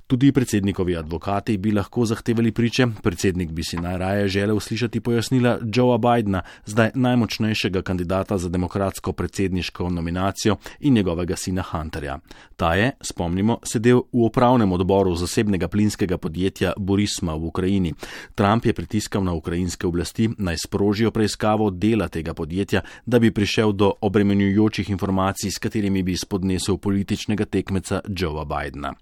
Tudi 0.08 0.32
predsednikovi 0.32 0.98
advokati 0.98 1.58
bi 1.58 1.72
lahko 1.72 2.06
zahtevali 2.06 2.52
priče, 2.52 2.88
predsednik 3.04 3.52
bi 3.52 3.64
si 3.64 3.78
najraje 3.78 4.28
želel 4.28 4.60
slišati 4.60 5.00
pojasnila 5.00 5.58
Joea 5.76 5.98
Bidna, 5.98 6.42
zdaj 6.66 6.92
najmočnejšega 6.96 7.82
kandidata 7.82 8.38
za 8.38 8.50
demokratsko 8.50 9.14
predsedniško 9.14 9.90
nominacijo 9.90 10.58
in 10.80 10.94
njegovega 10.94 11.36
sina 11.36 11.64
Hunterja. 11.64 12.20
Ta 12.56 12.76
je, 12.76 12.92
spomnimo, 13.02 13.58
sedel 13.64 14.04
v 14.14 14.28
upravnem 14.28 14.72
odboru 14.72 15.16
zasebnega 15.16 15.68
plinskega 15.68 16.18
podjetja 16.18 16.74
Borisma 16.78 17.34
v 17.34 17.46
Ukrajini. 17.46 17.94
Trump 18.36 18.66
je 18.66 18.74
pritiskal 18.74 19.24
na 19.24 19.34
ukrajinske 19.34 19.88
oblasti 19.88 20.30
naj 20.38 20.58
sprožijo 20.68 21.12
preiskavo 21.12 21.72
dela 21.72 22.08
tega 22.16 22.34
podjetja, 22.34 22.82
da 23.06 23.20
bi 23.20 23.34
prišel 23.36 23.74
do 23.76 23.92
obremenjujočih 24.02 24.90
informacij, 24.90 25.52
s 25.52 25.60
katerimi 25.60 26.04
bi 26.04 26.16
spodnesel 26.18 26.78
političnega 26.78 27.46
tekmeca 27.46 28.02
Joea 28.08 28.46
Bidna. 28.46 28.94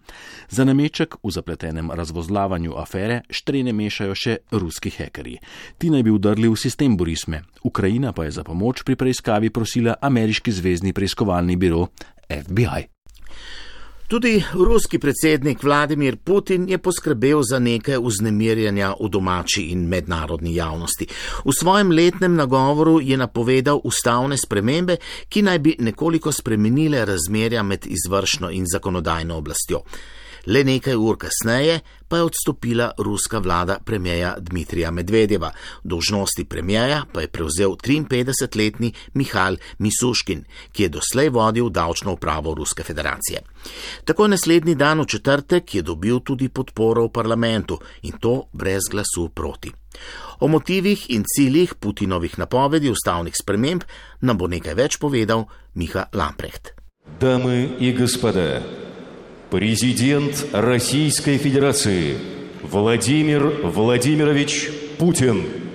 Za 0.49 0.65
nameček 0.65 1.15
v 1.23 1.31
zapletenem 1.31 1.91
razvozlavanju 1.91 2.77
afere 2.77 3.21
štrene 3.29 3.73
mešajo 3.73 4.15
še 4.15 4.37
ruski 4.51 4.93
hekerji. 4.93 5.37
Ti 5.77 5.91
naj 5.93 6.03
bi 6.03 6.13
udrli 6.13 6.49
v 6.49 6.59
sistem 6.59 6.97
Borisme. 6.97 7.43
Ukrajina 7.63 8.13
pa 8.13 8.25
je 8.25 8.37
za 8.39 8.43
pomoč 8.43 8.83
pri 8.83 8.95
preiskavi 8.95 9.49
prosila 9.49 9.95
ameriški 10.01 10.51
zvezdni 10.51 10.93
preiskovalni 10.93 11.55
biro 11.55 11.87
FBI. 12.29 12.92
Tudi 14.13 14.43
ruski 14.53 14.99
predsednik 14.99 15.63
Vladimir 15.63 16.17
Putin 16.23 16.69
je 16.69 16.77
poskrbel 16.77 17.41
za 17.41 17.59
nekaj 17.59 17.97
vznemirjanja 17.97 18.93
v 19.01 19.09
domači 19.09 19.61
in 19.73 19.87
mednarodni 19.89 20.55
javnosti. 20.55 21.07
V 21.45 21.53
svojem 21.59 21.91
letnem 21.91 22.35
nagovoru 22.35 22.99
je 23.01 23.17
napovedal 23.17 23.81
ustavne 23.83 24.37
spremembe, 24.37 24.97
ki 25.29 25.41
naj 25.41 25.59
bi 25.59 25.75
nekoliko 25.79 26.31
spremenile 26.31 27.05
razmerja 27.05 27.63
med 27.63 27.87
izvršno 27.89 28.51
in 28.51 28.69
zakonodajno 28.73 29.35
oblastjo. 29.35 29.81
Le 30.45 30.63
nekaj 30.63 30.95
ur 30.95 31.17
kasneje 31.17 31.79
pa 32.07 32.17
je 32.17 32.23
odstopila 32.23 32.91
ruska 32.97 33.39
vlada 33.39 33.77
premijeja 33.85 34.35
Dmitrija 34.39 34.91
Medvedjeva. 34.91 35.51
Dožnosti 35.83 36.45
premijeja 36.45 37.03
pa 37.13 37.21
je 37.21 37.27
prevzel 37.27 37.69
53-letni 37.69 38.93
Mihajl 39.13 39.55
Misuškin, 39.77 40.43
ki 40.71 40.83
je 40.83 40.89
doslej 40.89 41.29
vodil 41.29 41.69
davčno 41.69 42.13
upravo 42.13 42.53
Ruske 42.53 42.83
federacije. 42.83 43.41
Tako 44.05 44.27
naslednji 44.27 44.75
dan 44.75 45.01
v 45.01 45.05
četrtek 45.05 45.75
je 45.75 45.81
dobil 45.81 46.19
tudi 46.19 46.49
podporo 46.49 47.05
v 47.05 47.11
parlamentu 47.11 47.79
in 48.01 48.19
to 48.19 48.43
brez 48.53 48.83
glasu 48.91 49.29
proti. 49.29 49.71
O 50.39 50.47
motivih 50.47 51.05
in 51.09 51.23
ciljih 51.35 51.75
Putinovih 51.75 52.39
napovedi 52.39 52.89
ustavnih 52.89 53.33
sprememb 53.41 53.83
nam 54.21 54.37
bo 54.37 54.47
nekaj 54.47 54.73
več 54.73 54.97
povedal 54.99 55.45
Miha 55.75 56.05
Lamprecht. 56.13 56.73
Dame 57.19 57.69
in 57.79 57.97
gospode, 57.97 58.61
Президент 59.52 60.46
Российской 60.52 61.38
Федерации 61.38 62.16
Владимир 62.62 63.40
Владимирович 63.62 64.70
Путин. 64.98 65.68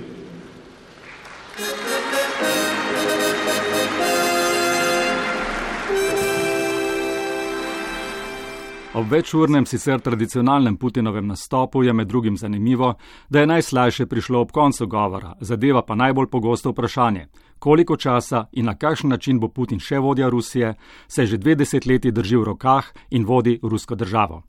Ob 8.93 9.09
večurnem, 9.09 9.65
sicer 9.65 9.99
tradicionalnem 9.99 10.77
Putinovem 10.77 11.27
nastopu 11.27 11.83
je 11.83 11.93
med 11.93 12.07
drugim 12.07 12.37
zanimivo, 12.37 12.93
da 13.29 13.39
je 13.39 13.47
najslajše 13.47 14.05
prišlo 14.05 14.41
ob 14.41 14.51
koncu 14.51 14.87
govora, 14.87 15.33
zadeva 15.39 15.81
pa 15.81 15.95
najbolj 15.95 16.27
pogosto 16.29 16.69
vprašanje, 16.69 17.27
koliko 17.58 17.96
časa 17.96 18.46
in 18.52 18.64
na 18.64 18.74
kakšen 18.74 19.10
način 19.10 19.40
bo 19.40 19.48
Putin 19.48 19.80
še 19.80 19.98
vodja 19.98 20.28
Rusije, 20.28 20.74
se 21.08 21.26
že 21.26 21.36
dve 21.36 21.54
desetletji 21.54 22.12
drži 22.12 22.36
v 22.36 22.44
rokah 22.44 22.92
in 23.10 23.24
vodi 23.24 23.58
rusko 23.62 23.94
državo. 23.94 24.42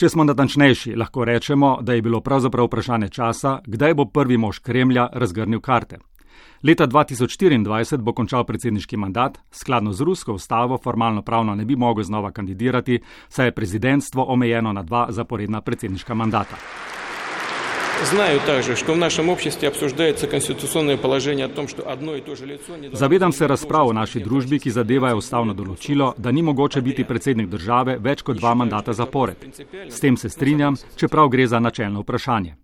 Če 0.00 0.08
smo 0.08 0.24
natančnejši, 0.24 0.94
lahko 0.96 1.24
rečemo, 1.24 1.78
da 1.82 1.92
je 1.92 2.02
bilo 2.02 2.20
pravzaprav 2.20 2.70
vprašanje 2.70 3.08
časa, 3.08 3.58
kdaj 3.66 3.94
bo 3.94 4.06
prvi 4.08 4.38
mož 4.40 4.62
Kremlja 4.64 5.10
razgrnil 5.12 5.60
karte. 5.60 5.98
Leta 6.62 6.86
2024 6.86 8.00
bo 8.04 8.12
končal 8.12 8.44
predsedniški 8.44 8.96
mandat, 8.96 9.38
skladno 9.52 9.92
z 9.92 10.04
rusko 10.04 10.34
ustavo 10.40 10.78
formalno 10.78 11.22
pravno 11.22 11.54
ne 11.54 11.64
bi 11.64 11.76
mogel 11.76 12.04
znova 12.04 12.32
kandidirati, 12.32 13.00
saj 13.28 13.46
je 13.46 13.54
prezidentstvo 13.54 14.24
omejeno 14.24 14.72
na 14.72 14.82
dva 14.82 15.06
zaporedna 15.10 15.60
predsedniška 15.60 16.14
mandata. 16.14 16.56
Знаю 18.11 18.39
также, 18.45 18.75
что 18.75 18.93
в 18.93 18.97
нашем 18.97 19.29
обществе 19.29 19.67
обсуждается 19.67 20.27
конституционное 20.27 20.97
положение 20.97 21.45
о 21.45 21.49
том, 21.49 21.67
что 21.67 21.89
одно 21.89 22.15
и 22.15 22.21
то 22.21 22.35
же 22.35 22.45
лицо 22.45 22.77
не 22.77 22.89
Zavedam 22.89 23.31
se 23.31 23.47
razprav 23.47 23.87
v 23.89 23.93
naši 23.93 24.19
družbi, 24.19 24.59
ki 24.59 24.69
zadevajo 24.69 25.17
ustavno 25.17 25.53
določilo, 25.53 26.13
da 26.17 26.31
ni 26.31 26.41
mogoče 26.41 26.81
biti 26.81 27.03
predsednik 27.03 27.47
države 27.47 27.97
več 27.97 28.21
kot 28.21 28.37
dva 28.37 28.53
mandata 28.53 28.93
zapored. 28.93 29.37
S 29.89 29.99
tem 29.99 30.17
se 30.17 30.29
strinjam, 30.29 30.75
čeprav 30.95 31.29
gre 31.29 31.47
za 31.47 31.59
načelno 31.59 32.01
vprašanje. 32.01 32.55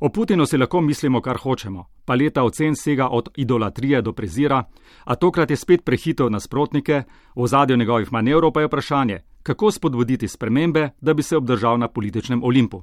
O 0.00 0.08
Putinu 0.08 0.46
si 0.46 0.58
lahko 0.58 0.80
mislimo, 0.80 1.20
kar 1.20 1.38
hočemo. 1.38 1.86
Paleta 2.04 2.42
ocen 2.44 2.74
sega 2.76 3.08
od 3.08 3.28
idolatrije 3.36 4.02
do 4.02 4.12
prezira, 4.12 4.64
a 5.04 5.14
tokrat 5.14 5.50
je 5.50 5.56
spet 5.56 5.84
prehitev 5.84 6.30
nasprotnike, 6.30 7.02
v 7.36 7.46
zadju 7.46 7.76
njegovih 7.76 8.12
manevrov 8.12 8.52
pa 8.52 8.60
je 8.60 8.66
vprašanje, 8.66 9.22
kako 9.42 9.70
spodbuditi 9.70 10.28
spremembe, 10.28 10.90
da 11.00 11.14
bi 11.14 11.22
se 11.22 11.36
obdržal 11.36 11.78
na 11.78 11.88
političnem 11.88 12.44
olimpu. 12.44 12.82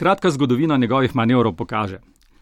Kratka 0.00 0.30
zgodovina 0.30 0.76
njegovih 0.76 1.16
manevrov 1.16 1.52
pokaže. 1.52 1.98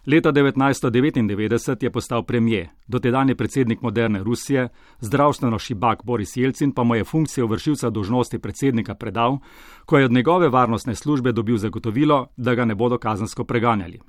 Leta 0.07 0.33
1999 0.33 1.85
je 1.85 1.91
postal 1.91 2.23
premije, 2.23 2.71
dotedajni 2.87 3.35
predsednik 3.35 3.83
moderne 3.83 4.23
Rusije, 4.23 4.69
zdravstveno 5.01 5.59
šibak 5.59 6.05
Boris 6.05 6.37
Jelcin 6.37 6.73
pa 6.73 6.85
mu 6.85 6.95
je 6.95 7.05
funkcijo 7.05 7.47
vršilca 7.47 7.91
dožnosti 7.91 8.39
predsednika 8.39 8.95
predal, 8.95 9.39
ko 9.87 9.99
je 9.99 10.05
od 10.05 10.13
njegove 10.13 10.49
varnostne 10.49 10.95
službe 10.95 11.33
dobil 11.33 11.57
zagotovilo, 11.57 12.27
da 12.37 12.55
ga 12.55 12.65
ne 12.65 12.75
bodo 12.75 12.99
kazansko 12.99 13.45
preganjali. 13.45 14.01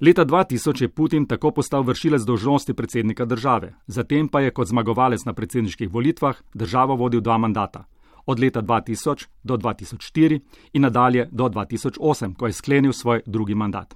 Leta 0.00 0.24
2000 0.24 0.82
je 0.82 0.88
Putin 0.88 1.26
tako 1.26 1.50
postal 1.50 1.82
vršilec 1.82 2.22
dožnosti 2.22 2.74
predsednika 2.74 3.24
države, 3.24 3.74
zatem 3.86 4.28
pa 4.28 4.40
je 4.40 4.50
kot 4.50 4.68
zmagovalec 4.68 5.24
na 5.24 5.32
predsedniških 5.32 5.90
volitvah 5.90 6.36
državo 6.54 6.96
vodil 6.96 7.20
dva 7.20 7.38
mandata 7.38 7.84
od 8.30 8.40
leta 8.40 8.62
2000 8.62 9.26
do 9.42 9.56
2004 9.56 10.40
in 10.72 10.82
nadalje 10.82 11.28
do 11.32 11.48
2008, 11.48 12.34
ko 12.34 12.46
je 12.46 12.52
sklenil 12.52 12.92
svoj 12.92 13.22
drugi 13.26 13.54
mandat. 13.54 13.94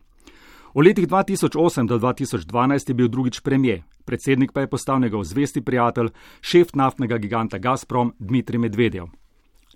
V 0.75 0.83
letih 0.83 1.07
2008 1.07 1.87
do 1.87 1.99
2012 1.99 2.91
je 2.91 2.95
bil 2.95 3.09
drugič 3.09 3.41
premije, 3.41 3.83
predsednik 4.05 4.53
pa 4.53 4.61
je 4.61 4.71
postal 4.71 5.01
njegov 5.01 5.25
zvesti 5.25 5.61
prijatelj, 5.61 6.09
šef 6.41 6.75
naftnega 6.75 7.19
giganta 7.19 7.59
Gazprom 7.59 8.15
Dmitrij 8.19 8.59
Medvedev. 8.59 9.24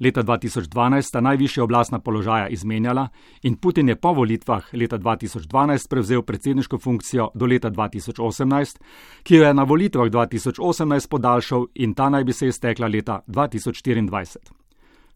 Leta 0.01 0.23
2012 0.23 1.03
sta 1.03 1.21
najvišja 1.21 1.65
oblastna 1.65 1.99
položaja 1.99 2.49
izmenjala 2.49 3.09
in 3.43 3.57
Putin 3.57 3.89
je 3.89 3.97
po 3.97 4.13
volitvah 4.13 4.65
leta 4.73 4.99
2012 4.99 5.89
prevzel 5.91 6.23
predsedniško 6.23 6.79
funkcijo 6.79 7.31
do 7.35 7.47
leta 7.47 7.71
2018, 7.71 8.79
ki 9.23 9.35
jo 9.35 9.45
je 9.45 9.55
na 9.55 9.63
volitvah 9.63 10.11
2018 10.11 11.09
podaljšal 11.09 11.67
in 11.75 11.95
ta 11.95 12.09
naj 12.09 12.25
bi 12.25 12.33
se 12.33 12.49
iztekla 12.49 12.87
leta 12.87 13.21
2024. 13.27 14.39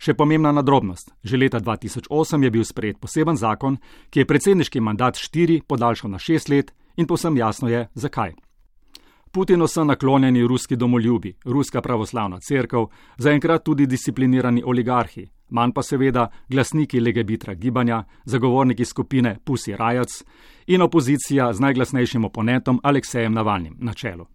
Še 0.02 0.14
pomembna 0.14 0.50
nadrobnost. 0.52 1.12
Že 1.22 1.38
leta 1.38 1.60
2008 1.60 2.42
je 2.42 2.50
bil 2.50 2.64
sprejet 2.64 2.98
poseben 2.98 3.36
zakon, 3.36 3.78
ki 4.10 4.20
je 4.20 4.26
predsedniški 4.26 4.80
mandat 4.80 5.16
štiri 5.16 5.62
podaljšal 5.62 6.10
na 6.10 6.18
šest 6.18 6.48
let 6.48 6.72
in 6.96 7.06
posem 7.06 7.36
jasno 7.36 7.70
je, 7.70 7.86
zakaj. 7.94 8.34
Putinu 9.34 9.66
so 9.68 9.84
naklonjeni 9.84 10.46
ruski 10.46 10.76
domoljubi, 10.76 11.36
ruska 11.44 11.80
pravoslavna 11.82 12.40
crkva, 12.40 12.86
zaenkrat 13.18 13.64
tudi 13.64 13.86
disciplinirani 13.86 14.62
oligarhi, 14.64 15.24
manj 15.48 15.72
pa 15.72 15.82
seveda 15.82 16.26
glasniki 16.48 17.00
legebitra 17.00 17.54
gibanja, 17.54 18.02
zagovorniki 18.24 18.84
skupine 18.84 19.38
Pussy 19.44 19.72
Riots 19.76 20.24
in 20.66 20.82
opozicija 20.82 21.52
z 21.52 21.60
najglasnejšim 21.60 22.24
oponentom 22.24 22.80
Aleksejem 22.82 23.32
Navalnim 23.32 23.76
na 23.80 23.94
čelu. 23.94 24.26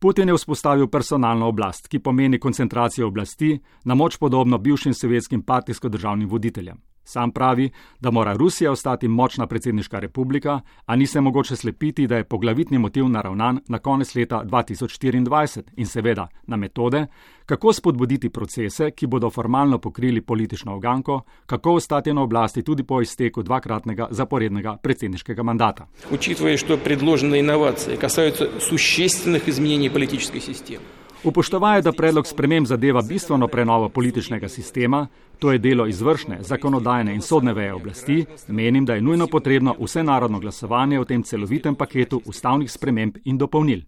Putin 0.00 0.28
je 0.28 0.34
vzpostavil 0.34 0.88
personalno 0.88 1.46
oblast, 1.46 1.86
ki 1.88 1.98
pomeni 1.98 2.38
koncentracijo 2.38 3.06
oblasti 3.06 3.60
na 3.84 3.94
moč 3.94 4.18
podobno 4.18 4.58
bivšim 4.58 4.94
sovjetskim 4.94 5.42
partijsko-državnim 5.42 6.28
voditeljem. 6.28 6.82
Sam 7.06 7.30
pravi, 7.30 7.70
da 8.00 8.10
mora 8.10 8.32
Rusija 8.32 8.72
ostati 8.72 9.08
močna 9.08 9.46
predsedniška 9.46 9.98
republika, 9.98 10.60
a 10.86 10.96
ni 10.96 11.06
se 11.06 11.20
mogoče 11.20 11.56
slepiti, 11.56 12.06
da 12.06 12.16
je 12.16 12.24
poglavitni 12.24 12.78
motiv 12.78 13.08
naravnan 13.08 13.60
na 13.68 13.78
konec 13.78 14.14
leta 14.14 14.42
2024 14.44 15.62
in 15.76 15.86
seveda 15.86 16.28
na 16.46 16.56
metode, 16.56 17.06
kako 17.46 17.72
spodbuditi 17.72 18.30
procese, 18.30 18.90
ki 18.90 19.06
bodo 19.06 19.30
formalno 19.30 19.78
pokrili 19.78 20.20
politično 20.20 20.74
oganko, 20.74 21.20
kako 21.46 21.72
ostati 21.72 22.12
na 22.12 22.22
oblasti 22.22 22.62
tudi 22.62 22.82
po 22.82 23.00
izteku 23.00 23.42
dvakratnega 23.42 24.08
zaporednega 24.10 24.76
predsedniškega 24.82 25.42
mandata. 25.42 25.86
Učitvuje, 26.10 26.58
da 26.68 26.76
predložene 26.76 27.38
inovacije 27.38 27.96
kasajo 27.96 28.32
sušestvenih 28.58 29.48
izmenjenih 29.48 29.92
političnih 29.92 30.42
sistem. 30.42 30.95
Upoštevaje, 31.24 31.82
da 31.82 31.92
predlog 31.92 32.26
sprememb 32.26 32.66
zadeva 32.66 33.02
bistveno 33.02 33.48
prenovo 33.48 33.88
političnega 33.88 34.48
sistema, 34.48 35.06
to 35.38 35.52
je 35.52 35.58
delo 35.58 35.86
izvršne, 35.86 36.38
zakonodajne 36.40 37.14
in 37.14 37.20
sodne 37.20 37.52
veje 37.52 37.74
oblasti, 37.74 38.24
menim, 38.48 38.84
da 38.84 38.94
je 38.94 39.00
nujno 39.00 39.26
potrebno 39.26 39.74
vse 39.80 40.02
narodno 40.02 40.40
glasovanje 40.40 41.00
v 41.00 41.04
tem 41.04 41.22
celovitem 41.22 41.74
paketu 41.74 42.22
ustavnih 42.24 42.70
sprememb 42.70 43.16
in 43.24 43.38
dopolnil. 43.38 43.80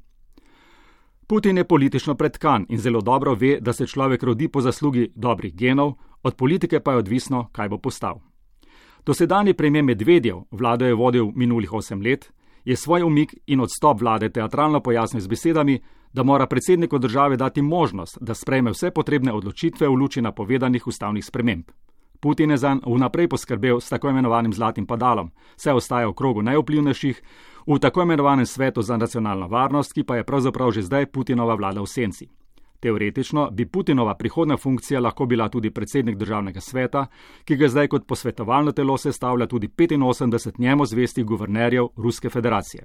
Putin 1.27 1.57
je 1.57 1.65
politično 1.65 2.15
predkan 2.15 2.67
in 2.69 2.79
zelo 2.79 3.01
dobro 3.01 3.35
ve, 3.35 3.59
da 3.61 3.73
se 3.73 3.87
človek 3.87 4.23
rodi 4.23 4.49
po 4.49 4.61
zaslugi 4.61 5.11
dobrih 5.15 5.55
genov, 5.55 5.93
od 6.23 6.35
politike 6.35 6.81
pa 6.81 6.93
je 6.93 6.99
odvisno, 6.99 7.49
kaj 7.53 7.69
bo 7.69 7.79
postal. 7.79 8.21
Dosedani 9.07 9.55
premijer 9.55 9.85
Medvedjev, 9.85 10.37
vlado 10.51 10.87
je 10.87 10.95
vodil 10.95 11.31
minulih 11.35 11.73
osem 11.73 12.03
let, 12.03 12.33
je 12.65 12.77
svoj 12.77 13.03
umik 13.03 13.35
in 13.47 13.61
odstop 13.61 14.01
vlade 14.01 14.29
teatralno 14.29 14.81
pojasnil 14.81 15.21
z 15.21 15.27
besedami, 15.27 15.81
da 16.13 16.23
mora 16.23 16.47
predsedniku 16.47 16.99
države 16.99 17.37
dati 17.37 17.63
možnost, 17.63 18.19
da 18.21 18.35
sprejme 18.35 18.71
vse 18.71 18.91
potrebne 18.91 19.33
odločitve 19.33 19.89
v 19.89 19.95
luči 19.95 20.23
napovedanih 20.23 20.87
ustavnih 20.87 21.25
sprememb. 21.25 21.65
Putin 22.21 22.51
je 22.51 22.57
zanj 22.57 22.81
vnaprej 22.87 23.29
poskrbel 23.29 23.81
s 23.81 23.89
tako 23.89 24.11
imenovanim 24.11 24.53
zlatim 24.53 24.87
padalom, 24.87 25.31
vse 25.57 25.73
ostaja 25.73 26.09
v 26.09 26.15
krogu 26.15 26.43
najvplivnejših, 26.43 27.23
v 27.67 27.79
tako 27.79 28.03
imenovanem 28.03 28.47
svetu 28.47 28.83
za 28.83 28.97
nacionalno 28.97 29.49
varnost, 29.49 29.93
ki 29.93 30.03
pa 30.03 30.17
je 30.17 30.25
pravzaprav 30.25 30.71
že 30.71 30.83
zdaj 30.83 31.07
Putinova 31.07 31.55
vlada 31.55 31.81
v 31.81 31.87
senci. 31.87 32.29
Teoretično 32.81 33.51
bi 33.51 33.67
Putinova 33.67 34.15
prihodna 34.15 34.57
funkcija 34.57 35.01
lahko 35.01 35.27
bila 35.27 35.49
tudi 35.49 35.71
predsednik 35.71 36.17
državnega 36.17 36.61
sveta, 36.61 37.07
ki 37.45 37.57
ga 37.57 37.69
zdaj 37.69 37.89
kot 37.89 38.07
posvetovalno 38.07 38.73
telo 38.73 38.97
sestavlja 38.99 39.47
tudi 39.47 39.69
85 39.69 40.59
njemu 40.59 40.87
zvestih 40.87 41.25
guvernerjev 41.25 41.87
Ruske 41.97 42.31
federacije. 42.31 42.85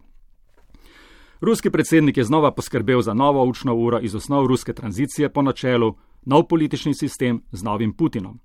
Ruski 1.44 1.70
predsednik 1.70 2.18
je 2.18 2.24
znova 2.24 2.52
poskrbel 2.52 3.02
za 3.02 3.14
novo 3.14 3.46
učno 3.46 3.76
uro 3.76 4.00
iz 4.00 4.16
osnov 4.16 4.48
ruske 4.48 4.74
tranzicije 4.74 5.30
po 5.30 5.42
načelu 5.42 5.96
nov 6.26 6.44
politični 6.48 6.94
sistem 6.94 7.42
z 7.52 7.64
novim 7.64 7.94
Putinom. 7.94 8.40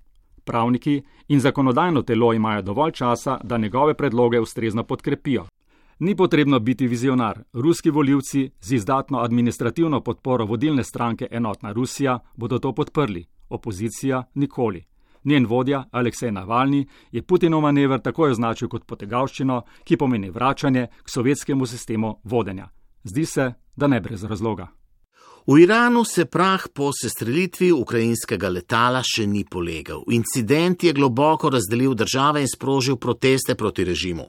Pravniki 0.44 1.02
in 1.28 1.40
zakonodajno 1.40 2.02
telo 2.02 2.32
imajo 2.32 2.62
dovolj 2.62 2.92
časa, 2.92 3.38
da 3.44 3.58
njegove 3.58 3.94
predloge 3.94 4.40
ustrezno 4.40 4.84
podkrepijo. 4.84 5.44
Ni 5.98 6.16
potrebno 6.16 6.58
biti 6.58 6.86
vizionar. 6.86 7.42
Ruski 7.52 7.90
voljivci 7.90 8.50
z 8.60 8.72
izdatno 8.72 9.18
administrativno 9.18 10.00
podporo 10.00 10.44
vodilne 10.44 10.84
stranke 10.84 11.28
Enotna 11.30 11.72
Rusija 11.72 12.18
bodo 12.36 12.58
to 12.58 12.74
podprli, 12.74 13.26
opozicija 13.48 14.24
nikoli. 14.34 14.84
Njen 15.24 15.46
vodja, 15.46 15.84
Aleksej 15.90 16.32
Navalni, 16.32 16.86
je 17.12 17.22
Putinov 17.22 17.60
manever 17.60 18.00
takoj 18.00 18.30
označil 18.30 18.68
kot 18.68 18.86
potegavščino, 18.86 19.62
ki 19.84 19.96
pomeni 19.96 20.30
vračanje 20.30 20.86
k 21.02 21.10
sovjetskemu 21.10 21.66
sistemu 21.66 22.16
vodenja. 22.24 22.68
Zdi 23.04 23.26
se, 23.26 23.52
da 23.76 23.86
ne 23.86 24.00
brez 24.00 24.24
razloga. 24.24 24.68
V 25.48 25.62
Iranu 25.62 26.04
se 26.04 26.24
prah 26.24 26.66
po 26.74 26.90
sestrelitvi 26.92 27.70
ukrajinskega 27.72 28.50
letala 28.52 29.00
še 29.00 29.24
ni 29.26 29.46
polegal. 29.48 30.02
Incident 30.12 30.84
je 30.84 30.92
globoko 30.92 31.48
razdelil 31.48 31.94
države 31.94 32.42
in 32.44 32.50
sprožil 32.52 32.98
proteste 33.00 33.54
proti 33.54 33.84
režimu. 33.88 34.26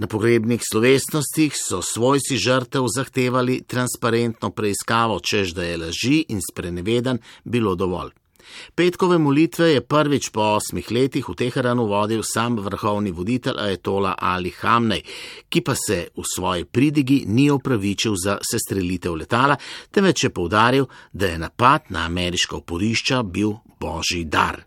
Na 0.00 0.08
pogrebnih 0.08 0.62
slovesnostih 0.64 1.52
so 1.52 1.82
svojci 1.84 2.40
žrtev 2.40 2.88
zahtevali 2.88 3.60
transparentno 3.68 4.48
preiskavo, 4.50 5.20
čež 5.20 5.52
da 5.52 5.68
je 5.68 5.76
laži 5.76 6.24
in 6.32 6.40
sprenevedan 6.40 7.20
bilo 7.44 7.74
dovolj. 7.76 8.16
Petkove 8.74 9.18
molitve 9.18 9.70
je 9.72 9.80
prvič 9.80 10.30
po 10.30 10.56
osmih 10.56 10.90
letih 10.90 11.28
v 11.28 11.34
Teheranu 11.34 11.86
vodil 11.86 12.22
sam 12.24 12.56
vrhovni 12.58 13.12
voditelj 13.12 13.58
Ajetola 13.58 14.14
Ali 14.18 14.52
Hamnej, 14.60 15.02
ki 15.48 15.60
pa 15.60 15.74
se 15.74 16.08
v 16.16 16.24
svoji 16.34 16.64
pridigi 16.64 17.24
ni 17.26 17.50
opravičil 17.50 18.14
za 18.16 18.38
sestrelitev 18.42 19.14
letala, 19.14 19.56
temveč 19.90 20.24
je 20.24 20.30
povdaril, 20.30 20.86
da 21.12 21.26
je 21.26 21.38
napad 21.38 21.90
na 21.90 22.06
ameriška 22.06 22.56
oporišča 22.56 23.22
bil 23.22 23.54
božji 23.80 24.24
dar. 24.24 24.64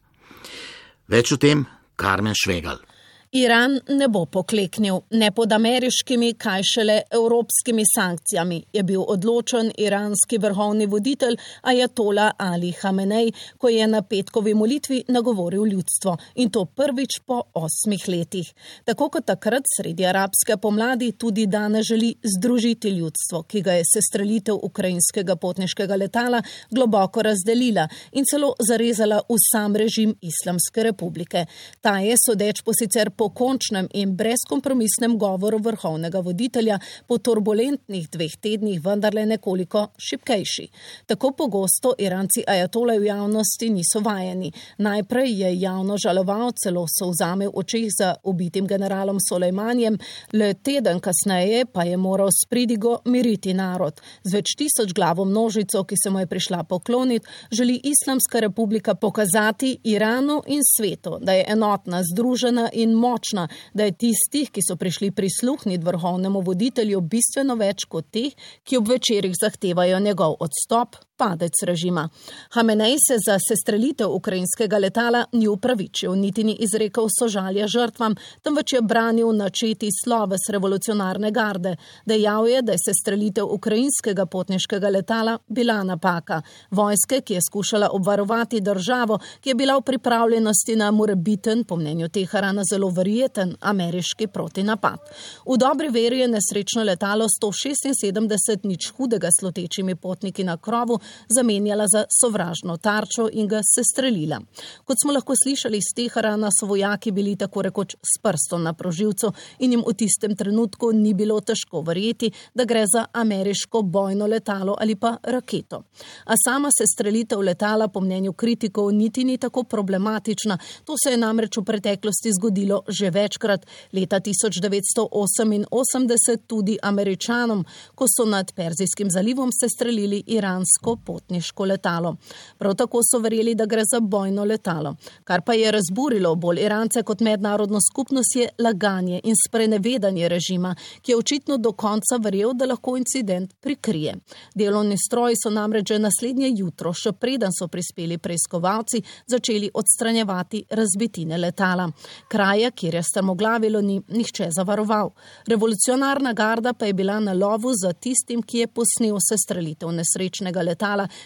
Več 1.08 1.32
o 1.32 1.38
tem 1.38 1.66
Karmen 1.96 2.36
Švegal. 2.36 2.93
Iran 3.36 3.80
ne 3.90 4.06
bo 4.08 4.26
pokleknil, 4.30 5.00
ne 5.18 5.32
pod 5.34 5.54
ameriškimi, 5.56 6.36
kaj 6.38 6.62
šele 6.70 6.98
evropskimi 7.12 7.82
sankcijami, 7.96 8.60
je 8.74 8.84
bil 8.84 9.02
odločen 9.10 9.72
iranski 9.78 10.38
vrhovni 10.38 10.86
voditelj 10.86 11.38
Ajatola 11.62 12.28
Ali 12.38 12.70
Hamenej, 12.82 13.32
ko 13.58 13.72
je 13.74 13.88
na 13.88 14.02
petkovi 14.02 14.54
molitvi 14.54 15.00
nagovoril 15.08 15.66
ljudstvo 15.66 16.14
in 16.36 16.52
to 16.52 16.66
prvič 16.66 17.18
po 17.26 17.40
osmih 17.54 18.06
letih. 18.08 18.52
Tako 18.86 19.10
kot 19.10 19.26
takrat 19.26 19.66
sredi 19.78 20.06
arabske 20.06 20.60
pomladi 20.62 21.12
tudi 21.18 21.48
danes 21.48 21.88
želi 21.88 22.14
združiti 22.38 22.90
ljudstvo, 22.90 23.44
ki 23.50 23.62
ga 23.62 23.80
je 23.80 23.90
sestrelitev 23.96 24.62
ukrajinskega 24.62 25.36
potniškega 25.36 25.96
letala 25.96 26.44
globoko 26.70 27.26
razdelila 27.26 27.88
in 28.12 28.30
celo 28.30 28.54
zarezala 28.70 29.24
v 29.30 29.42
sam 29.50 29.76
režim 29.76 30.14
Islamske 30.22 30.84
republike. 30.84 31.46
Ta 31.82 31.98
je 32.00 32.14
sodeč 32.28 32.62
po 32.62 32.78
sicer 32.78 33.10
po 33.10 33.23
po 33.24 33.30
končnem 33.30 33.88
in 33.94 34.16
brezkompromisnem 34.20 35.14
govoru 35.18 35.58
vrhovnega 35.64 36.20
voditelja 36.20 36.80
po 37.08 37.18
turbulentnih 37.18 38.10
dveh 38.12 38.34
tednih 38.36 38.82
vendarle 38.84 39.24
nekoliko 39.26 39.86
šipkejši. 39.98 40.66
Tako 41.08 41.32
pogosto 41.32 41.94
Iranci 41.98 42.44
ajatole 42.48 42.98
v 43.00 43.08
javnosti 43.08 43.70
niso 43.70 44.02
vajeni. 44.04 44.52
Najprej 44.78 45.32
je 45.42 45.52
javno 45.62 45.96
žaloval, 45.98 46.52
celo 46.52 46.84
so 46.92 47.08
vzame 47.14 47.48
v 47.48 47.54
očih 47.64 47.88
za 48.00 48.10
ubitim 48.24 48.68
generalom 48.68 49.22
Solejmanjem, 49.24 49.96
le 50.34 50.54
teden 50.54 51.00
kasneje 51.00 51.64
pa 51.66 51.88
je 51.88 51.98
moral 51.98 52.28
s 52.28 52.44
pridigo 52.50 52.98
miriti 53.06 53.54
narod. 53.54 54.04
Z 54.24 54.36
več 54.36 54.58
tisoč 54.60 54.92
glavo 54.92 55.24
množico, 55.26 55.86
ki 55.88 55.96
se 56.04 56.12
mu 56.12 56.20
je 56.20 56.28
prišla 56.28 56.64
pokloniti, 56.64 57.26
želi 57.52 57.80
Islamska 57.84 58.44
republika 58.44 58.96
pokazati 58.96 59.78
Iranu 59.84 60.42
in 60.48 60.60
svetu, 60.76 61.18
da 61.22 61.40
je 61.40 61.48
enotna, 61.48 62.04
združena 62.12 62.68
in 62.74 62.92
močna 62.92 63.13
močna, 63.14 63.48
da 63.74 63.88
je 63.88 63.98
tistih, 64.06 64.52
ki 64.52 64.66
so 64.66 64.78
prišli 64.80 65.12
prisluhniti 65.12 65.86
vrhovnemu 65.86 66.42
voditelju, 66.42 67.02
bistveno 67.02 67.58
več 67.60 67.86
kot 67.90 68.10
teh, 68.14 68.34
ki 68.64 68.80
ob 68.80 68.90
večerjih 68.90 69.36
zahtevajo 69.40 70.02
njegov 70.04 70.38
odstop, 70.44 70.98
padec 71.24 71.64
režima. 71.64 72.10
Hamenej 72.50 72.96
se 73.08 73.16
za 73.26 73.38
sestrelitev 73.48 74.12
ukrajinskega 74.12 74.78
letala 74.78 75.26
ni 75.32 75.48
upravičil, 75.48 76.16
niti 76.16 76.44
ni 76.44 76.56
izrekel 76.60 77.08
sožalja 77.20 77.68
žrtvam, 77.68 78.16
temveč 78.44 78.74
je 78.74 78.82
branil 78.82 79.32
načeti 79.32 79.90
sloves 80.04 80.50
revolucionarne 80.50 81.32
garde. 81.32 81.76
Dejal 82.06 82.48
je, 82.48 82.62
da 82.62 82.72
je 82.72 82.84
sestrelitev 82.88 83.46
ukrajinskega 83.56 84.26
potniškega 84.26 84.90
letala 84.90 85.38
bila 85.48 85.84
napaka. 85.84 86.42
Vojske, 86.72 87.22
ki 87.22 87.34
je 87.34 87.46
skušala 87.48 87.90
obvarovati 87.92 88.62
državo, 88.62 89.20
ki 89.42 89.50
je 89.50 89.56
bila 89.56 89.78
v 89.78 89.82
pripravljenosti 89.82 90.76
na 90.76 90.92
morebiten, 90.92 91.64
po 91.64 91.76
mnenju 91.76 92.10
Teherana, 92.10 92.64
zelo 92.72 92.90
verjeten 92.90 93.56
ameriški 93.62 94.28
protinapad. 94.28 95.00
V 95.48 95.58
dobri 95.58 95.90
veri 95.90 96.20
je 96.20 96.28
nesrečno 96.28 96.84
letalo 96.84 97.26
176 97.32 98.68
nič 98.68 98.92
hudega 98.98 99.30
slotečimi 99.40 99.96
potniki 99.96 100.44
na 100.44 100.58
krovu 100.58 101.00
zamenjala 101.36 101.88
za 101.88 102.06
sovražno 102.22 102.78
tarčo 102.78 103.30
in 103.32 103.48
ga 103.48 103.62
sestrelila. 103.76 104.40
Kot 104.86 104.98
smo 105.04 105.14
lahko 105.14 105.34
slišali 105.44 105.78
iz 105.78 105.84
Teherana, 105.96 106.50
so 106.60 106.66
vojaki 106.66 107.12
bili 107.12 107.36
tako 107.36 107.62
rekoč 107.62 107.96
s 107.96 108.22
prstom 108.22 108.64
na 108.64 108.74
proživcu 108.74 109.34
in 109.60 109.72
jim 109.72 109.84
v 109.88 109.94
tistem 109.94 110.36
trenutku 110.36 110.92
ni 110.92 111.14
bilo 111.14 111.42
težko 111.42 111.82
verjeti, 111.82 112.32
da 112.54 112.66
gre 112.66 112.86
za 112.88 113.06
ameriško 113.14 113.82
bojno 113.82 114.28
letalo 114.28 114.76
ali 114.80 114.96
pa 114.96 115.18
raketo. 115.24 115.84
A 116.26 116.34
sama 116.46 116.70
sestrelitev 116.78 117.40
letala 117.40 117.88
po 117.88 118.02
mnenju 118.02 118.34
kritikov 118.34 118.92
niti 118.92 119.24
ni 119.24 119.38
tako 119.38 119.64
problematična. 119.64 120.58
To 120.86 120.96
se 121.04 121.10
je 121.12 121.18
namreč 121.18 121.58
v 121.58 121.64
preteklosti 121.64 122.32
zgodilo 122.40 122.82
že 122.88 123.10
večkrat. 123.10 123.66
Leta 123.94 124.20
1988 124.20 126.38
tudi 126.48 126.78
američanom, 126.82 127.66
ko 127.96 128.06
so 128.08 128.26
nad 128.26 128.54
Perzijskim 128.54 129.12
zalivom 129.12 129.50
sestrelili 129.52 130.24
iransko 130.28 130.93
potniško 130.98 131.66
letalo. 131.66 132.16
Prav 132.58 132.76
tako 132.76 133.00
so 133.12 133.20
verjeli, 133.20 133.56
da 133.56 133.66
gre 133.66 133.84
za 133.92 134.00
bojno 134.00 134.44
letalo. 134.44 134.96
Kar 135.24 135.42
pa 135.42 135.54
je 135.54 135.72
razburilo 135.72 136.36
bolj 136.36 136.62
Irance 136.62 137.04
kot 137.04 137.20
mednarodno 137.20 137.80
skupnost 137.92 138.36
je 138.36 138.50
laganje 138.60 139.22
in 139.24 139.36
sprenevedanje 139.48 140.30
režima, 140.30 140.76
ki 141.02 141.12
je 141.12 141.18
očitno 141.18 141.58
do 141.58 141.72
konca 141.72 142.18
verjel, 142.20 142.54
da 142.54 142.66
lahko 142.66 142.98
incident 142.98 143.54
prikrije. 143.62 144.16
Delovni 144.56 144.98
stroji 144.98 145.36
so 145.44 145.50
namreč 145.50 145.88
že 145.88 146.00
naslednje 146.00 146.52
jutro, 146.56 146.94
še 146.94 147.12
preden 147.12 147.52
so 147.52 147.68
prispeli 147.68 148.18
preiskovalci, 148.18 149.02
začeli 149.28 149.70
odstranjevati 149.74 150.66
razbitine 150.70 151.38
letala. 151.38 151.90
Kraja, 152.28 152.72
kjer 152.72 152.96
je 152.96 153.04
strmoglavilo, 153.04 153.82
ni 153.82 154.02
nihče 154.08 154.50
zavaroval. 154.56 155.12
Revolucionarna 155.48 156.34
garda 156.34 156.74
pa 156.74 156.86
je 156.86 156.94
bila 156.94 157.20
na 157.20 157.34
lovu 157.34 157.74
za 157.76 157.94
tistim, 157.94 158.42
ki 158.42 158.58
je 158.58 158.68
posnel 158.68 159.18
sestrelitev 159.20 159.92
nesrečnega 159.92 160.62
letala, 160.62 160.83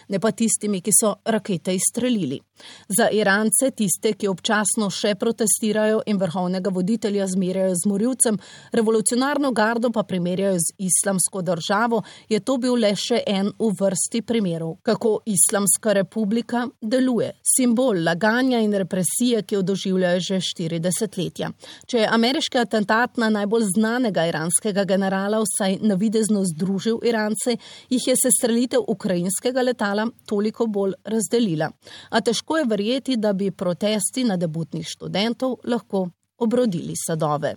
ne 0.07 0.19
pa 0.19 0.31
tistimi, 0.31 0.81
ki 0.81 0.91
so 0.93 1.15
rakete 1.25 1.75
izstrelili. 1.75 2.39
Za 2.87 3.09
Irance, 3.11 3.71
tiste, 3.75 4.13
ki 4.17 4.29
občasno 4.31 4.89
še 4.93 5.13
protestirajo 5.19 6.01
in 6.09 6.17
vrhovnega 6.17 6.71
voditelja 6.73 7.27
zmerjajo 7.27 7.75
z 7.75 7.89
morilcem, 7.89 8.39
revolucionarno 8.73 9.51
gardo 9.51 9.91
pa 9.93 10.03
primerjajo 10.03 10.57
z 10.59 10.75
islamsko 10.87 11.41
državo, 11.41 12.03
je 12.29 12.39
to 12.39 12.57
bil 12.57 12.77
le 12.79 12.93
še 12.95 13.21
en 13.27 13.51
v 13.59 13.69
vrsti 13.79 14.21
primerov, 14.21 14.77
kako 14.83 15.19
islamska 15.25 15.93
republika 15.99 16.65
deluje. 16.81 17.33
Simbol 17.45 18.03
laganja 18.03 18.59
in 18.63 18.73
represije, 18.73 19.43
ki 19.43 19.55
jo 19.55 19.61
doživljajo 19.61 20.19
že 20.19 20.41
40 20.41 21.17
letja. 21.17 21.51
Če 21.87 22.03
je 22.03 22.09
ameriški 22.11 22.59
atentat 22.61 23.17
na 23.21 23.29
najbolj 23.33 23.67
znanega 23.75 24.27
iranskega 24.29 24.85
generala 24.87 25.41
vsaj 25.43 25.79
navidezno 25.81 26.43
združil 26.45 26.99
Irance, 27.05 27.57
jih 27.89 28.07
je 28.07 28.15
sestrelitev 28.17 28.85
ukrajinskega 28.87 29.46
letala 29.61 30.07
toliko 30.25 30.67
bolj 30.67 30.93
razdelila. 31.05 31.71
A 32.09 32.21
težko 32.21 32.57
je 32.57 32.65
verjeti, 32.65 33.17
da 33.17 33.33
bi 33.33 33.51
protesti 33.51 34.23
na 34.23 34.37
debutnih 34.37 34.87
študentov 34.87 35.57
lahko 35.63 36.09
obrodili 36.37 36.93
sadove. 37.07 37.55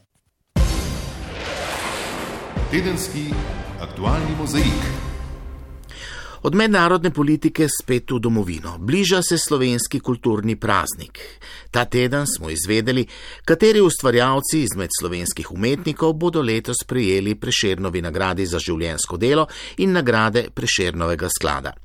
Tedenski 2.70 3.30
aktualni 3.80 4.36
mozaik. 4.38 5.09
Od 6.42 6.54
mednarodne 6.54 7.10
politike 7.10 7.66
spet 7.68 8.10
v 8.10 8.18
domovino. 8.18 8.78
Bliža 8.78 9.22
se 9.22 9.38
slovenski 9.38 10.00
kulturni 10.00 10.56
praznik. 10.56 11.18
Ta 11.70 11.84
teden 11.84 12.24
smo 12.26 12.50
izvedeli, 12.50 13.06
kateri 13.44 13.80
ustvarjalci 13.80 14.62
izmed 14.62 14.88
slovenskih 15.00 15.52
umetnikov 15.52 16.12
bodo 16.12 16.42
letos 16.42 16.76
prijeli 16.86 17.34
prešernovi 17.34 18.02
nagradi 18.02 18.46
za 18.46 18.58
življensko 18.58 19.16
delo 19.16 19.46
in 19.76 19.92
nagrade 19.92 20.48
prešernovega 20.54 21.28
sklada. 21.28 21.76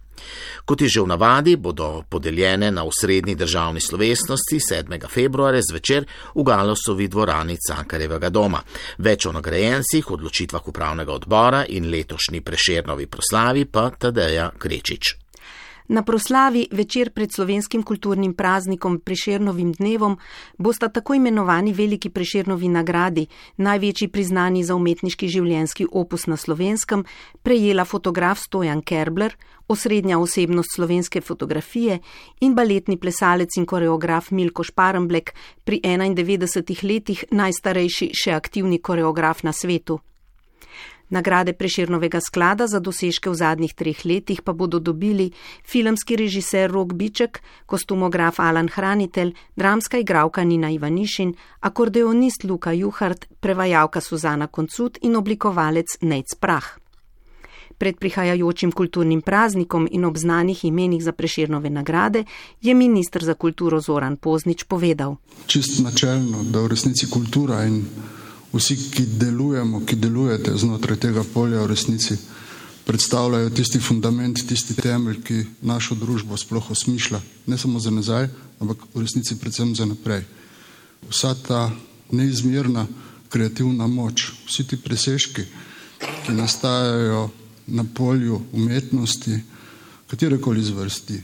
Kot 0.66 0.82
je 0.82 0.90
že 0.90 1.02
v 1.02 1.08
navadi, 1.08 1.56
bodo 1.56 2.04
podeljene 2.10 2.72
na 2.72 2.84
usrednji 2.84 3.36
državni 3.36 3.82
slovesnosti 3.82 4.60
7. 4.60 5.08
februarja 5.10 5.62
zvečer 5.72 6.06
v 6.36 6.44
Galosovi 6.44 7.08
dvorani 7.08 7.58
Cankarevega 7.58 8.30
doma. 8.30 8.62
Več 8.98 9.26
o 9.26 9.32
nagrajencih, 9.32 10.12
odločitvah 10.12 10.68
upravnega 10.68 11.14
odbora 11.14 11.66
in 11.70 11.90
letošnji 11.92 12.42
prešernovi 12.42 13.08
proslavi 13.08 13.66
pa 13.66 13.90
Tadeja 13.90 14.52
Krečič. 14.58 15.25
Na 15.88 16.02
proslavi 16.02 16.68
večer 16.72 17.10
pred 17.14 17.34
slovenskim 17.34 17.84
kulturnim 17.84 18.34
praznikom 18.34 19.00
Prešernovim 19.00 19.72
dnevom 19.72 20.18
bosta 20.58 20.90
tako 20.90 21.14
imenovani 21.14 21.74
veliki 21.74 22.10
Prešernovi 22.10 22.68
nagradi, 22.68 23.28
največji 23.58 24.08
priznani 24.08 24.64
za 24.64 24.76
umetniški 24.76 25.28
življenski 25.28 25.86
opus 25.92 26.26
na 26.28 26.38
slovenskem, 26.38 27.06
prejela 27.44 27.86
fotograf 27.86 28.40
Stojan 28.40 28.82
Kerbler, 28.82 29.38
osrednja 29.68 30.18
osebnost 30.20 30.74
slovenske 30.76 31.22
fotografije 31.22 32.00
in 32.42 32.56
baletni 32.56 32.98
plesalec 32.98 33.58
in 33.58 33.66
koreograf 33.66 34.32
Milko 34.32 34.64
Šparamblek, 34.64 35.34
pri 35.64 35.82
91 35.84 36.84
letih 36.84 37.24
najstarejši 37.32 38.10
še 38.14 38.34
aktivni 38.34 38.82
koreograf 38.82 39.44
na 39.44 39.54
svetu. 39.54 40.00
Nagrade 41.10 41.54
Preširnovega 41.54 42.20
sklada 42.22 42.68
za 42.68 42.80
dosežke 42.80 43.30
v 43.30 43.36
zadnjih 43.36 43.74
treh 43.74 44.06
letih 44.06 44.42
pa 44.42 44.54
bodo 44.54 44.80
dobili 44.80 45.32
filmski 45.64 46.16
režiser 46.16 46.72
Rok 46.72 46.94
Biček, 46.94 47.42
kostumograf 47.66 48.40
Alan 48.40 48.68
Hranitelj, 48.68 49.34
dramska 49.56 49.98
igralka 49.98 50.44
Nina 50.44 50.72
Ivanišin, 50.72 51.36
akordeonist 51.60 52.44
Luka 52.44 52.72
Juhart, 52.72 53.26
prevajalka 53.40 54.02
Suzana 54.02 54.48
Koncut 54.48 54.98
in 55.02 55.16
oblikovalec 55.16 55.98
Nec 56.02 56.36
Prah. 56.40 56.66
Pred 57.78 58.00
prihajajočim 58.00 58.72
kulturnim 58.72 59.22
praznikom 59.22 59.88
in 59.92 60.06
ob 60.06 60.18
znanih 60.18 60.66
imenih 60.66 61.04
za 61.04 61.12
preširnove 61.12 61.70
nagrade 61.70 62.24
je 62.62 62.74
ministr 62.74 63.24
za 63.24 63.34
kulturo 63.34 63.82
Zoran 63.82 64.18
Poznič 64.18 64.64
povedal. 64.64 65.16
Čisto 65.46 65.84
načelno, 65.84 66.44
da 66.44 66.62
v 66.62 66.68
resnici 66.68 67.10
kultura 67.12 67.66
in 67.66 67.84
vsi, 68.56 68.78
ki 68.92 69.06
delujemo, 69.20 69.84
ki 69.86 69.96
delujete 70.00 70.56
znotraj 70.58 71.00
tega 71.00 71.24
polja, 71.34 71.64
v 71.64 71.74
resnici 71.74 72.18
predstavljajo 72.86 73.50
tisti 73.50 73.80
fundament, 73.80 74.40
tisti 74.48 74.76
temelj, 74.78 75.22
ki 75.26 75.44
našo 75.66 75.96
družbo 75.96 76.38
sploh 76.38 76.72
osmišlja, 76.72 77.22
ne 77.48 77.58
samo 77.58 77.80
za 77.80 77.92
nazaj, 77.92 78.30
ampak 78.60 78.86
v 78.94 79.02
resnici 79.02 79.38
predvsem 79.42 79.76
za 79.76 79.86
naprej. 79.90 80.24
Vsa 81.10 81.34
ta 81.36 81.72
neizmerna 82.12 82.86
kreativna 83.30 83.88
moč, 83.88 84.32
vsi 84.46 84.68
ti 84.70 84.78
presežki, 84.78 85.44
ki 86.26 86.38
nastajajo 86.38 87.30
na 87.68 87.84
polju 87.84 88.42
umetnosti, 88.54 89.40
katerekoli 90.08 90.64
zvrsti, 90.64 91.18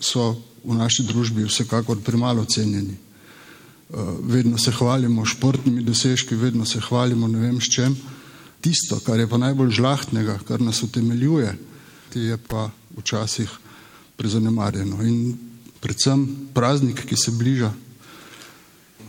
so 0.00 0.32
v 0.64 0.74
naši 0.74 1.04
družbi 1.04 1.44
vsekakor 1.44 2.00
premalo 2.00 2.44
cenjeni. 2.44 2.96
Vedno 4.22 4.58
se 4.58 4.72
hvalimo 4.72 5.24
športnimi 5.24 5.82
dosežki, 5.84 6.34
vedno 6.34 6.64
se 6.64 6.80
hvalimo 6.80 7.28
ne 7.28 7.38
vem 7.38 7.60
s 7.60 7.68
čem. 7.68 7.96
Tisto, 8.60 9.00
kar 9.04 9.20
je 9.20 9.28
pa 9.28 9.36
najbolj 9.36 9.70
žlahtnega, 9.70 10.38
kar 10.48 10.60
nas 10.60 10.82
utemeljuje, 10.82 11.56
je 12.14 12.36
pa 12.48 12.70
včasih 12.96 13.50
prezanemarjeno. 14.16 15.02
In 15.02 15.36
predvsem 15.80 16.24
praznik, 16.54 17.04
ki 17.04 17.16
se 17.16 17.34
bliža, 17.36 17.72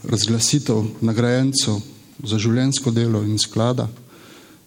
razglasitev 0.04 0.84
nagrajencev 1.02 1.80
za 2.24 2.40
življensko 2.40 2.92
delo 2.92 3.24
in 3.24 3.40
sklada, 3.40 3.88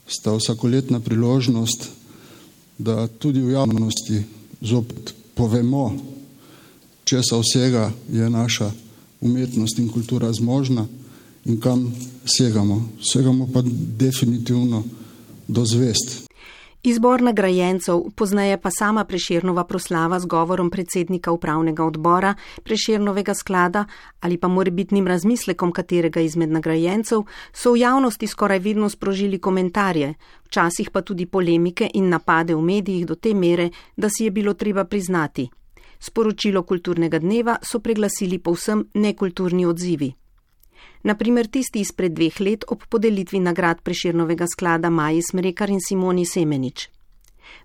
sta 0.08 0.32
vsakoletna 0.32 1.00
priložnost, 1.00 1.90
da 2.78 3.06
tudi 3.08 3.42
v 3.42 3.52
javnosti 3.56 4.22
zopet 4.60 5.12
povemo, 5.34 5.90
česa 7.04 7.36
vsega 7.40 7.90
je 8.12 8.30
naša 8.30 8.70
umetnost 9.20 9.78
in 9.78 9.88
kultura 9.88 10.32
zmožna 10.32 10.86
in 11.44 11.60
kam 11.60 11.92
segamo. 12.24 12.88
Segamo 13.12 13.48
pa 13.52 13.62
definitivno 13.98 14.84
do 15.48 15.64
zvest. 15.64 16.26
Izbor 16.86 17.22
nagrajencev, 17.22 18.02
poznaje 18.14 18.60
pa 18.62 18.70
sama 18.70 19.04
Preširnova 19.04 19.64
proslava 19.64 20.20
z 20.20 20.26
govorom 20.26 20.70
predsednika 20.70 21.32
upravnega 21.32 21.84
odbora 21.84 22.34
Preširnovega 22.62 23.34
sklada 23.34 23.84
ali 24.20 24.38
pa 24.38 24.48
morebitnim 24.48 25.06
razmislekom 25.06 25.72
katerega 25.72 26.20
izmed 26.20 26.50
nagrajencev, 26.50 27.24
so 27.52 27.72
v 27.72 27.80
javnosti 27.80 28.26
skoraj 28.26 28.58
vedno 28.58 28.88
sprožili 28.88 29.38
komentarje, 29.38 30.14
včasih 30.44 30.90
pa 30.90 31.02
tudi 31.02 31.26
polemike 31.26 31.90
in 31.94 32.08
napade 32.08 32.54
v 32.54 32.62
medijih 32.62 33.06
do 33.06 33.14
te 33.14 33.34
mere, 33.34 33.70
da 33.96 34.08
si 34.08 34.24
je 34.24 34.30
bilo 34.30 34.54
treba 34.54 34.84
priznati. 34.84 35.48
Sporočilo 35.98 36.62
kulturnega 36.62 37.18
dneva 37.18 37.58
so 37.62 37.80
preglasili 37.80 38.38
povsem 38.38 38.86
nekulturni 38.94 39.66
odzivi 39.66 40.14
naprimer 41.06 41.46
tisti 41.46 41.80
izpred 41.80 42.12
dveh 42.12 42.40
let 42.40 42.64
ob 42.68 42.84
podelitvi 42.88 43.40
nagrad 43.40 43.82
Preširnovega 43.82 44.46
sklada 44.46 44.90
Maji 44.90 45.22
Smrekar 45.22 45.70
in 45.70 45.80
Simoni 45.80 46.26
Semenič. 46.26 46.88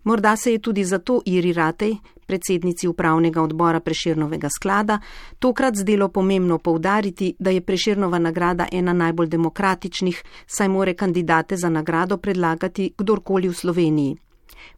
Morda 0.04 0.36
se 0.36 0.52
je 0.52 0.60
tudi 0.60 0.84
zato 0.84 1.22
Iri 1.26 1.54
Ratej, 1.54 1.96
predsednici 2.28 2.88
upravnega 2.88 3.42
odbora 3.42 3.80
Preširnovega 3.80 4.50
sklada, 4.50 5.00
tokrat 5.40 5.76
zdelo 5.76 6.10
pomembno 6.10 6.58
povdariti, 6.58 7.36
da 7.40 7.50
je 7.50 7.62
Preširnova 7.62 8.20
nagrada 8.20 8.68
ena 8.72 8.94
najbolj 8.94 9.28
demokratičnih, 9.28 10.24
saj 10.48 10.70
more 10.70 10.94
kandidate 10.94 11.58
za 11.58 11.70
nagrado 11.70 12.18
predlagati 12.18 12.94
kdorkoli 12.98 13.50
v 13.50 13.54
Sloveniji. 13.54 14.18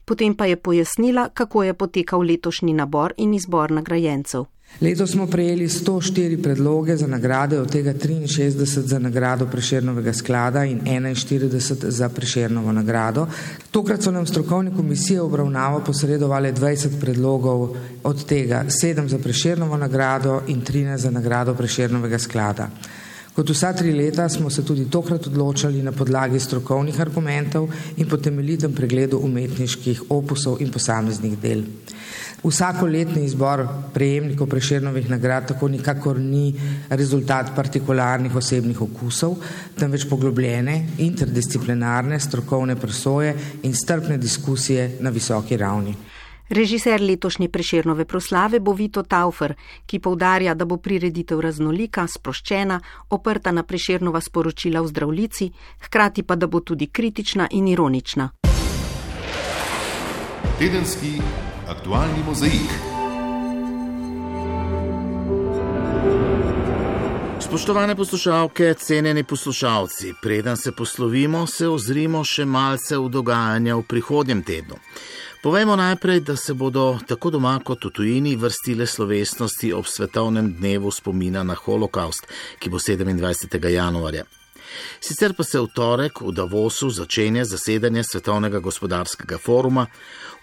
Potem 0.06 0.36
pa 0.36 0.46
je 0.46 0.56
pojasnila, 0.56 1.30
kako 1.34 1.64
je 1.64 1.74
potekal 1.74 2.20
letošnji 2.20 2.74
nabor 2.74 3.14
in 3.18 3.34
izbor 3.34 3.72
nagrajencev. 3.72 4.46
Letos 4.82 5.12
smo 5.12 5.28
prejeli 5.28 5.68
104 5.68 6.44
predloge 6.44 6.98
za 6.98 7.08
nagrade, 7.08 7.60
od 7.60 7.72
tega 7.72 7.94
63 7.94 8.66
za 8.66 9.00
nagrado 9.00 9.46
Prešernovega 9.46 10.14
sklada 10.14 10.66
in 10.66 10.82
41 10.82 11.90
za 11.90 12.10
Prešernovo 12.10 12.72
nagrado. 12.72 13.28
Tokrat 13.72 14.04
so 14.04 14.12
nam 14.12 14.26
strokovne 14.26 14.72
komisije 14.76 15.22
obravnavo 15.22 15.80
posredovali 15.80 16.54
20 16.54 17.00
predlogov, 17.00 17.76
od 18.04 18.26
tega 18.26 18.66
7 18.68 19.08
za 19.08 19.18
Prešernovo 19.18 19.78
nagrado 19.78 20.42
in 20.48 20.62
13 20.62 20.98
za 20.98 21.12
nagrado 21.12 21.54
Prešernovega 21.54 22.20
sklada. 22.20 22.70
Kot 23.34 23.50
vsa 23.50 23.72
tri 23.74 23.92
leta 23.92 24.28
smo 24.30 24.50
se 24.50 24.62
tudi 24.62 24.86
tokrat 24.94 25.28
odločali 25.28 25.82
na 25.82 25.92
podlagi 25.92 26.40
strokovnih 26.40 27.00
argumentov 27.02 27.66
in 27.98 28.06
po 28.06 28.18
temeljitem 28.18 28.76
pregledu 28.78 29.18
umetniških 29.26 30.04
opusov 30.14 30.62
in 30.62 30.70
posameznih 30.70 31.40
del. 31.42 31.64
Vsakoletni 32.44 33.24
izbor 33.26 33.66
prejemnikov 33.94 34.52
preširnovih 34.52 35.10
nagrad 35.10 35.48
tako 35.48 35.68
nikakor 35.68 36.20
ni 36.20 36.54
rezultat 36.90 37.56
partikularnih 37.56 38.36
osebnih 38.36 38.82
okusov, 38.86 39.38
temveč 39.80 40.06
poglobljene, 40.10 40.80
interdisciplinarne, 40.98 42.20
strokovne 42.20 42.76
presoje 42.76 43.34
in 43.64 43.74
strpne 43.74 44.18
diskusije 44.18 44.98
na 45.00 45.10
visoki 45.10 45.58
ravni. 45.58 45.96
Režiser 46.54 47.02
letošnje 47.02 47.50
preširnove 47.50 48.06
proslave 48.06 48.60
bo 48.60 48.74
Vito 48.74 49.02
Taufer, 49.04 49.56
ki 49.86 50.00
povdarja, 50.00 50.54
da 50.54 50.66
bo 50.70 50.78
prireditev 50.78 51.40
raznolika, 51.42 52.06
sproščena, 52.08 52.78
oprta 53.10 53.52
na 53.52 53.64
preširnova 53.64 54.22
sporočila 54.22 54.84
v 54.86 54.92
zdravlici, 54.92 55.48
hkrati 55.88 56.22
pa 56.24 56.36
da 56.36 56.46
bo 56.48 56.62
tudi 56.62 56.92
kritična 56.94 57.48
in 57.52 57.68
ironična. 57.74 58.30
Tedenski 60.60 61.18
aktualni 61.68 62.22
mozaik. 62.28 62.78
Spoštovane 67.42 67.96
poslušalke, 67.96 68.74
cenjeni 68.74 69.24
poslušalci, 69.24 70.14
preden 70.22 70.58
se 70.58 70.72
poslovimo, 70.72 71.48
se 71.48 71.68
ozrimo 71.68 72.24
še 72.24 72.46
malce 72.46 72.98
v 72.98 73.10
dogajanje 73.10 73.74
v 73.74 73.84
prihodnjem 73.90 74.44
tednu. 74.46 74.78
Povejmo 75.44 75.76
najprej, 75.76 76.20
da 76.20 76.36
se 76.36 76.54
bodo 76.54 77.00
tako 77.08 77.30
doma 77.30 77.60
kot 77.60 77.86
v 77.86 77.90
tujini 77.90 78.36
vrstile 78.36 78.86
slovesnosti 78.88 79.74
ob 79.74 79.86
svetovnem 79.86 80.54
dnevu 80.54 80.92
spomina 80.92 81.44
na 81.44 81.56
holokaust, 81.56 82.28
ki 82.60 82.70
bo 82.70 82.80
27. 82.80 83.68
januarja. 83.68 84.24
Sicer 85.04 85.36
pa 85.36 85.44
se 85.44 85.60
v 85.60 85.68
torek 85.68 86.22
v 86.22 86.32
Davosu 86.32 86.90
začenja 86.90 87.44
zasedanje 87.44 88.04
Svetovnega 88.04 88.64
gospodarskega 88.64 89.38
foruma, 89.38 89.86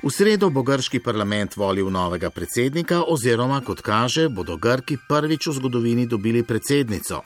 v 0.04 0.12
sredo 0.12 0.50
bo 0.50 0.62
grški 0.62 1.00
parlament 1.00 1.56
volil 1.56 1.88
novega 1.88 2.28
predsednika, 2.30 3.00
oziroma, 3.08 3.64
kot 3.64 3.80
kaže, 3.80 4.28
bodo 4.28 4.60
Grki 4.60 5.00
prvič 5.08 5.48
v 5.48 5.56
zgodovini 5.56 6.06
dobili 6.06 6.44
predsednico. 6.44 7.24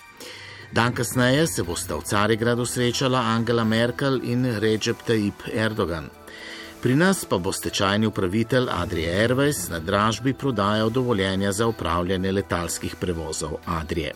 Dan 0.73 0.95
kasneje 0.95 1.47
se 1.47 1.63
bosta 1.63 1.99
v 1.99 2.07
Carigradu 2.07 2.67
srečala 2.67 3.35
Angela 3.35 3.65
Merkel 3.65 4.23
in 4.23 4.47
Recep 4.63 5.03
Tayyip 5.03 5.51
Erdogan. 5.51 6.24
Pri 6.85 6.95
nas 6.95 7.25
pa 7.25 7.39
bo 7.39 7.53
stečajni 7.53 8.07
upravitelj 8.07 8.67
Adrije 8.71 9.13
Airways 9.29 9.71
na 9.71 9.79
dražbi 9.81 10.35
prodajal 10.35 10.91
dovoljenja 10.91 11.53
za 11.53 11.67
upravljanje 11.67 12.33
letalskih 12.33 12.97
prevozov 13.01 13.51
Adrije. 13.67 14.13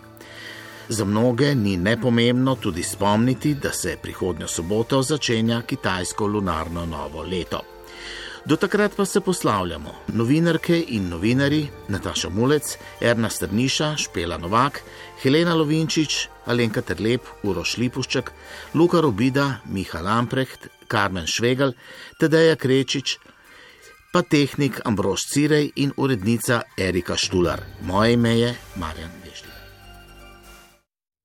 Za 0.89 1.05
mnoge 1.05 1.55
ni 1.55 1.77
nepomembno 1.77 2.55
tudi 2.55 2.83
spomniti, 2.83 3.55
da 3.55 3.73
se 3.73 3.97
prihodnjo 4.03 4.49
soboto 4.49 5.03
začenja 5.03 5.63
kitajsko 5.63 6.27
lunarno 6.27 6.87
novo 6.87 7.23
leto. 7.23 7.61
Do 8.45 8.57
takrat 8.57 8.97
pa 8.97 9.05
se 9.05 9.21
poslavljamo 9.21 9.95
novinarke 10.09 10.85
in 10.89 11.09
novinari 11.09 11.67
Nataša 11.89 12.29
Mulec, 12.29 12.77
Erna 13.01 13.31
Strniša, 13.31 13.97
Špela 13.97 14.39
Novak, 14.39 14.83
Helena 15.23 15.55
Lovinčič, 15.55 16.29
Alenka 16.47 16.83
Terlep, 16.83 17.23
Uroš 17.43 17.77
Lipušček, 17.77 18.33
Luka 18.75 19.01
Robida, 19.01 19.55
Miha 19.65 20.01
Lamprecht, 20.01 20.78
Karmen 20.89 21.29
Švegal, 21.29 21.77
Tadeja 22.19 22.57
Krečič, 22.57 23.19
pa 24.13 24.25
tehnik 24.25 24.81
Ambrož 24.89 25.29
Cirej 25.29 25.73
in 25.77 25.93
urednica 25.97 26.63
Erika 26.77 27.17
Štular. 27.17 27.61
Moje 27.85 28.13
ime 28.17 28.39
je 28.39 28.55
Marjan. 28.77 29.18